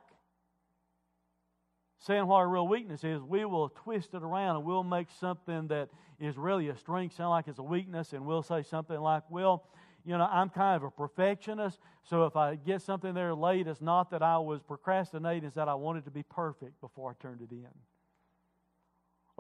saying 1.99 2.27
what 2.27 2.37
our 2.37 2.49
real 2.49 2.67
weakness 2.67 3.05
is, 3.05 3.23
we 3.23 3.45
will 3.45 3.69
twist 3.69 4.15
it 4.15 4.23
around 4.23 4.57
and 4.57 4.65
we'll 4.65 4.83
make 4.83 5.09
something 5.21 5.69
that 5.69 5.91
is 6.19 6.39
really 6.39 6.69
a 6.69 6.77
strength 6.77 7.15
sound 7.15 7.31
like 7.31 7.47
it's 7.47 7.59
a 7.59 7.63
weakness, 7.63 8.13
and 8.13 8.25
we'll 8.25 8.43
say 8.43 8.63
something 8.63 8.99
like, 8.99 9.23
Well, 9.31 9.65
you 10.05 10.17
know, 10.17 10.27
I'm 10.31 10.49
kind 10.49 10.77
of 10.77 10.83
a 10.83 10.91
perfectionist, 10.91 11.79
so 12.03 12.25
if 12.25 12.37
I 12.37 12.55
get 12.55 12.81
something 12.81 13.13
there 13.13 13.35
late, 13.35 13.67
it's 13.67 13.83
not 13.83 14.11
that 14.13 14.23
I 14.23 14.39
was 14.39 14.63
procrastinating, 14.63 15.45
it's 15.45 15.57
that 15.57 15.69
I 15.69 15.75
wanted 15.75 16.07
to 16.07 16.11
be 16.11 16.23
perfect 16.23 16.81
before 16.81 17.11
I 17.11 17.23
turned 17.23 17.43
it 17.43 17.53
in. 17.53 17.69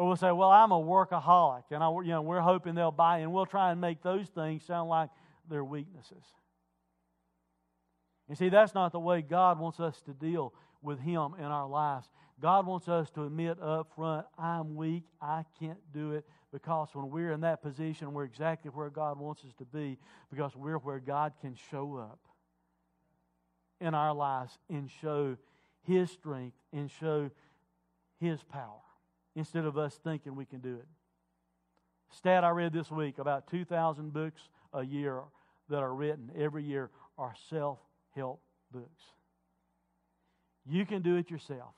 Or 0.01 0.07
we'll 0.07 0.17
say, 0.17 0.33
well, 0.33 0.51
I'm 0.51 0.73
a 0.73 0.81
workaholic, 0.81 1.65
and 1.73 1.85
I, 1.85 1.91
you 1.91 2.09
know, 2.09 2.23
we're 2.23 2.41
hoping 2.41 2.75
they'll 2.75 2.91
buy 2.91 3.19
in. 3.19 3.33
We'll 3.33 3.45
try 3.45 3.71
and 3.71 3.83
make 3.83 4.03
those 4.03 4.29
things 4.29 4.65
sound 4.65 4.89
like 4.89 5.11
their 5.51 5.63
weaknesses. 5.63 6.25
You 8.27 8.35
see, 8.35 8.49
that's 8.49 8.75
not 8.75 8.93
the 8.93 8.99
way 8.99 9.21
God 9.21 9.59
wants 9.59 9.79
us 9.79 10.01
to 10.07 10.15
deal 10.15 10.55
with 10.81 11.01
Him 11.01 11.35
in 11.39 11.45
our 11.45 11.69
lives. 11.69 12.09
God 12.41 12.67
wants 12.67 12.89
us 12.89 13.11
to 13.11 13.25
admit 13.25 13.61
up 13.61 13.93
front, 13.95 14.25
I'm 14.39 14.75
weak, 14.75 15.05
I 15.21 15.45
can't 15.59 15.81
do 15.93 16.13
it, 16.13 16.25
because 16.51 16.89
when 16.95 17.11
we're 17.11 17.33
in 17.33 17.43
that 17.43 17.61
position, 17.61 18.15
we're 18.15 18.25
exactly 18.25 18.71
where 18.71 18.89
God 18.89 19.19
wants 19.19 19.45
us 19.45 19.53
to 19.59 19.67
be, 19.67 19.99
because 20.31 20.57
we're 20.57 20.79
where 20.79 20.99
God 20.99 21.35
can 21.43 21.55
show 21.71 21.97
up 21.99 22.21
in 23.83 23.93
our 23.93 24.15
lives 24.15 24.57
and 24.71 24.91
show 25.03 25.37
His 25.83 26.11
strength 26.11 26.57
and 26.73 26.91
show 26.91 27.31
His 28.19 28.43
power 28.45 28.81
instead 29.35 29.65
of 29.65 29.79
us 29.79 29.99
thinking 30.03 30.35
we 30.35 30.45
can 30.45 30.61
do 30.61 30.77
it. 30.77 30.87
Stat 32.11 32.45
I 32.45 32.51
read 32.51 32.73
this 32.73 32.91
week 32.91 33.19
about 33.19 33.49
2,000 33.49 34.13
books 34.13 34.41
a 34.73 34.85
year 34.85 35.21
that 35.69 35.79
are 35.79 35.95
written 35.95 36.31
every 36.37 36.65
year 36.65 36.91
are 37.17 37.35
self 37.49 37.79
help 38.15 38.41
books. 38.73 39.05
You 40.67 40.85
can 40.85 41.03
do 41.03 41.17
it 41.17 41.31
yourself. 41.31 41.75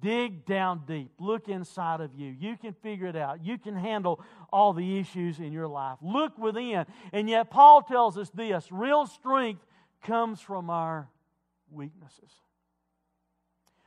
Dig 0.00 0.46
down 0.46 0.82
deep. 0.86 1.12
Look 1.18 1.48
inside 1.48 2.00
of 2.00 2.14
you. 2.14 2.34
You 2.38 2.56
can 2.56 2.74
figure 2.74 3.06
it 3.06 3.16
out. 3.16 3.44
You 3.44 3.58
can 3.58 3.74
handle 3.74 4.22
all 4.52 4.72
the 4.72 4.98
issues 4.98 5.40
in 5.40 5.52
your 5.52 5.68
life. 5.68 5.98
Look 6.00 6.38
within. 6.38 6.86
And 7.12 7.28
yet, 7.28 7.50
Paul 7.50 7.82
tells 7.82 8.16
us 8.16 8.30
this 8.30 8.70
real 8.70 9.06
strength 9.06 9.62
comes 10.02 10.40
from 10.40 10.70
our 10.70 11.08
weaknesses. 11.70 12.30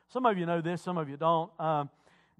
Some 0.09 0.25
of 0.25 0.37
you 0.37 0.45
know 0.45 0.61
this, 0.61 0.81
some 0.81 0.97
of 0.97 1.09
you 1.09 1.17
don't. 1.17 1.49
Um, 1.59 1.89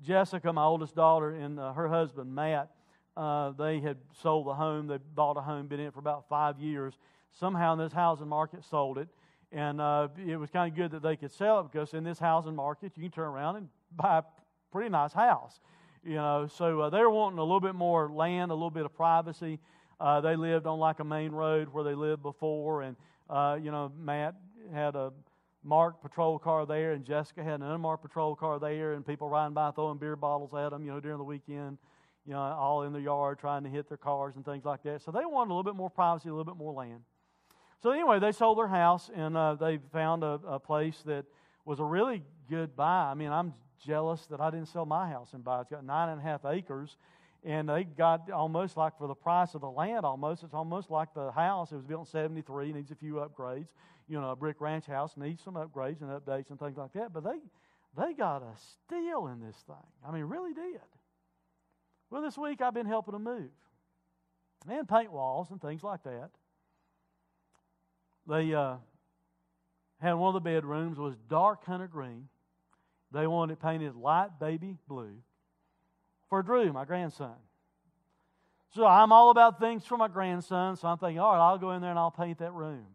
Jessica, 0.04 0.51
my 0.51 0.64
oldest 0.64 0.95
daughter, 0.95 1.32
and 1.32 1.60
uh, 1.60 1.74
her 1.74 1.88
husband, 1.88 2.34
Matt, 2.34 2.70
uh, 3.16 3.51
they 3.51 3.80
had 3.80 3.97
sold 4.22 4.47
the 4.47 4.54
home. 4.54 4.88
They 4.88 4.97
bought 5.16 5.38
a 5.38 5.41
home, 5.41 5.68
been 5.68 5.80
in 5.80 5.88
it 5.88 5.93
for 5.93 5.99
about 5.99 6.28
five 6.28 6.60
years. 6.60 6.93
Somehow 7.32 7.74
in 7.74 7.80
this 7.80 7.93
housing 7.93 8.28
market 8.28 8.64
sold 8.64 8.97
it. 8.97 9.08
And 9.51 9.80
uh, 9.80 10.08
it 10.28 10.36
was 10.36 10.49
kind 10.49 10.72
of 10.72 10.76
good 10.76 10.91
that 10.91 11.04
they 11.04 11.16
could 11.16 11.32
sell 11.32 11.60
it 11.60 11.72
because 11.72 11.93
in 11.93 12.04
this 12.04 12.20
housing 12.20 12.56
market, 12.56 12.91
you 12.95 13.04
can 13.04 13.12
turn 13.12 13.28
around 13.28 13.58
and 13.58 13.70
buy 13.95 14.20
a 14.20 14.24
pretty 14.72 14.89
nice 14.89 15.14
house. 15.14 15.60
You 16.04 16.16
know, 16.16 16.49
so 16.54 16.82
uh, 16.82 16.89
they 16.89 16.99
were 16.99 17.10
wanting 17.10 17.39
a 17.39 17.43
little 17.43 17.62
bit 17.62 17.76
more 17.76 18.10
land, 18.10 18.51
a 18.51 18.56
little 18.56 18.72
bit 18.72 18.86
of 18.86 18.93
privacy. 18.93 19.60
Uh, 19.99 20.20
they 20.22 20.36
lived 20.36 20.66
on 20.66 20.80
like 20.80 20.99
a 20.99 21.04
main 21.04 21.32
road 21.32 21.70
where 21.72 21.84
they 21.84 21.93
lived 21.93 22.24
before, 22.24 22.82
and 22.82 22.97
uh, 23.30 23.58
you 23.62 23.72
know, 23.72 23.91
Matt 23.97 24.36
had 24.74 24.95
a 24.95 25.14
marked 25.64 26.01
patrol 26.01 26.38
car 26.39 26.66
there, 26.66 26.91
and 26.91 27.05
Jessica 27.05 27.43
had 27.43 27.61
an 27.61 27.64
unmarked 27.64 28.03
patrol 28.03 28.36
car 28.36 28.59
there, 28.59 28.93
and 28.93 29.05
people 29.05 29.30
riding 29.30 29.53
by 29.53 29.72
throwing 29.72 29.97
beer 29.97 30.16
bottles 30.16 30.53
at 30.53 30.70
them, 30.70 30.84
you 30.84 30.91
know, 30.91 30.99
during 30.99 31.18
the 31.18 31.24
weekend, 31.24 31.78
you 32.26 32.34
know, 32.34 32.39
all 32.39 32.84
in 32.84 32.93
the 32.93 33.01
yard 33.01 33.39
trying 33.39 33.64
to 33.64 33.70
hit 33.70 33.88
their 33.88 33.97
cars 33.97 34.36
and 34.36 34.45
things 34.45 34.66
like 34.66 34.84
that. 34.84 35.01
So 35.01 35.11
they 35.11 35.26
wanted 35.26 35.51
a 35.51 35.53
little 35.55 35.64
bit 35.64 35.76
more 35.76 35.89
privacy, 35.89 36.30
a 36.30 36.34
little 36.34 36.45
bit 36.45 36.57
more 36.57 36.74
land. 36.74 37.01
So 37.82 37.91
anyway, 37.91 38.20
they 38.20 38.32
sold 38.32 38.57
their 38.57 38.68
house, 38.68 39.09
and 39.14 39.36
uh, 39.36 39.55
they 39.55 39.80
found 39.91 40.24
a, 40.24 40.39
a 40.47 40.59
place 40.59 41.01
that 41.05 41.26
was 41.66 41.80
a 41.80 41.84
really 41.84 42.24
good 42.49 42.76
buy. 42.76 43.09
I 43.11 43.14
mean, 43.14 43.32
I'm 43.32 43.53
jealous 43.86 44.26
that 44.28 44.39
I 44.39 44.49
didn't 44.49 44.68
sell 44.68 44.86
my 44.86 45.09
house 45.09 45.34
and 45.34 45.43
buy. 45.43 45.61
It's 45.61 45.70
got 45.70 45.84
nine 45.84 46.09
and 46.09 46.20
a 46.20 46.24
half 46.24 46.45
acres, 46.45 46.95
and 47.43 47.68
they 47.68 47.84
got 47.84 48.32
almost 48.32 48.78
like 48.78 48.97
for 48.97 49.07
the 49.07 49.16
price 49.16 49.53
of 49.53 49.61
the 49.61 49.70
land. 49.70 50.05
Almost, 50.05 50.43
it's 50.43 50.53
almost 50.53 50.89
like 50.89 51.14
the 51.14 51.32
house. 51.32 51.72
It 51.72 51.76
was 51.76 51.84
built 51.84 52.07
in 52.07 52.11
'73, 52.11 52.72
needs 52.72 52.91
a 52.91 52.95
few 52.95 53.16
upgrades. 53.16 53.68
You 54.08 54.20
know, 54.20 54.32
a 54.32 54.36
brick 54.36 54.60
ranch 54.60 54.86
house 54.86 55.16
needs 55.16 55.41
some 55.43 55.56
upgrades 55.56 56.01
and 56.01 56.10
updates 56.10 56.49
and 56.49 56.60
things 56.60 56.78
like 56.78 56.93
that. 56.93 57.14
But 57.14 57.24
they 57.24 57.39
they 57.97 58.14
got 58.14 58.41
a 58.41 58.54
steal 58.58 59.28
in 59.28 59.39
this 59.39 59.56
thing. 59.68 59.76
I 60.06 60.12
mean, 60.12 60.24
really 60.24 60.54
did. 60.54 60.82
Well, 62.10 62.22
this 62.22 62.38
week 62.38 62.62
I've 62.62 62.74
been 62.74 62.86
helping 62.86 63.14
them 63.14 63.24
move 63.24 63.49
and 64.70 64.88
paint 64.88 65.12
walls 65.12 65.51
and 65.51 65.62
things 65.62 65.84
like 65.84 66.04
that. 66.04 66.30
They 68.28 68.54
uh, 68.54 68.76
had 69.99 70.14
one 70.14 70.36
of 70.36 70.43
the 70.43 70.49
bedrooms 70.49 70.97
was 70.97 71.16
dark 71.30 71.66
hunter 71.66 71.88
green. 71.88 72.30
They 73.12 73.28
wanted 73.28 73.54
it 73.54 73.62
painted 73.62 73.95
light 73.95 74.39
baby 74.39 74.78
blue 74.88 75.16
for 76.30 76.41
Drew, 76.41 76.72
my 76.74 76.86
grandson. 76.86 77.36
So 78.74 78.88
I'm 78.88 79.12
all 79.12 79.30
about 79.30 79.60
things 79.60 79.86
for 79.86 79.97
my 79.97 80.08
grandson, 80.08 80.78
so 80.78 80.88
I'm 80.88 80.97
thinking, 80.97 81.20
all 81.20 81.34
right, 81.34 81.47
I'll 81.47 81.60
go 81.60 81.72
in 81.72 81.82
there 81.82 81.91
and 81.91 81.99
I'll 81.99 82.10
paint 82.10 82.39
that 82.39 82.54
room. 82.54 82.86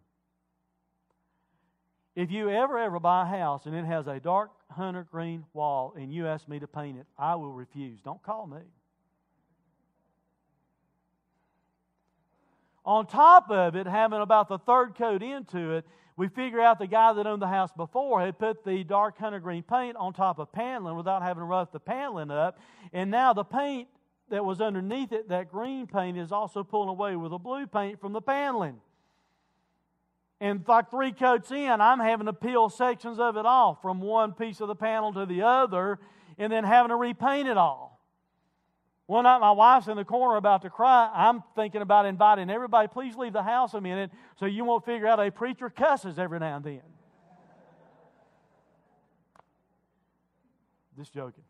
If 2.19 2.33
you 2.33 2.51
ever, 2.51 2.77
ever 2.81 2.99
buy 2.99 3.23
a 3.23 3.27
house 3.27 3.67
and 3.67 3.77
it 3.77 3.85
has 3.85 4.09
a 4.09 4.19
dark 4.19 4.51
hunter 4.73 5.07
green 5.09 5.45
wall 5.53 5.95
and 5.97 6.13
you 6.13 6.27
ask 6.27 6.49
me 6.49 6.59
to 6.59 6.67
paint 6.67 6.99
it, 6.99 7.07
I 7.17 7.37
will 7.37 7.53
refuse. 7.53 8.01
Don't 8.01 8.21
call 8.25 8.49
me. 8.49 8.59
On 12.85 13.07
top 13.07 13.53
of 13.53 13.77
it, 13.77 13.87
having 13.87 14.21
about 14.21 14.49
the 14.49 14.59
third 14.59 14.97
coat 14.97 15.23
into 15.23 15.75
it, 15.77 15.87
we 16.17 16.27
figure 16.27 16.61
out 16.61 16.81
the 16.81 16.89
guy 16.89 17.13
that 17.13 17.25
owned 17.25 17.41
the 17.41 17.47
house 17.47 17.71
before 17.77 18.21
had 18.21 18.37
put 18.37 18.65
the 18.65 18.83
dark 18.83 19.17
hunter 19.17 19.39
green 19.39 19.63
paint 19.63 19.97
on 19.97 20.13
top 20.13 20.41
of 20.41 20.51
paneling 20.51 20.97
without 20.97 21.23
having 21.23 21.43
to 21.43 21.45
rough 21.45 21.71
the 21.71 21.79
paneling 21.79 22.33
up. 22.33 22.59
And 22.93 23.13
now 23.13 23.33
the 23.33 23.45
paint 23.45 23.87
that 24.29 24.45
was 24.45 24.61
underneath 24.61 25.13
it, 25.13 25.29
that 25.29 25.53
green 25.53 25.87
paint, 25.87 26.19
is 26.19 26.33
also 26.33 26.65
pulling 26.65 26.89
away 26.89 27.15
with 27.15 27.31
the 27.31 27.39
blue 27.39 27.69
paint 27.69 28.01
from 28.01 28.13
the 28.13 28.21
paneling. 28.21 28.81
And 30.41 30.65
like 30.69 30.91
three 30.91 31.13
coats 31.13 31.51
in, 31.51 31.81
I'm 31.81 31.99
having 31.99 32.27
to 32.27 32.33
peel 32.33 32.69
sections 32.69 33.19
of 33.19 33.37
it 33.37 33.45
off 33.45 33.83
from 33.83 34.01
one 34.01 34.33
piece 34.33 34.61
of 34.61 34.69
the 34.69 34.77
panel 34.77 35.13
to 35.15 35.27
the 35.27 35.43
other 35.43 35.99
and 36.39 36.53
then 36.53 36.63
having 36.63 36.91
to 36.91 36.97
repaint 36.97 37.49
it 37.49 37.57
all. 37.57 38.01
One 39.07 39.25
night, 39.25 39.39
my 39.39 39.51
wife's 39.51 39.89
in 39.89 39.97
the 39.97 40.05
corner 40.05 40.37
about 40.37 40.63
to 40.63 40.71
cry. 40.71 41.11
I'm 41.13 41.43
thinking 41.57 41.81
about 41.81 42.05
inviting 42.07 42.51
everybody, 42.51 42.89
please 42.89 43.17
leave 43.17 43.33
the 43.33 43.43
house 43.43 43.75
a 43.75 43.81
minute 43.81 44.11
so 44.39 44.47
you 44.47 44.65
won't 44.65 44.85
figure 44.85 45.07
out 45.07 45.19
a 45.19 45.31
preacher 45.31 45.71
cusses 45.71 46.19
every 46.19 46.39
now 46.39 46.57
and 46.57 46.65
then. 46.65 46.83
Just 50.97 51.15
joking. 51.15 51.48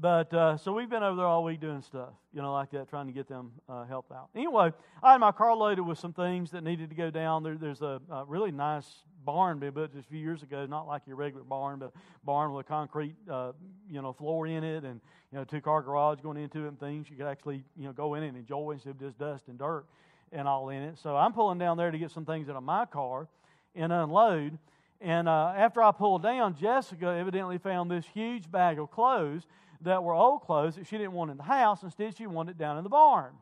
But 0.00 0.32
uh, 0.32 0.56
so 0.56 0.72
we've 0.72 0.88
been 0.88 1.02
over 1.02 1.16
there 1.16 1.26
all 1.26 1.44
week 1.44 1.60
doing 1.60 1.82
stuff, 1.82 2.14
you 2.32 2.40
know, 2.40 2.54
like 2.54 2.70
that, 2.70 2.88
trying 2.88 3.06
to 3.08 3.12
get 3.12 3.28
them 3.28 3.52
uh, 3.68 3.84
help 3.84 4.10
out. 4.10 4.30
Anyway, 4.34 4.72
I 5.02 5.12
had 5.12 5.20
my 5.20 5.30
car 5.30 5.54
loaded 5.54 5.82
with 5.82 5.98
some 5.98 6.14
things 6.14 6.52
that 6.52 6.64
needed 6.64 6.88
to 6.88 6.96
go 6.96 7.10
down. 7.10 7.42
There, 7.42 7.58
there's 7.58 7.82
a, 7.82 8.00
a, 8.10 8.24
really 8.24 8.50
nice 8.50 8.86
barn 9.26 9.58
being 9.58 9.72
built 9.72 9.92
just 9.92 10.06
a 10.06 10.10
few 10.10 10.18
years 10.18 10.42
ago, 10.42 10.64
not 10.64 10.86
like 10.86 11.02
your 11.06 11.16
regular 11.16 11.44
barn, 11.44 11.80
but 11.80 11.92
barn 12.24 12.50
with 12.54 12.64
a 12.64 12.68
concrete, 12.68 13.14
uh, 13.30 13.52
you 13.90 14.00
know, 14.00 14.14
floor 14.14 14.46
in 14.46 14.64
it, 14.64 14.84
and 14.84 15.02
you 15.32 15.38
know, 15.38 15.44
two 15.44 15.60
car 15.60 15.82
garage 15.82 16.20
going 16.22 16.38
into 16.38 16.64
it 16.64 16.68
and 16.68 16.80
things. 16.80 17.10
You 17.10 17.16
could 17.16 17.26
actually, 17.26 17.62
you 17.76 17.84
know, 17.84 17.92
go 17.92 18.14
in 18.14 18.22
and 18.22 18.38
enjoy 18.38 18.70
instead 18.70 18.90
of 18.90 19.00
just 19.00 19.18
dust 19.18 19.48
and 19.48 19.58
dirt 19.58 19.84
and 20.32 20.48
all 20.48 20.70
in 20.70 20.80
it. 20.80 20.98
So 20.98 21.14
I'm 21.14 21.34
pulling 21.34 21.58
down 21.58 21.76
there 21.76 21.90
to 21.90 21.98
get 21.98 22.10
some 22.10 22.24
things 22.24 22.48
out 22.48 22.56
of 22.56 22.62
my 22.62 22.86
car 22.86 23.28
and 23.74 23.92
unload. 23.92 24.56
And 25.02 25.28
uh, 25.28 25.52
after 25.54 25.82
I 25.82 25.92
pulled 25.92 26.22
down, 26.22 26.56
Jessica 26.56 27.08
evidently 27.08 27.58
found 27.58 27.90
this 27.90 28.06
huge 28.14 28.50
bag 28.50 28.78
of 28.78 28.90
clothes 28.90 29.42
that 29.82 30.02
were 30.02 30.14
old 30.14 30.42
clothes 30.42 30.76
that 30.76 30.86
she 30.86 30.98
didn't 30.98 31.12
want 31.12 31.30
in 31.30 31.36
the 31.36 31.42
house. 31.42 31.82
Instead, 31.82 32.16
she 32.16 32.26
wanted 32.26 32.52
it 32.52 32.58
down 32.58 32.76
in 32.78 32.84
the 32.84 32.90
barn. 32.90 33.32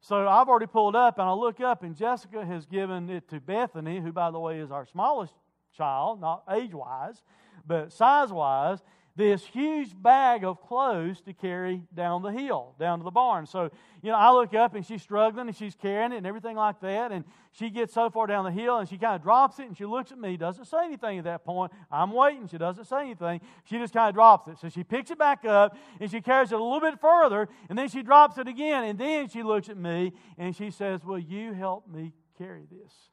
So 0.00 0.26
I've 0.26 0.48
already 0.48 0.66
pulled 0.66 0.96
up, 0.96 1.18
and 1.18 1.28
I 1.28 1.32
look 1.32 1.60
up, 1.60 1.82
and 1.82 1.96
Jessica 1.96 2.44
has 2.44 2.66
given 2.66 3.08
it 3.08 3.28
to 3.28 3.40
Bethany, 3.40 4.00
who, 4.00 4.12
by 4.12 4.30
the 4.30 4.40
way, 4.40 4.58
is 4.58 4.70
our 4.70 4.84
smallest 4.84 5.34
child, 5.76 6.20
not 6.20 6.42
age 6.50 6.74
wise, 6.74 7.22
but 7.66 7.92
size 7.92 8.32
wise 8.32 8.80
this 9.14 9.44
huge 9.44 9.90
bag 10.00 10.42
of 10.42 10.60
clothes 10.62 11.20
to 11.20 11.34
carry 11.34 11.82
down 11.94 12.22
the 12.22 12.32
hill, 12.32 12.74
down 12.80 12.98
to 12.98 13.04
the 13.04 13.10
barn. 13.10 13.46
So, 13.46 13.70
you 14.02 14.10
know, 14.10 14.16
I 14.16 14.32
look 14.32 14.54
up 14.54 14.74
and 14.74 14.86
she's 14.86 15.02
struggling 15.02 15.48
and 15.48 15.56
she's 15.56 15.74
carrying 15.74 16.12
it 16.12 16.16
and 16.16 16.26
everything 16.26 16.56
like 16.56 16.80
that. 16.80 17.12
And 17.12 17.24
she 17.52 17.68
gets 17.68 17.92
so 17.92 18.08
far 18.08 18.26
down 18.26 18.44
the 18.44 18.50
hill 18.50 18.78
and 18.78 18.88
she 18.88 18.96
kind 18.96 19.14
of 19.14 19.22
drops 19.22 19.58
it 19.58 19.66
and 19.66 19.76
she 19.76 19.84
looks 19.84 20.12
at 20.12 20.18
me, 20.18 20.38
doesn't 20.38 20.64
say 20.64 20.84
anything 20.84 21.18
at 21.18 21.24
that 21.24 21.44
point. 21.44 21.72
I'm 21.90 22.12
waiting. 22.12 22.48
She 22.48 22.56
doesn't 22.56 22.86
say 22.86 23.00
anything. 23.00 23.42
She 23.64 23.76
just 23.78 23.92
kind 23.92 24.08
of 24.08 24.14
drops 24.14 24.48
it. 24.48 24.58
So 24.58 24.70
she 24.70 24.82
picks 24.82 25.10
it 25.10 25.18
back 25.18 25.44
up 25.44 25.76
and 26.00 26.10
she 26.10 26.22
carries 26.22 26.50
it 26.50 26.58
a 26.58 26.62
little 26.62 26.80
bit 26.80 26.98
further 26.98 27.48
and 27.68 27.78
then 27.78 27.88
she 27.88 28.02
drops 28.02 28.38
it 28.38 28.48
again. 28.48 28.84
And 28.84 28.98
then 28.98 29.28
she 29.28 29.42
looks 29.42 29.68
at 29.68 29.76
me 29.76 30.12
and 30.38 30.56
she 30.56 30.70
says, 30.70 31.04
Will 31.04 31.18
you 31.18 31.52
help 31.52 31.86
me 31.86 32.12
carry 32.38 32.64
this? 32.70 33.11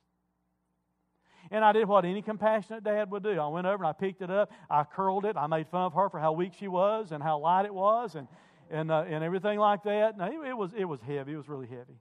And 1.51 1.65
I 1.65 1.71
did 1.71 1.87
what 1.87 2.05
any 2.05 2.21
compassionate 2.21 2.83
dad 2.83 3.09
would 3.09 3.23
do. 3.23 3.39
I 3.39 3.47
went 3.47 3.65
over 3.65 3.83
and 3.83 3.87
I 3.87 3.93
picked 3.93 4.21
it 4.21 4.29
up. 4.29 4.51
I 4.69 4.83
curled 4.83 5.25
it. 5.25 5.35
I 5.35 5.47
made 5.47 5.67
fun 5.67 5.83
of 5.83 5.93
her 5.93 6.09
for 6.09 6.19
how 6.19 6.33
weak 6.33 6.53
she 6.59 6.67
was 6.67 7.11
and 7.11 7.23
how 7.23 7.39
light 7.39 7.65
it 7.65 7.73
was 7.73 8.15
and, 8.15 8.27
and, 8.69 8.91
uh, 8.91 9.05
and 9.07 9.23
everything 9.23 9.57
like 9.57 9.83
that. 9.83 10.17
No, 10.17 10.25
it, 10.25 10.49
it, 10.49 10.57
was, 10.57 10.71
it 10.77 10.85
was 10.85 10.99
heavy. 11.01 11.33
It 11.33 11.37
was 11.37 11.49
really 11.49 11.67
heavy. 11.67 11.97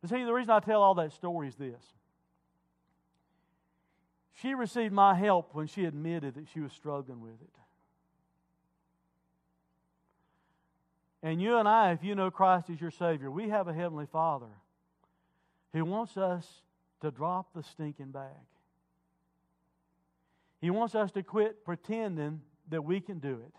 But 0.00 0.10
see, 0.10 0.22
the 0.22 0.32
reason 0.32 0.50
I 0.50 0.60
tell 0.60 0.82
all 0.82 0.94
that 0.96 1.12
story 1.12 1.48
is 1.48 1.56
this. 1.56 1.82
She 4.40 4.54
received 4.54 4.92
my 4.92 5.14
help 5.14 5.54
when 5.54 5.66
she 5.66 5.84
admitted 5.84 6.34
that 6.34 6.46
she 6.52 6.60
was 6.60 6.72
struggling 6.72 7.20
with 7.20 7.40
it. 7.40 7.48
And 11.22 11.40
you 11.40 11.56
and 11.56 11.66
I, 11.66 11.92
if 11.92 12.04
you 12.04 12.14
know 12.14 12.30
Christ 12.30 12.68
as 12.68 12.80
your 12.80 12.90
Savior, 12.90 13.30
we 13.30 13.48
have 13.48 13.66
a 13.66 13.72
Heavenly 13.72 14.06
Father 14.06 14.50
who 15.72 15.84
wants 15.84 16.18
us 16.18 16.46
to 17.04 17.10
drop 17.10 17.52
the 17.54 17.62
stinking 17.62 18.10
bag. 18.10 18.30
He 20.60 20.70
wants 20.70 20.94
us 20.94 21.12
to 21.12 21.22
quit 21.22 21.62
pretending 21.62 22.40
that 22.70 22.82
we 22.82 22.98
can 23.00 23.18
do 23.18 23.34
it. 23.46 23.54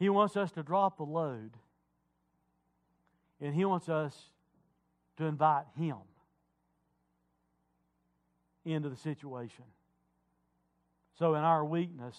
He 0.00 0.08
wants 0.08 0.36
us 0.36 0.50
to 0.52 0.64
drop 0.64 0.96
the 0.96 1.04
load. 1.04 1.52
And 3.40 3.54
He 3.54 3.64
wants 3.64 3.88
us 3.88 4.12
to 5.18 5.24
invite 5.24 5.66
Him 5.78 5.98
into 8.64 8.88
the 8.88 8.96
situation. 8.96 9.64
So, 11.18 11.36
in 11.36 11.42
our 11.42 11.64
weakness, 11.64 12.16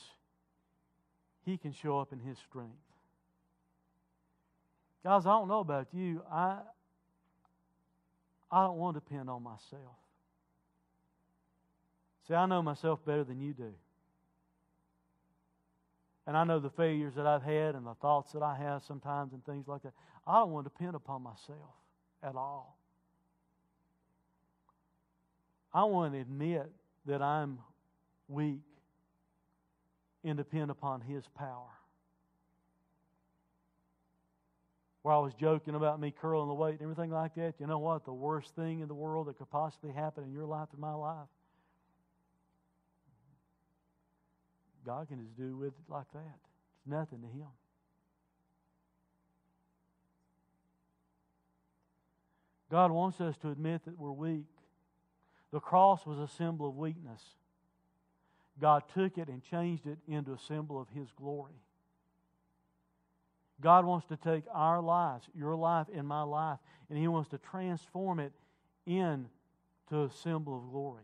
He 1.44 1.58
can 1.58 1.74
show 1.74 2.00
up 2.00 2.14
in 2.14 2.20
His 2.20 2.38
strength. 2.38 2.72
Guys, 5.04 5.26
I 5.26 5.32
don't 5.32 5.50
know 5.50 5.60
about 5.60 5.88
you. 5.92 6.24
I, 6.32 6.60
I 8.52 8.64
don't 8.64 8.78
want 8.78 8.96
to 8.96 9.02
depend 9.02 9.30
on 9.30 9.44
myself. 9.44 9.96
See, 12.28 12.34
I 12.34 12.46
know 12.46 12.62
myself 12.62 13.00
better 13.06 13.24
than 13.24 13.40
you 13.40 13.54
do. 13.54 13.74
And 16.26 16.36
I 16.36 16.44
know 16.44 16.60
the 16.60 16.70
failures 16.70 17.16
that 17.16 17.26
I've 17.26 17.44
had 17.44 17.76
and 17.76 17.86
the 17.86 17.96
thoughts 17.96 18.34
that 18.34 18.44
I 18.44 18.56
have 18.58 18.84
sometimes 18.84 19.32
and 19.32 19.46
things 19.46 19.68
like 19.68 19.84
that. 19.84 19.94
I 20.26 20.40
don't 20.40 20.52
want 20.52 20.66
to 20.66 20.70
depend 20.70 20.96
upon 20.96 21.24
myself 21.24 21.76
at 22.22 22.36
all. 22.36 22.78
I 25.74 25.86
want 25.86 26.14
to 26.14 26.20
admit 26.20 26.70
that 27.06 27.22
I'm 27.22 27.60
weak 28.28 28.62
and 30.24 30.38
depend 30.38 30.70
upon 30.70 31.00
His 31.02 31.24
power. 31.38 31.77
Where 35.08 35.16
I 35.16 35.20
was 35.20 35.34
joking 35.36 35.74
about 35.74 36.02
me 36.02 36.12
curling 36.12 36.50
the 36.50 36.54
weight 36.54 36.74
and 36.74 36.82
everything 36.82 37.12
like 37.12 37.34
that, 37.36 37.54
you 37.62 37.66
know 37.66 37.80
what? 37.80 38.04
The 38.04 38.12
worst 38.12 38.54
thing 38.58 38.82
in 38.82 38.90
the 38.90 38.94
world 38.94 39.28
that 39.28 39.38
could 39.38 39.50
possibly 39.50 39.94
happen 39.94 40.26
in 40.26 40.34
your 40.34 40.44
life 40.44 40.68
and 40.74 40.82
my 40.82 40.94
life, 40.94 41.30
God 44.86 45.08
can 45.08 45.22
just 45.22 45.38
do 45.38 45.56
with 45.56 45.70
it 45.70 45.90
like 45.90 46.12
that. 46.12 46.20
It's 46.20 46.88
nothing 46.88 47.22
to 47.22 47.28
Him. 47.28 47.48
God 52.70 52.92
wants 52.92 53.22
us 53.22 53.38
to 53.38 53.50
admit 53.50 53.86
that 53.86 53.98
we're 53.98 54.12
weak. 54.12 54.44
The 55.54 55.62
cross 55.62 56.06
was 56.06 56.20
a 56.20 56.28
symbol 56.28 56.68
of 56.68 56.76
weakness. 56.76 57.22
God 58.60 58.84
took 58.94 59.18
it 59.18 59.30
and 59.30 59.42
changed 59.42 59.88
it 59.88 60.00
into 60.06 60.34
a 60.34 60.40
symbol 60.50 60.82
of 60.82 60.90
His 60.90 61.08
glory. 61.16 61.62
God 63.62 63.86
wants 63.86 64.06
to 64.08 64.18
take 64.18 64.44
our 64.54 64.82
lives, 64.82 65.28
your 65.36 65.56
life 65.56 65.88
and 65.94 66.08
my 66.08 66.22
life, 66.22 66.60
and 66.90 66.98
He 66.98 67.08
wants 67.08 67.30
to 67.30 67.38
transform 67.38 68.20
it 68.20 68.32
into 68.86 69.26
a 69.92 70.10
symbol 70.12 70.58
of 70.58 70.72
glory. 70.72 71.04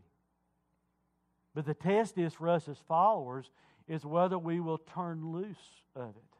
But 1.56 1.66
the 1.66 1.74
test 1.74 2.18
is 2.18 2.34
for 2.34 2.50
us 2.50 2.68
as 2.68 2.78
followers 2.88 3.50
is 3.88 4.06
whether 4.06 4.38
we 4.38 4.60
will 4.60 4.78
turn 4.78 5.32
loose 5.32 5.84
of 5.96 6.10
it. 6.16 6.34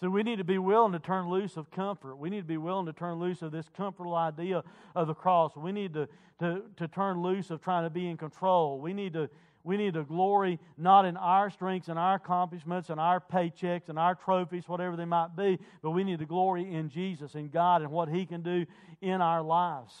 So 0.00 0.08
we 0.08 0.22
need 0.22 0.38
to 0.38 0.44
be 0.44 0.56
willing 0.56 0.92
to 0.92 0.98
turn 0.98 1.28
loose 1.28 1.58
of 1.58 1.70
comfort. 1.70 2.16
We 2.16 2.30
need 2.30 2.40
to 2.40 2.46
be 2.46 2.56
willing 2.56 2.86
to 2.86 2.92
turn 2.92 3.20
loose 3.20 3.42
of 3.42 3.52
this 3.52 3.68
comfortable 3.76 4.14
idea 4.14 4.64
of 4.94 5.08
the 5.08 5.14
cross. 5.14 5.54
We 5.56 5.72
need 5.72 5.92
to, 5.92 6.08
to, 6.38 6.62
to 6.78 6.88
turn 6.88 7.22
loose 7.22 7.50
of 7.50 7.60
trying 7.60 7.84
to 7.84 7.90
be 7.90 8.08
in 8.08 8.16
control. 8.16 8.80
We 8.80 8.94
need 8.94 9.12
to 9.12 9.28
we 9.62 9.76
need 9.76 9.94
to 9.94 10.04
glory 10.04 10.58
not 10.78 11.04
in 11.04 11.16
our 11.16 11.50
strengths 11.50 11.88
and 11.88 11.98
our 11.98 12.14
accomplishments 12.14 12.88
and 12.88 12.98
our 12.98 13.20
paychecks 13.20 13.88
and 13.88 13.98
our 13.98 14.14
trophies, 14.14 14.66
whatever 14.66 14.96
they 14.96 15.04
might 15.04 15.36
be, 15.36 15.58
but 15.82 15.90
we 15.90 16.02
need 16.02 16.20
to 16.20 16.26
glory 16.26 16.72
in 16.72 16.88
Jesus 16.88 17.34
and 17.34 17.52
God 17.52 17.82
and 17.82 17.90
what 17.90 18.08
He 18.08 18.24
can 18.24 18.42
do 18.42 18.64
in 19.02 19.20
our 19.20 19.42
lives. 19.42 19.92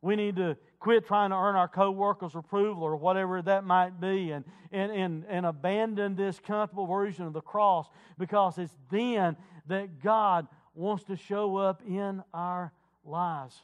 We 0.00 0.14
need 0.14 0.36
to 0.36 0.56
quit 0.78 1.06
trying 1.06 1.30
to 1.30 1.36
earn 1.36 1.56
our 1.56 1.66
co-workers' 1.66 2.36
approval 2.36 2.84
or 2.84 2.94
whatever 2.96 3.42
that 3.42 3.64
might 3.64 4.00
be 4.00 4.30
and, 4.30 4.44
and, 4.70 4.92
and, 4.92 5.24
and 5.28 5.44
abandon 5.44 6.14
this 6.14 6.38
comfortable 6.38 6.86
version 6.86 7.26
of 7.26 7.32
the 7.32 7.40
cross 7.40 7.88
because 8.16 8.58
it's 8.58 8.76
then 8.90 9.36
that 9.66 10.00
God 10.00 10.46
wants 10.74 11.02
to 11.04 11.16
show 11.16 11.56
up 11.56 11.82
in 11.84 12.22
our 12.32 12.72
lives. 13.04 13.60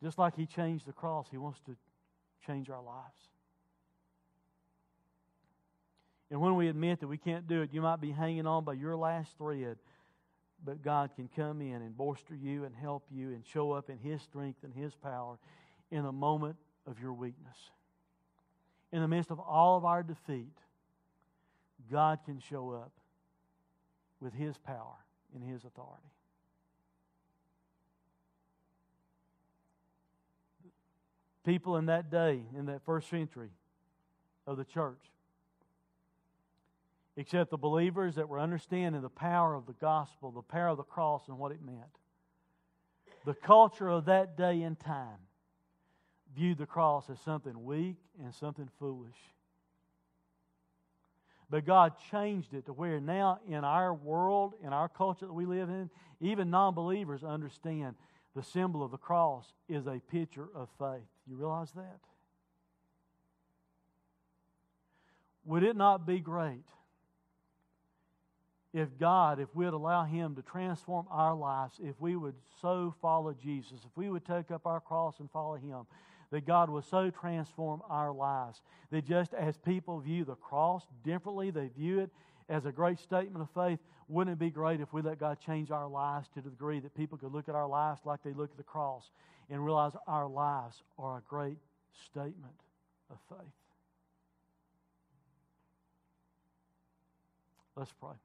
Just 0.00 0.16
like 0.16 0.36
He 0.36 0.46
changed 0.46 0.86
the 0.86 0.92
cross, 0.92 1.26
He 1.28 1.38
wants 1.38 1.58
to 1.62 1.76
change 2.46 2.70
our 2.70 2.82
lives. 2.82 3.28
And 6.30 6.40
when 6.40 6.56
we 6.56 6.68
admit 6.68 7.00
that 7.00 7.08
we 7.08 7.16
can't 7.16 7.48
do 7.48 7.62
it, 7.62 7.70
you 7.72 7.80
might 7.80 8.00
be 8.00 8.10
hanging 8.10 8.46
on 8.46 8.64
by 8.64 8.74
your 8.74 8.96
last 8.96 9.36
thread 9.38 9.78
but 10.64 10.82
God 10.82 11.10
can 11.14 11.28
come 11.34 11.60
in 11.60 11.74
and 11.74 11.96
bolster 11.96 12.34
you 12.34 12.64
and 12.64 12.74
help 12.74 13.04
you 13.10 13.28
and 13.28 13.44
show 13.46 13.72
up 13.72 13.90
in 13.90 13.98
His 13.98 14.20
strength 14.22 14.64
and 14.64 14.74
His 14.74 14.94
power 14.94 15.38
in 15.90 16.04
a 16.04 16.12
moment 16.12 16.56
of 16.86 17.00
your 17.00 17.12
weakness. 17.12 17.56
In 18.92 19.00
the 19.00 19.08
midst 19.08 19.30
of 19.30 19.38
all 19.38 19.76
of 19.76 19.84
our 19.84 20.02
defeat, 20.02 20.56
God 21.90 22.20
can 22.24 22.40
show 22.40 22.72
up 22.72 22.92
with 24.20 24.34
His 24.34 24.56
power 24.58 24.96
and 25.34 25.44
His 25.44 25.64
authority. 25.64 26.10
People 31.48 31.78
in 31.78 31.86
that 31.86 32.10
day, 32.10 32.42
in 32.54 32.66
that 32.66 32.84
first 32.84 33.08
century 33.08 33.48
of 34.46 34.58
the 34.58 34.66
church, 34.66 35.00
except 37.16 37.50
the 37.50 37.56
believers 37.56 38.16
that 38.16 38.28
were 38.28 38.38
understanding 38.38 39.00
the 39.00 39.08
power 39.08 39.54
of 39.54 39.64
the 39.64 39.72
gospel, 39.72 40.30
the 40.30 40.42
power 40.42 40.68
of 40.68 40.76
the 40.76 40.82
cross, 40.82 41.22
and 41.26 41.38
what 41.38 41.50
it 41.50 41.62
meant. 41.64 41.78
The 43.24 43.32
culture 43.32 43.88
of 43.88 44.04
that 44.04 44.36
day 44.36 44.60
and 44.60 44.78
time 44.78 45.16
viewed 46.36 46.58
the 46.58 46.66
cross 46.66 47.08
as 47.08 47.18
something 47.20 47.64
weak 47.64 47.96
and 48.22 48.34
something 48.34 48.68
foolish. 48.78 49.16
But 51.48 51.64
God 51.64 51.94
changed 52.10 52.52
it 52.52 52.66
to 52.66 52.74
where 52.74 53.00
now 53.00 53.38
in 53.48 53.64
our 53.64 53.94
world, 53.94 54.52
in 54.62 54.74
our 54.74 54.90
culture 54.90 55.24
that 55.24 55.32
we 55.32 55.46
live 55.46 55.70
in, 55.70 55.88
even 56.20 56.50
non 56.50 56.74
believers 56.74 57.24
understand 57.24 57.94
the 58.36 58.42
symbol 58.42 58.84
of 58.84 58.90
the 58.90 58.98
cross 58.98 59.46
is 59.66 59.86
a 59.86 59.98
picture 60.10 60.48
of 60.54 60.68
faith. 60.78 61.08
You 61.28 61.36
realize 61.36 61.70
that? 61.72 62.00
Would 65.44 65.62
it 65.62 65.76
not 65.76 66.06
be 66.06 66.20
great 66.20 66.64
if 68.72 68.98
God, 68.98 69.40
if 69.40 69.54
we'd 69.54 69.66
allow 69.68 70.04
Him 70.04 70.34
to 70.36 70.42
transform 70.42 71.06
our 71.10 71.34
lives, 71.34 71.80
if 71.82 71.98
we 72.00 72.16
would 72.16 72.34
so 72.60 72.94
follow 73.00 73.34
Jesus, 73.34 73.78
if 73.84 73.96
we 73.96 74.10
would 74.10 74.24
take 74.24 74.50
up 74.50 74.66
our 74.66 74.80
cross 74.80 75.20
and 75.20 75.30
follow 75.30 75.56
Him, 75.56 75.86
that 76.30 76.46
God 76.46 76.68
would 76.68 76.84
so 76.84 77.10
transform 77.10 77.80
our 77.88 78.12
lives 78.12 78.60
that 78.90 79.06
just 79.06 79.32
as 79.32 79.56
people 79.56 79.98
view 80.00 80.24
the 80.24 80.34
cross 80.34 80.86
differently, 81.02 81.50
they 81.50 81.68
view 81.68 82.00
it 82.00 82.10
as 82.48 82.66
a 82.66 82.72
great 82.72 82.98
statement 82.98 83.42
of 83.42 83.50
faith. 83.50 83.78
Wouldn't 84.08 84.34
it 84.34 84.38
be 84.38 84.50
great 84.50 84.80
if 84.80 84.92
we 84.92 85.02
let 85.02 85.18
God 85.18 85.38
change 85.44 85.70
our 85.70 85.86
lives 85.86 86.28
to 86.34 86.40
the 86.40 86.48
degree 86.48 86.80
that 86.80 86.94
people 86.94 87.18
could 87.18 87.32
look 87.32 87.48
at 87.48 87.54
our 87.54 87.68
lives 87.68 88.00
like 88.04 88.22
they 88.22 88.32
look 88.32 88.50
at 88.50 88.56
the 88.56 88.62
cross 88.62 89.10
and 89.50 89.62
realize 89.62 89.92
our 90.06 90.26
lives 90.26 90.82
are 90.98 91.18
a 91.18 91.22
great 91.28 91.58
statement 92.06 92.54
of 93.10 93.18
faith? 93.28 93.52
Let's 97.76 97.92
pray. 98.00 98.16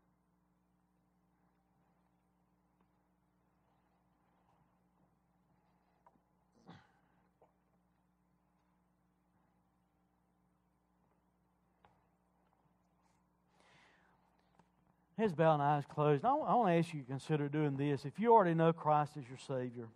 Heads 15.18 15.34
bowed 15.34 15.56
and 15.56 15.64
eyes 15.64 15.84
closed. 15.88 16.26
I, 16.26 16.34
want 16.34 16.70
to 16.70 16.74
ask 16.74 16.94
you 16.94 17.02
to 17.02 17.08
consider 17.08 17.48
doing 17.48 17.78
this. 17.78 18.04
If 18.04 18.20
you 18.20 18.34
already 18.34 18.56
know 18.56 18.74
Christ 18.74 19.12
as 19.18 19.24
your 19.28 19.38
Savior, 19.38 19.88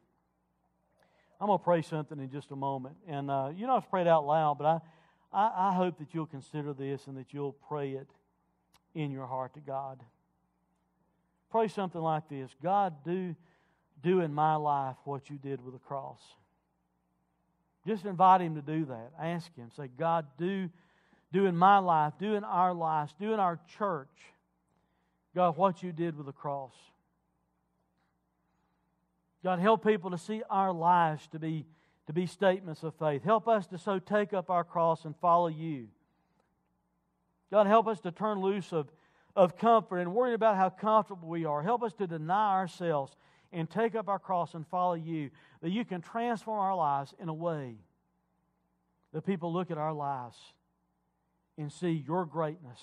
I'm 1.41 1.47
going 1.47 1.57
to 1.57 1.63
pray 1.63 1.81
something 1.81 2.19
in 2.19 2.29
just 2.29 2.51
a 2.51 2.55
moment. 2.55 2.97
And 3.07 3.31
uh, 3.31 3.49
you 3.55 3.65
to 3.65 3.81
pray 3.89 4.01
it 4.01 4.07
out 4.07 4.27
loud, 4.27 4.59
but 4.59 4.65
I, 4.65 4.79
I, 5.33 5.69
I 5.69 5.73
hope 5.73 5.97
that 5.97 6.13
you'll 6.13 6.27
consider 6.27 6.71
this 6.73 7.07
and 7.07 7.17
that 7.17 7.33
you'll 7.33 7.55
pray 7.67 7.91
it 7.91 8.07
in 8.93 9.11
your 9.11 9.25
heart 9.25 9.55
to 9.55 9.59
God. 9.59 9.99
Pray 11.49 11.67
something 11.67 12.01
like 12.01 12.29
this 12.29 12.51
God, 12.61 12.93
do, 13.03 13.35
do 14.03 14.21
in 14.21 14.33
my 14.33 14.55
life 14.55 14.97
what 15.03 15.31
you 15.31 15.37
did 15.37 15.63
with 15.63 15.73
the 15.73 15.79
cross. 15.79 16.21
Just 17.87 18.05
invite 18.05 18.41
Him 18.41 18.53
to 18.55 18.61
do 18.61 18.85
that. 18.85 19.13
Ask 19.19 19.55
Him. 19.55 19.71
Say, 19.75 19.89
God, 19.97 20.27
do, 20.37 20.69
do 21.31 21.47
in 21.47 21.57
my 21.57 21.79
life, 21.79 22.13
do 22.19 22.35
in 22.35 22.43
our 22.43 22.73
lives, 22.73 23.15
do 23.19 23.33
in 23.33 23.39
our 23.39 23.59
church 23.77 24.09
God, 25.37 25.55
what 25.55 25.83
you 25.83 25.91
did 25.91 26.17
with 26.17 26.25
the 26.25 26.31
cross. 26.31 26.73
God, 29.43 29.59
help 29.59 29.85
people 29.85 30.09
to 30.09 30.17
see 30.17 30.41
our 30.49 30.73
lives 30.73 31.27
to 31.27 31.37
be, 31.37 31.63
to 32.07 32.13
be 32.13 32.25
statements 32.25 32.81
of 32.81 32.95
faith. 32.95 33.23
Help 33.23 33.47
us 33.47 33.67
to 33.67 33.77
so 33.77 33.99
take 33.99 34.33
up 34.33 34.49
our 34.49 34.63
cross 34.63 35.05
and 35.05 35.15
follow 35.17 35.45
you. 35.45 35.89
God, 37.51 37.67
help 37.67 37.87
us 37.87 37.99
to 37.99 38.11
turn 38.11 38.41
loose 38.41 38.73
of, 38.73 38.91
of 39.35 39.55
comfort 39.59 39.99
and 39.99 40.15
worrying 40.15 40.33
about 40.33 40.57
how 40.57 40.71
comfortable 40.71 41.29
we 41.29 41.45
are. 41.45 41.61
Help 41.61 41.83
us 41.83 41.93
to 41.93 42.07
deny 42.07 42.53
ourselves 42.53 43.15
and 43.53 43.69
take 43.69 43.93
up 43.93 44.09
our 44.09 44.17
cross 44.17 44.55
and 44.55 44.65
follow 44.65 44.95
you, 44.95 45.29
that 45.61 45.69
you 45.69 45.85
can 45.85 46.01
transform 46.01 46.59
our 46.59 46.75
lives 46.75 47.13
in 47.19 47.29
a 47.29 47.33
way 47.33 47.75
that 49.13 49.23
people 49.23 49.53
look 49.53 49.69
at 49.69 49.77
our 49.77 49.93
lives 49.93 50.37
and 51.59 51.71
see 51.71 52.03
your 52.07 52.25
greatness 52.25 52.79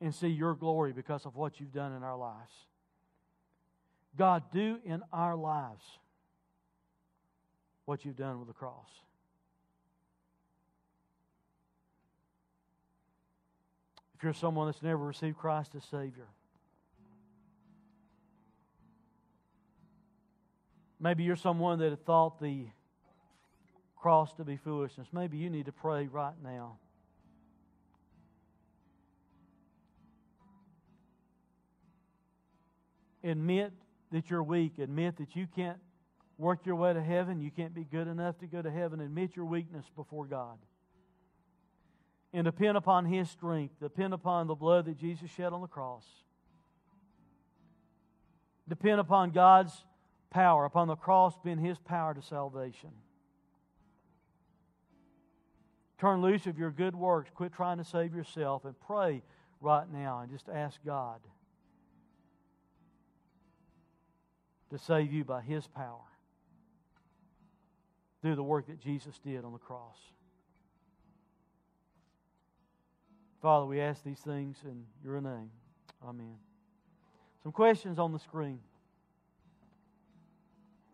and 0.00 0.14
see 0.14 0.28
your 0.28 0.54
glory 0.54 0.92
because 0.92 1.26
of 1.26 1.36
what 1.36 1.60
you've 1.60 1.72
done 1.72 1.92
in 1.92 2.02
our 2.02 2.16
lives. 2.16 2.52
God, 4.16 4.44
do 4.52 4.78
in 4.84 5.02
our 5.12 5.36
lives 5.36 5.84
what 7.84 8.04
you've 8.04 8.16
done 8.16 8.38
with 8.38 8.48
the 8.48 8.54
cross. 8.54 8.88
If 14.16 14.24
you're 14.24 14.34
someone 14.34 14.66
that's 14.66 14.82
never 14.82 15.04
received 15.04 15.38
Christ 15.38 15.70
as 15.76 15.84
Savior, 15.84 16.26
maybe 20.98 21.22
you're 21.22 21.36
someone 21.36 21.78
that 21.78 21.90
had 21.90 22.04
thought 22.04 22.40
the 22.40 22.66
cross 23.96 24.32
to 24.34 24.44
be 24.44 24.56
foolishness. 24.56 25.08
Maybe 25.12 25.38
you 25.38 25.50
need 25.50 25.66
to 25.66 25.72
pray 25.72 26.06
right 26.06 26.34
now. 26.42 26.76
Admit 33.22 33.72
that 34.12 34.30
you're 34.30 34.42
weak. 34.42 34.78
Admit 34.78 35.18
that 35.18 35.36
you 35.36 35.46
can't 35.54 35.78
work 36.38 36.64
your 36.64 36.76
way 36.76 36.92
to 36.92 37.02
heaven. 37.02 37.40
You 37.40 37.50
can't 37.50 37.74
be 37.74 37.84
good 37.84 38.08
enough 38.08 38.38
to 38.38 38.46
go 38.46 38.62
to 38.62 38.70
heaven. 38.70 39.00
Admit 39.00 39.36
your 39.36 39.44
weakness 39.44 39.84
before 39.94 40.26
God. 40.26 40.58
And 42.32 42.44
depend 42.44 42.76
upon 42.76 43.06
His 43.06 43.28
strength. 43.28 43.74
Depend 43.80 44.14
upon 44.14 44.46
the 44.46 44.54
blood 44.54 44.86
that 44.86 44.96
Jesus 44.98 45.30
shed 45.30 45.52
on 45.52 45.60
the 45.60 45.66
cross. 45.66 46.04
Depend 48.68 49.00
upon 49.00 49.30
God's 49.30 49.84
power, 50.30 50.64
upon 50.64 50.86
the 50.86 50.96
cross 50.96 51.34
being 51.44 51.58
His 51.58 51.78
power 51.78 52.14
to 52.14 52.22
salvation. 52.22 52.90
Turn 55.98 56.22
loose 56.22 56.46
of 56.46 56.58
your 56.58 56.70
good 56.70 56.96
works. 56.96 57.30
Quit 57.34 57.52
trying 57.52 57.78
to 57.78 57.84
save 57.84 58.14
yourself 58.14 58.64
and 58.64 58.74
pray 58.80 59.22
right 59.60 59.90
now 59.92 60.20
and 60.20 60.30
just 60.30 60.48
ask 60.48 60.80
God. 60.86 61.20
To 64.70 64.78
save 64.78 65.12
you 65.12 65.24
by 65.24 65.40
His 65.40 65.66
power 65.66 66.00
through 68.22 68.36
the 68.36 68.42
work 68.42 68.66
that 68.66 68.80
Jesus 68.80 69.18
did 69.18 69.44
on 69.44 69.52
the 69.52 69.58
cross. 69.58 69.96
Father, 73.40 73.64
we 73.64 73.80
ask 73.80 74.04
these 74.04 74.18
things 74.20 74.58
in 74.64 74.84
your 75.02 75.20
name. 75.20 75.50
Amen. 76.06 76.36
Some 77.42 77.52
questions 77.52 77.98
on 77.98 78.12
the 78.12 78.18
screen. 78.18 78.60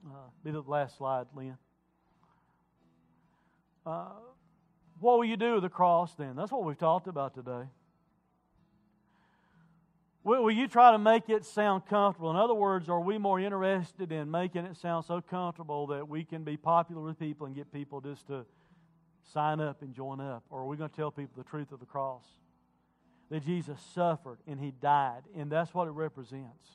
Uh, 0.07 0.31
be 0.45 0.53
the 0.53 0.61
last 0.61 0.97
slide, 0.97 1.27
Lynn. 1.35 1.57
Uh, 3.85 4.11
what 5.01 5.19
will 5.19 5.25
you 5.25 5.37
do 5.37 5.55
with 5.55 5.63
the 5.63 5.69
cross 5.69 6.15
then? 6.15 6.37
That's 6.37 6.53
what 6.53 6.65
we've 6.65 6.79
talked 6.79 7.09
about 7.09 7.35
today. 7.35 7.65
Will, 10.27 10.51
you 10.51 10.67
try 10.67 10.91
to 10.91 10.99
make 10.99 11.29
it 11.29 11.45
sound 11.45 11.87
comfortable? 11.87 12.33
In 12.33 12.37
other 12.37 12.53
words, 12.53 12.89
are 12.89 12.99
we 12.99 13.17
more 13.17 13.39
interested 13.39 14.11
in 14.11 14.29
making 14.29 14.65
it 14.65 14.77
sound 14.77 15.05
so 15.05 15.21
comfortable 15.21 15.87
that 15.87 16.09
we 16.09 16.25
can 16.25 16.43
be 16.43 16.57
popular 16.57 17.01
with 17.01 17.17
people 17.17 17.47
and 17.47 17.55
get 17.55 17.73
people 17.73 18.01
just 18.01 18.27
to 18.27 18.45
sign 19.33 19.61
up 19.61 19.83
and 19.83 19.95
join 19.95 20.21
up? 20.21 20.43
Or 20.51 20.63
are 20.63 20.67
we 20.67 20.77
going 20.77 20.91
to 20.91 20.97
tell 20.97 21.13
people 21.13 21.35
the 21.37 21.49
truth 21.49 21.71
of 21.71 21.79
the 21.79 21.87
cross? 21.87 22.25
That 23.31 23.47
Jesus 23.47 23.79
suffered 23.95 24.39
and 24.49 24.59
he 24.59 24.73
died, 24.73 25.23
and 25.37 25.49
that's 25.49 25.73
what 25.73 25.87
it 25.87 25.93
represents. 25.93 26.71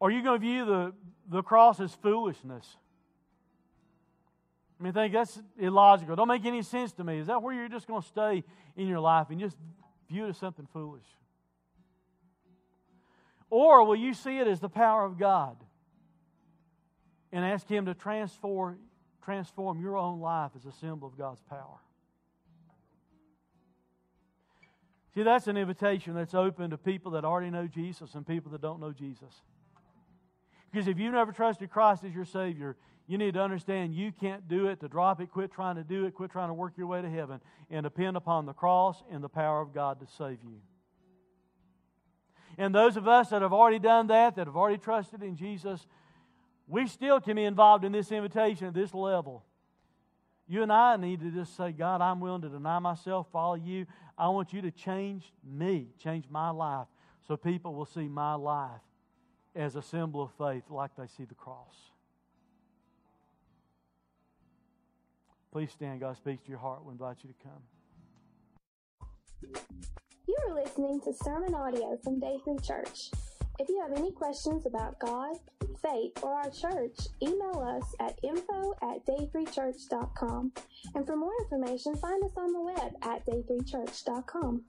Are 0.00 0.12
you 0.12 0.22
going 0.22 0.40
to 0.40 0.46
view 0.46 0.64
the, 0.64 0.92
the 1.28 1.42
cross 1.42 1.80
as 1.80 1.92
foolishness? 1.92 2.76
I 4.78 4.84
mean, 4.84 4.92
think 4.92 5.12
that's 5.12 5.42
illogical. 5.58 6.14
Don't 6.14 6.28
make 6.28 6.44
any 6.44 6.62
sense 6.62 6.92
to 6.92 7.02
me. 7.02 7.18
Is 7.18 7.26
that 7.26 7.42
where 7.42 7.52
you're 7.52 7.68
just 7.68 7.88
going 7.88 8.00
to 8.00 8.06
stay 8.06 8.44
in 8.76 8.86
your 8.86 9.00
life 9.00 9.26
and 9.30 9.40
just 9.40 9.56
view 10.08 10.26
it 10.26 10.30
as 10.30 10.38
something 10.38 10.66
foolish? 10.72 11.04
Or 13.50 13.84
will 13.84 13.96
you 13.96 14.14
see 14.14 14.38
it 14.38 14.46
as 14.46 14.60
the 14.60 14.68
power 14.68 15.04
of 15.04 15.18
God 15.18 15.56
and 17.32 17.44
ask 17.44 17.66
Him 17.66 17.86
to 17.86 17.94
transform, 17.94 18.78
transform 19.22 19.80
your 19.80 19.96
own 19.96 20.20
life 20.20 20.52
as 20.56 20.66
a 20.66 20.72
symbol 20.72 21.08
of 21.08 21.16
God's 21.16 21.42
power? 21.42 21.78
See, 25.14 25.22
that's 25.22 25.48
an 25.48 25.56
invitation 25.56 26.14
that's 26.14 26.34
open 26.34 26.70
to 26.70 26.78
people 26.78 27.12
that 27.12 27.24
already 27.24 27.50
know 27.50 27.66
Jesus 27.66 28.14
and 28.14 28.26
people 28.26 28.52
that 28.52 28.60
don't 28.60 28.80
know 28.80 28.92
Jesus. 28.92 29.42
Because 30.70 30.86
if 30.86 30.98
you've 30.98 31.14
never 31.14 31.32
trusted 31.32 31.70
Christ 31.70 32.04
as 32.04 32.14
your 32.14 32.26
Savior, 32.26 32.76
you 33.08 33.16
need 33.16 33.34
to 33.34 33.40
understand 33.40 33.94
you 33.94 34.12
can't 34.12 34.46
do 34.46 34.68
it, 34.68 34.80
to 34.80 34.88
drop 34.88 35.20
it, 35.20 35.30
quit 35.32 35.50
trying 35.50 35.76
to 35.76 35.82
do 35.82 36.04
it, 36.04 36.14
quit 36.14 36.30
trying 36.30 36.50
to 36.50 36.54
work 36.54 36.74
your 36.76 36.86
way 36.86 37.00
to 37.00 37.08
heaven, 37.08 37.40
and 37.70 37.82
depend 37.82 38.18
upon 38.18 38.44
the 38.44 38.52
cross 38.52 39.02
and 39.10 39.24
the 39.24 39.30
power 39.30 39.62
of 39.62 39.72
God 39.72 39.98
to 40.00 40.06
save 40.06 40.38
you. 40.44 40.60
And 42.58 42.74
those 42.74 42.98
of 42.98 43.08
us 43.08 43.30
that 43.30 43.40
have 43.40 43.52
already 43.52 43.78
done 43.78 44.08
that, 44.08 44.36
that 44.36 44.46
have 44.46 44.56
already 44.56 44.76
trusted 44.76 45.22
in 45.22 45.36
Jesus, 45.36 45.86
we 46.66 46.86
still 46.86 47.18
can 47.18 47.36
be 47.36 47.44
involved 47.44 47.82
in 47.82 47.92
this 47.92 48.12
invitation 48.12 48.66
at 48.66 48.74
this 48.74 48.92
level. 48.92 49.42
You 50.46 50.62
and 50.62 50.72
I 50.72 50.96
need 50.96 51.20
to 51.20 51.30
just 51.30 51.56
say, 51.56 51.72
God, 51.72 52.02
I'm 52.02 52.20
willing 52.20 52.42
to 52.42 52.48
deny 52.50 52.78
myself, 52.78 53.28
follow 53.32 53.54
you. 53.54 53.86
I 54.18 54.28
want 54.28 54.52
you 54.52 54.60
to 54.62 54.70
change 54.70 55.32
me, 55.42 55.88
change 56.02 56.26
my 56.28 56.50
life, 56.50 56.88
so 57.26 57.38
people 57.38 57.74
will 57.74 57.86
see 57.86 58.08
my 58.08 58.34
life 58.34 58.82
as 59.54 59.76
a 59.76 59.82
symbol 59.82 60.22
of 60.22 60.30
faith 60.36 60.64
like 60.68 60.90
they 60.96 61.06
see 61.06 61.24
the 61.24 61.34
cross. 61.34 61.74
Please 65.52 65.72
stand. 65.72 66.00
God 66.00 66.16
speaks 66.16 66.44
to 66.44 66.50
your 66.50 66.58
heart. 66.58 66.84
We 66.84 66.92
invite 66.92 67.18
you 67.22 67.30
to 67.30 67.36
come. 67.42 67.62
You 70.26 70.36
are 70.48 70.54
listening 70.54 71.00
to 71.02 71.12
sermon 71.12 71.54
audio 71.54 71.98
from 72.02 72.20
Day 72.20 72.38
3 72.44 72.58
Church. 72.58 73.10
If 73.58 73.68
you 73.68 73.80
have 73.80 73.96
any 73.98 74.12
questions 74.12 74.66
about 74.66 74.98
God, 75.00 75.36
faith, 75.82 76.12
or 76.22 76.32
our 76.34 76.50
church, 76.50 76.96
email 77.20 77.58
us 77.58 77.94
at 77.98 78.18
info 78.22 78.74
at 78.82 79.04
day3church.com. 79.06 80.52
And 80.94 81.06
for 81.06 81.16
more 81.16 81.32
information, 81.42 81.96
find 81.96 82.22
us 82.22 82.36
on 82.36 82.52
the 82.52 82.60
web 82.60 82.92
at 83.02 83.26
day3church.com. 83.26 84.62